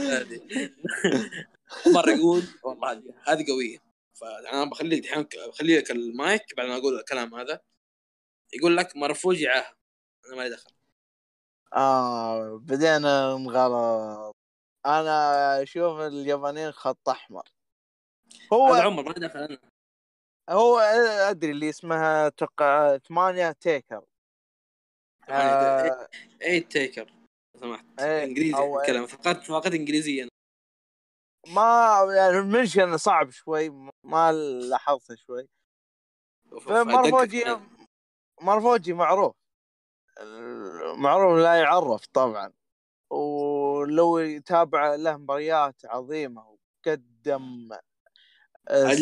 هذه 0.00 0.40
مرة 1.86 2.10
يقول 2.10 2.42
والله 2.64 2.92
هذه 2.92 3.02
هذه 3.26 3.46
قوية. 3.48 3.78
فانا 4.14 4.64
بخليك 4.64 5.04
الحين 5.04 5.22
بخلي 5.48 5.78
لك 5.78 5.90
المايك 5.90 6.42
بعد 6.56 6.68
ما 6.68 6.76
أقول 6.76 6.98
الكلام 6.98 7.34
هذا. 7.34 7.60
يقول 8.54 8.76
لك 8.76 8.96
مرفوج 8.96 9.44
عاهه 9.44 9.77
أنا 10.28 10.36
ما 10.36 10.42
لي 10.42 10.50
دخل. 10.50 10.70
آه 11.74 12.56
بدينا 12.56 13.36
نغلط 13.36 14.36
أنا 14.86 15.62
أشوف 15.62 16.00
اليابانيين 16.00 16.72
خط 16.72 17.08
أحمر. 17.08 17.48
هو 18.52 18.66
هذا 18.66 18.84
عمر 18.84 19.02
ما 19.02 19.10
لي 19.10 19.28
دخل 19.28 19.38
أنا. 19.38 19.58
هو 20.50 20.78
أدري 20.78 21.50
اللي 21.50 21.70
اسمها 21.70 22.28
توقع 22.28 22.98
ثمانية 22.98 23.52
تيكر. 23.52 24.04
آه 25.28 26.08
اي 26.42 26.60
تيكر 26.60 27.12
لو 27.54 27.60
سمحت. 27.60 27.84
إيه، 28.00 28.24
إنجليزي 28.24 28.56
أو- 28.56 28.86
كلام 28.86 29.06
فقدت 29.06 29.44
فقدت 29.44 29.74
انجليزيه 29.74 30.28
ما 31.46 31.98
يعني 32.16 32.38
المنشن 32.38 32.96
صعب 32.96 33.30
شوي 33.30 33.90
ما 34.04 34.32
لاحظته 34.32 35.14
شوي. 35.14 35.48
فمرفوجي 36.60 37.44
مرفوجي 38.40 38.92
معروف. 38.92 39.34
معروف 40.96 41.38
لا 41.38 41.54
يعرف 41.54 42.06
طبعا. 42.12 42.52
ولو 43.10 44.18
يتابع 44.18 44.94
له 44.94 45.16
مباريات 45.16 45.84
عظيمة 45.84 46.56
وقدم 46.86 47.68
آه،. 48.68 48.96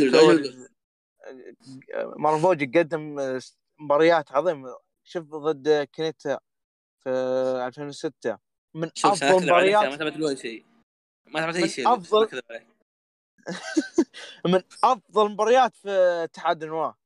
مرفوجي 2.17 2.67
قدم 2.67 3.19
آه، 3.19 3.41
مباريات 3.79 4.33
عظيمة. 4.33 4.79
شوف 5.05 5.25
ضد 5.25 5.89
كنيتا 5.95 6.39
في 6.99 7.11
2006 7.67 8.39
من 8.75 8.91
أفضل 9.05 9.27
افضل 9.27 9.47
مباريات 9.47 10.03
ما 10.03 10.29
اي 10.29 10.37
شيء. 10.37 10.65
ما 11.27 11.57
أي 11.57 11.69
شيء. 11.69 11.89
عليك. 11.89 12.67
من 14.47 14.63
أفضل 14.85 15.31
مباريات 15.31 15.77
في 15.77 15.91
اتحاد 16.25 16.63
النواه 16.63 16.97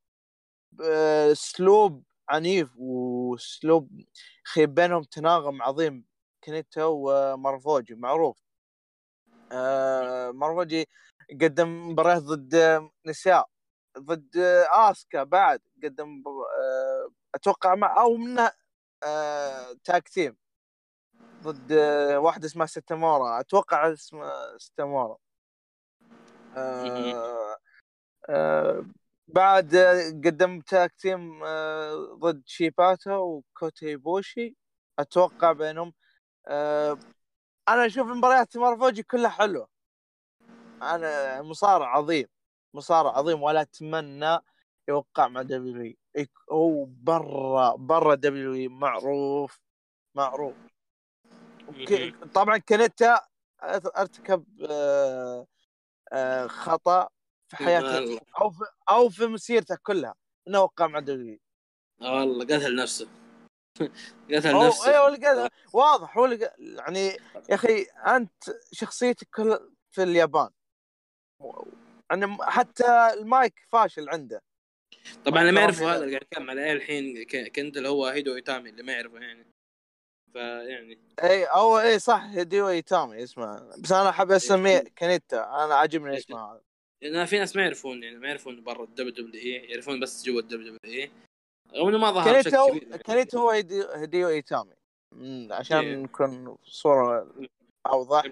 أسلوب 1.33 2.03
عنيف 2.31 2.71
واسلوب 2.79 3.91
خي 4.45 4.67
بينهم 4.67 5.03
تناغم 5.03 5.63
عظيم. 5.63 6.05
كنيتا 6.45 6.85
ومرفوجي 6.85 7.95
معروف. 7.95 8.43
آه، 9.53 10.31
مرفوجي 10.31 10.89
قدم 11.43 11.91
مباريات 11.91 12.23
ضد 12.23 12.83
نساء 13.07 13.49
ضد 13.99 14.37
آسكا 14.71 15.23
بعد 15.23 15.61
قدم 15.85 16.23
آه، 16.61 17.11
أتوقع 17.35 17.75
مع 17.75 18.01
أو 18.03 18.17
منه 18.17 18.53
آه، 19.05 19.73
تاك 19.85 20.09
تيم. 20.09 20.37
ضد 21.43 21.73
واحدة 22.17 22.47
اسمها 22.47 22.67
ستامورا 22.67 23.41
أتوقع 23.41 23.93
اسمها 23.93 24.59
ستامورا. 24.59 25.17
آه، 26.57 27.57
آه، 28.29 28.87
بعد 29.35 29.75
آه، 29.75 30.11
قدم 30.25 30.61
tag 30.61 30.93
team 30.93 31.45
آه، 31.45 32.19
ضد 32.21 32.43
شيباتا 32.47 33.17
وكوتا 33.17 33.97
إيبوشي 33.97 34.57
أتوقع 34.99 35.53
بينهم 35.53 35.93
آه، 36.49 36.99
أنا 37.69 37.87
أشوف 37.87 38.07
مباريات 38.09 38.57
مرفوجي 38.57 39.03
كلها 39.03 39.31
حلوة. 39.31 39.69
أنا 40.83 41.43
مصارع 41.43 41.97
عظيم 41.97 42.27
مصارع 42.75 43.11
عظيم 43.11 43.43
ولا 43.43 43.61
أتمنى 43.63 44.39
يوقع 44.89 45.29
مع 45.29 45.43
W 45.43 45.95
هو 46.53 46.85
برا 46.85 47.77
برا 47.77 48.15
W 48.15 48.71
معروف 48.71 49.61
معروف. 50.15 50.57
طبعا 52.35 52.59
كنتا 52.59 53.21
أرتكب 53.97 54.45
خطأ. 56.49 57.09
في 57.51 57.57
حياته 57.57 57.95
والله. 57.95 58.21
أو 58.41 58.51
في 58.51 58.65
أو 58.89 59.09
في 59.09 59.27
مسيرته 59.27 59.77
كلها. 59.83 60.15
إنه 60.49 60.61
وقع 60.61 60.87
مع 60.87 60.99
دبليو 60.99 61.39
والله 62.01 62.45
قتل 62.45 62.77
نفسه. 62.77 63.09
قتل 64.35 64.67
نفسه. 64.67 64.87
أيوه 64.87 65.09
اللي 65.09 65.27
قال 65.27 65.51
واضح 65.73 66.19
هو 66.19 66.27
يعني 66.59 67.07
يا 67.49 67.55
أخي 67.55 67.83
أنت 68.07 68.45
شخصيتك 68.73 69.29
كل 69.35 69.73
في 69.91 70.03
اليابان. 70.03 70.51
يعني 72.11 72.37
حتى 72.41 73.13
المايك 73.13 73.55
فاشل 73.73 74.09
عنده. 74.09 74.43
طبعا 75.25 75.43
اللي 75.43 75.53
ما 75.53 75.67
إذا- 75.67 75.83
هذا 75.83 76.05
اللي 76.05 76.17
قاعد 76.17 76.23
يتكلم 76.23 76.51
عليه 76.51 76.73
الحين 76.73 77.25
كنت 77.49 77.77
اللي 77.77 77.89
هو 77.89 78.07
هيدو 78.07 78.37
إيتامي 78.37 78.71
اللي 78.71 78.83
ما 78.83 78.93
يعرفه 78.93 79.19
يعني. 79.19 79.47
فيعني 80.33 80.99
إي 81.23 81.45
أو 81.45 81.79
إي 81.79 81.99
صح 81.99 82.23
هيديو 82.23 82.69
إيتامي 82.69 83.23
اسمه. 83.23 83.77
بس 83.79 83.93
أنا 83.93 84.09
أحب 84.11 84.31
أسميه 84.31 84.85
KENTA 84.97 85.65
أنا 85.65 85.75
عاجبني 85.75 86.17
اسمه 86.17 86.53
هذا. 86.53 86.63
لأن 87.03 87.27
في 87.27 87.39
ناس 87.39 87.57
ما 87.57 87.63
يعرفون 87.63 88.03
يعني 88.03 88.17
ما 88.19 88.29
يعرفون 88.29 88.65
برا 88.65 88.85
ال 88.85 89.11
WWE 89.11 89.51
يعرفون 89.51 90.01
بس 90.01 90.25
جوا 90.25 90.41
ال 90.41 90.77
WWE 90.77 91.11
رغم 91.75 91.89
إنه 91.89 91.99
ما 91.99 92.13
ظهر 92.13 92.39
بشكل 92.39 92.51
كبير 92.97 93.17
يعني. 93.17 93.29
هو 93.35 93.51
هيديو 93.95 94.29
إيتامي. 94.29 94.75
إيه. 95.21 95.53
عشان 95.55 96.03
نكون 96.03 96.57
صورة 96.65 97.35
اوضح 97.87 98.23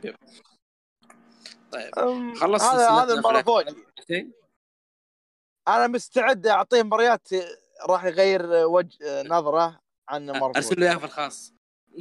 طيب. 1.72 1.98
أم، 1.98 2.34
خلصت 2.34 2.64
هذا 2.64 2.90
هذا. 2.90 3.42
فوقي 3.42 3.74
شيء؟ 4.06 4.30
أنا 5.68 5.86
مستعد 5.86 6.46
أعطيه 6.46 6.82
مباريات 6.82 7.28
راح 7.88 8.04
يغير 8.04 8.66
وجه 8.66 9.22
نظرة 9.22 9.80
عن 10.08 10.30
مره 10.30 10.52
أرسل 10.56 10.80
له 10.80 10.86
إياها 10.86 10.98
في 10.98 11.04
الخاص. 11.04 11.52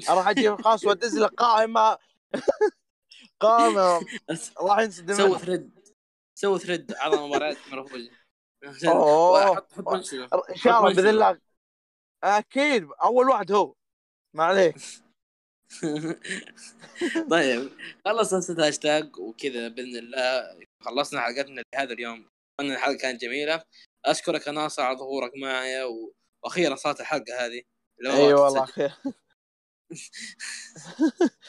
راح 0.09 0.27
أجيب 0.27 0.61
خاص 0.61 0.85
وأدز 0.85 1.17
له 1.17 1.27
قائمة. 1.27 1.97
قائمة. 3.39 4.01
راح 4.61 4.79
ينسدم 4.79 5.13
سوي. 5.13 5.39
thread 5.39 5.76
سوي 6.37 6.59
thread 6.59 6.91
اعظم 6.91 7.29
مباريات 7.29 7.57
مرفوجي. 7.71 8.11
حط 8.65 9.73
حط 9.73 9.87
منشنه 9.87 10.29
إن 10.49 10.55
شاء 10.55 10.79
الله 10.79 10.93
بإذن. 10.95 11.07
الله. 11.07 11.39
أكيد. 12.23 12.87
أول 13.03 13.29
واحد 13.29 13.51
هو. 13.51 13.73
ما 14.35 14.43
عليك. 14.43 14.75
طيب. 17.31 17.69
خلص 18.05 18.29
سلسلة 18.29 18.67
هاشتاج 18.67 19.17
وكذا 19.17 19.67
بإذن 19.67 19.95
الله. 19.97 20.59
خلصنا 20.83 21.21
حلقتنا 21.21 21.61
لهذا 21.75 21.93
اليوم. 21.93 22.29
أتمنى 22.59 22.73
الحلقة 22.73 22.97
كانت 22.97 23.21
جميلة. 23.21 23.63
أشكرك 24.05 24.47
يا 24.47 24.51
ناصر 24.51 24.81
على 24.81 24.97
ظهورك 24.97 25.31
معي 25.37 25.83
و... 25.83 26.13
وأخيرا 26.43 26.75
صارت 26.75 26.99
الحلقة 26.99 27.45
هذه. 27.45 27.61
اي 28.05 28.33
والله 28.33 28.41
والله. 28.41 28.65
خير 28.65 28.93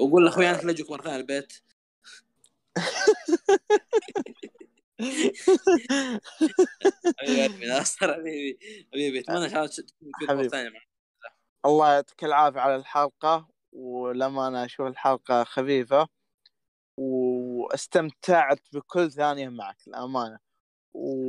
وقول 0.00 0.24
لأخوي 0.24 0.50
أنا 0.50 0.58
خليجك 0.62 0.90
مره 0.90 1.02
ثانية 1.02 1.16
البيت. 1.16 1.52
حبيبي. 7.18 7.66
ناصر 7.66 8.14
حبيبي 8.14 8.58
حبيبي 8.92 9.20
اتمنى 9.20 9.44
ان 9.44 9.50
شاء 9.50 9.58
الله 9.64 9.70
تكون. 9.76 10.48
ثانية 10.48 10.70
الله 11.66 11.92
يعطيك 11.92 12.24
العافية 12.24 12.60
على 12.60 12.76
الحلقة 12.76 13.48
ولما 13.72 14.48
أنا 14.48 14.64
أشوف 14.64 14.86
الحلقة 14.86 15.44
خفيفة 15.44 16.08
واستمتعت 16.96 18.60
بكل 18.72 19.12
ثانية 19.12 19.48
معك 19.48 19.76
الامانه 19.88 20.38
و... 20.94 21.20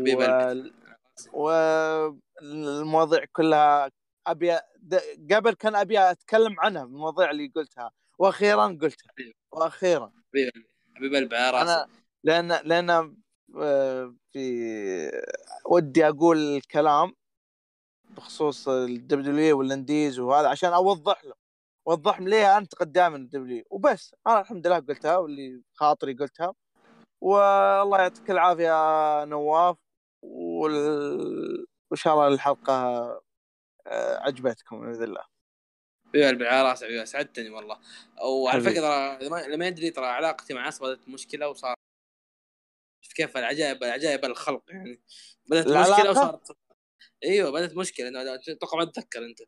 والمواضيع 1.34 3.26
كلها 3.32 3.92
أبي 4.28 4.60
قبل 5.32 5.54
كان 5.54 5.76
أبي 5.76 6.00
أتكلم 6.00 6.56
عنها 6.60 6.84
المواضيع 6.84 7.32
اللي 7.32 7.52
قلتها 7.56 7.92
وأخيرا 8.20 8.68
قلتها. 8.82 9.12
وأخيرا. 9.52 10.12
حبيب 10.96 11.16
قلبي 11.16 11.36
على 11.36 11.58
راسي 11.58 11.72
أنا 11.72 11.88
لأن 12.24 12.48
لأن 12.68 13.16
آه، 13.58 14.16
في 14.32 15.12
ودي 15.66 16.08
أقول 16.08 16.38
الكلام 16.38 17.14
بخصوص 18.18 18.68
الدبليو 18.68 19.60
والإنديز 19.60 20.20
وهذا 20.20 20.48
عشان 20.48 20.74
أوضح 20.74 21.26
له. 21.26 21.34
أوضح 21.88 22.20
له 22.20 22.28
ليه 22.28 22.58
انتقد 22.58 22.92
دائما 22.92 23.18
الدبليو 23.18 23.64
وبس 23.72 24.16
أنا 24.28 24.42
الحمد 24.42 24.68
لله 24.68 24.80
قلتها 24.80 25.18
واللي 25.18 25.64
خاطري 25.74 26.14
قلتها. 26.14 26.54
والله 27.22 28.02
يعطيك 28.02 28.32
العافية 28.32 29.26
نواف 29.26 29.78
وال... 30.22 30.76
وإن 31.92 31.98
شاء 31.98 32.14
الله 32.14 32.28
الحلقة 32.28 32.74
آه، 33.88 34.18
عجبتكم 34.20 34.82
بإذن 34.82 35.04
الله. 35.04 35.31
قلبي 36.14 36.48
على 36.48 36.70
راسي 36.70 36.86
حبيبي 36.86 37.06
سعدتني 37.06 37.50
والله. 37.50 37.80
وعلى. 38.24 38.62
فكرة 38.62 39.16
ترى 39.18 39.28
لما- 39.56 39.68
يدري 39.68 39.90
ترى 39.90 40.06
علاقتي 40.06 40.54
مع 40.54 40.68
عصر 40.68 40.86
بدأت 40.86 41.10
مشكلة 41.10 41.50
وصار 41.50 41.76
شوف 43.02 43.14
كيف 43.14 43.38
العجائب 43.38 43.84
العجائب 43.84 44.26
الخلق 44.26 44.64
يعني. 44.70 45.02
بدأت 45.50 45.68
العلاقة؟ 45.68 45.92
مشكله 45.98 46.12
وصارت 46.12 46.58
إيوه 47.24 47.52
بدأت 47.52 47.76
مشكلة. 47.76 48.08
إنه 48.08 48.36
أتوقع 48.36 48.78
ما 48.78 48.86
تتذكر 48.86 49.26
أنت. 49.26 49.40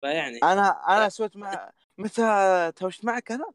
فيعني 0.00 0.38
أنا 0.42 0.68
أنا 0.88 1.08
سويت 1.08 1.36
مع 1.36 1.72
متى 1.98 2.72
توشت 2.76 3.04
معك 3.04 3.32
أنا؟ 3.32 3.52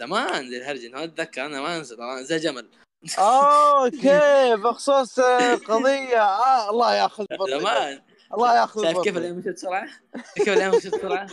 زمان 0.00 0.48
ذي 0.50 0.56
الهرجه 0.56 0.88
ما 0.88 1.04
أتذكر. 1.04 1.46
أنا 1.46 1.60
ما 1.60 1.76
انسى 1.76 1.96
زي 2.24 2.36
جمل. 2.36 2.70
أوكي. 3.18 4.56
بخصوص 4.64 5.18
آه، 5.18 5.54
قضية. 5.54 6.22
آه 6.22 6.70
الله 6.70 6.94
ياخذ 6.94 7.26
زمان. 7.48 8.02
الله 8.34 8.60
ياخذ 8.60 8.82
شايف 8.82 9.00
كيف 9.00 9.16
الأيام 9.16 9.36
مشت 9.36 9.48
بسرعة؟ 9.48 9.88
كيف 10.36 10.48
الأيام 10.48 10.74
مشت 10.76 10.94
بسرعة؟ 10.94 11.26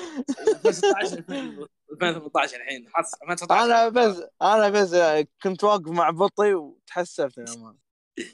2016 0.66 1.24
2018 1.92 2.58
الحين 2.58 2.90
حص 2.94 3.14
2019 3.14 3.64
أنا 3.64 3.90
بس 3.90 4.24
أنا 4.42 4.70
بس 4.70 4.96
كنت 5.44 5.64
واقف 5.64 5.88
مع 5.88 6.10
بطي 6.10 6.54
وتحسفت 6.54 7.38
يا 7.38 7.56
مان 7.58 7.78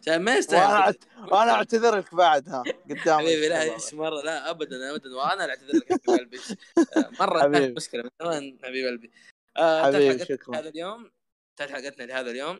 شايف 0.05 0.21
ما 0.21 0.35
يستاهل. 0.35 0.95
وأنا 1.31 1.51
اعتذر 1.51 1.97
لك 1.97 2.15
بعد 2.15 2.49
ها 2.49 2.63
قدام 2.89 3.19
حبيبي 3.19 3.49
لا 3.49 3.61
إيش 3.61 3.93
مرة 3.93 4.21
لا 4.21 4.49
ابدا 4.49 4.91
ابدا. 4.91 5.15
وأنا 5.15 5.43
اللي 5.43 5.53
أعتذر 5.53 5.75
لك 5.75 5.91
حبيب 5.91 6.19
قلبي. 6.19 6.39
مرة 7.19 7.47
مشكلة 7.47 8.03
من 8.03 8.09
زمان 8.21 8.57
حبيب 8.63 8.87
قلبي. 8.87 9.11
آه، 9.57 9.85
حبيبي 9.85 10.25
شكرا. 10.25 10.57
هذا 10.57 10.69
اليوم. 10.69 11.11
انتهت 11.51 11.77
حلقتنا 11.77 12.03
لهذا 12.03 12.31
اليوم. 12.31 12.59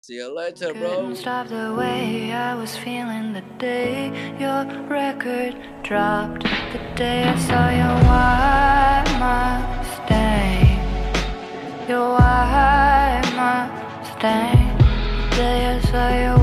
See 0.00 0.14
you 0.14 0.34
later 0.34 0.72
Couldn't 0.72 0.80
bro 0.80 1.14
stop 1.14 1.48
the 1.48 1.74
way 1.76 2.32
I 2.32 2.54
was 2.54 2.76
feeling 2.76 3.32
the 3.32 3.42
day 3.58 4.06
your 4.38 4.64
record 4.86 5.56
dropped. 5.82 6.44
The 6.44 6.78
day 6.94 7.24
I 7.24 7.36
saw 7.36 7.68
your 7.68 7.96
white 8.08 9.10
Mustang. 9.18 10.78
Your 11.88 12.10
white 12.10 13.28
Mustang. 13.34 14.78
The 15.30 15.36
day 15.36 15.66
I 15.66 15.80
saw 15.90 16.08
your 16.24 16.38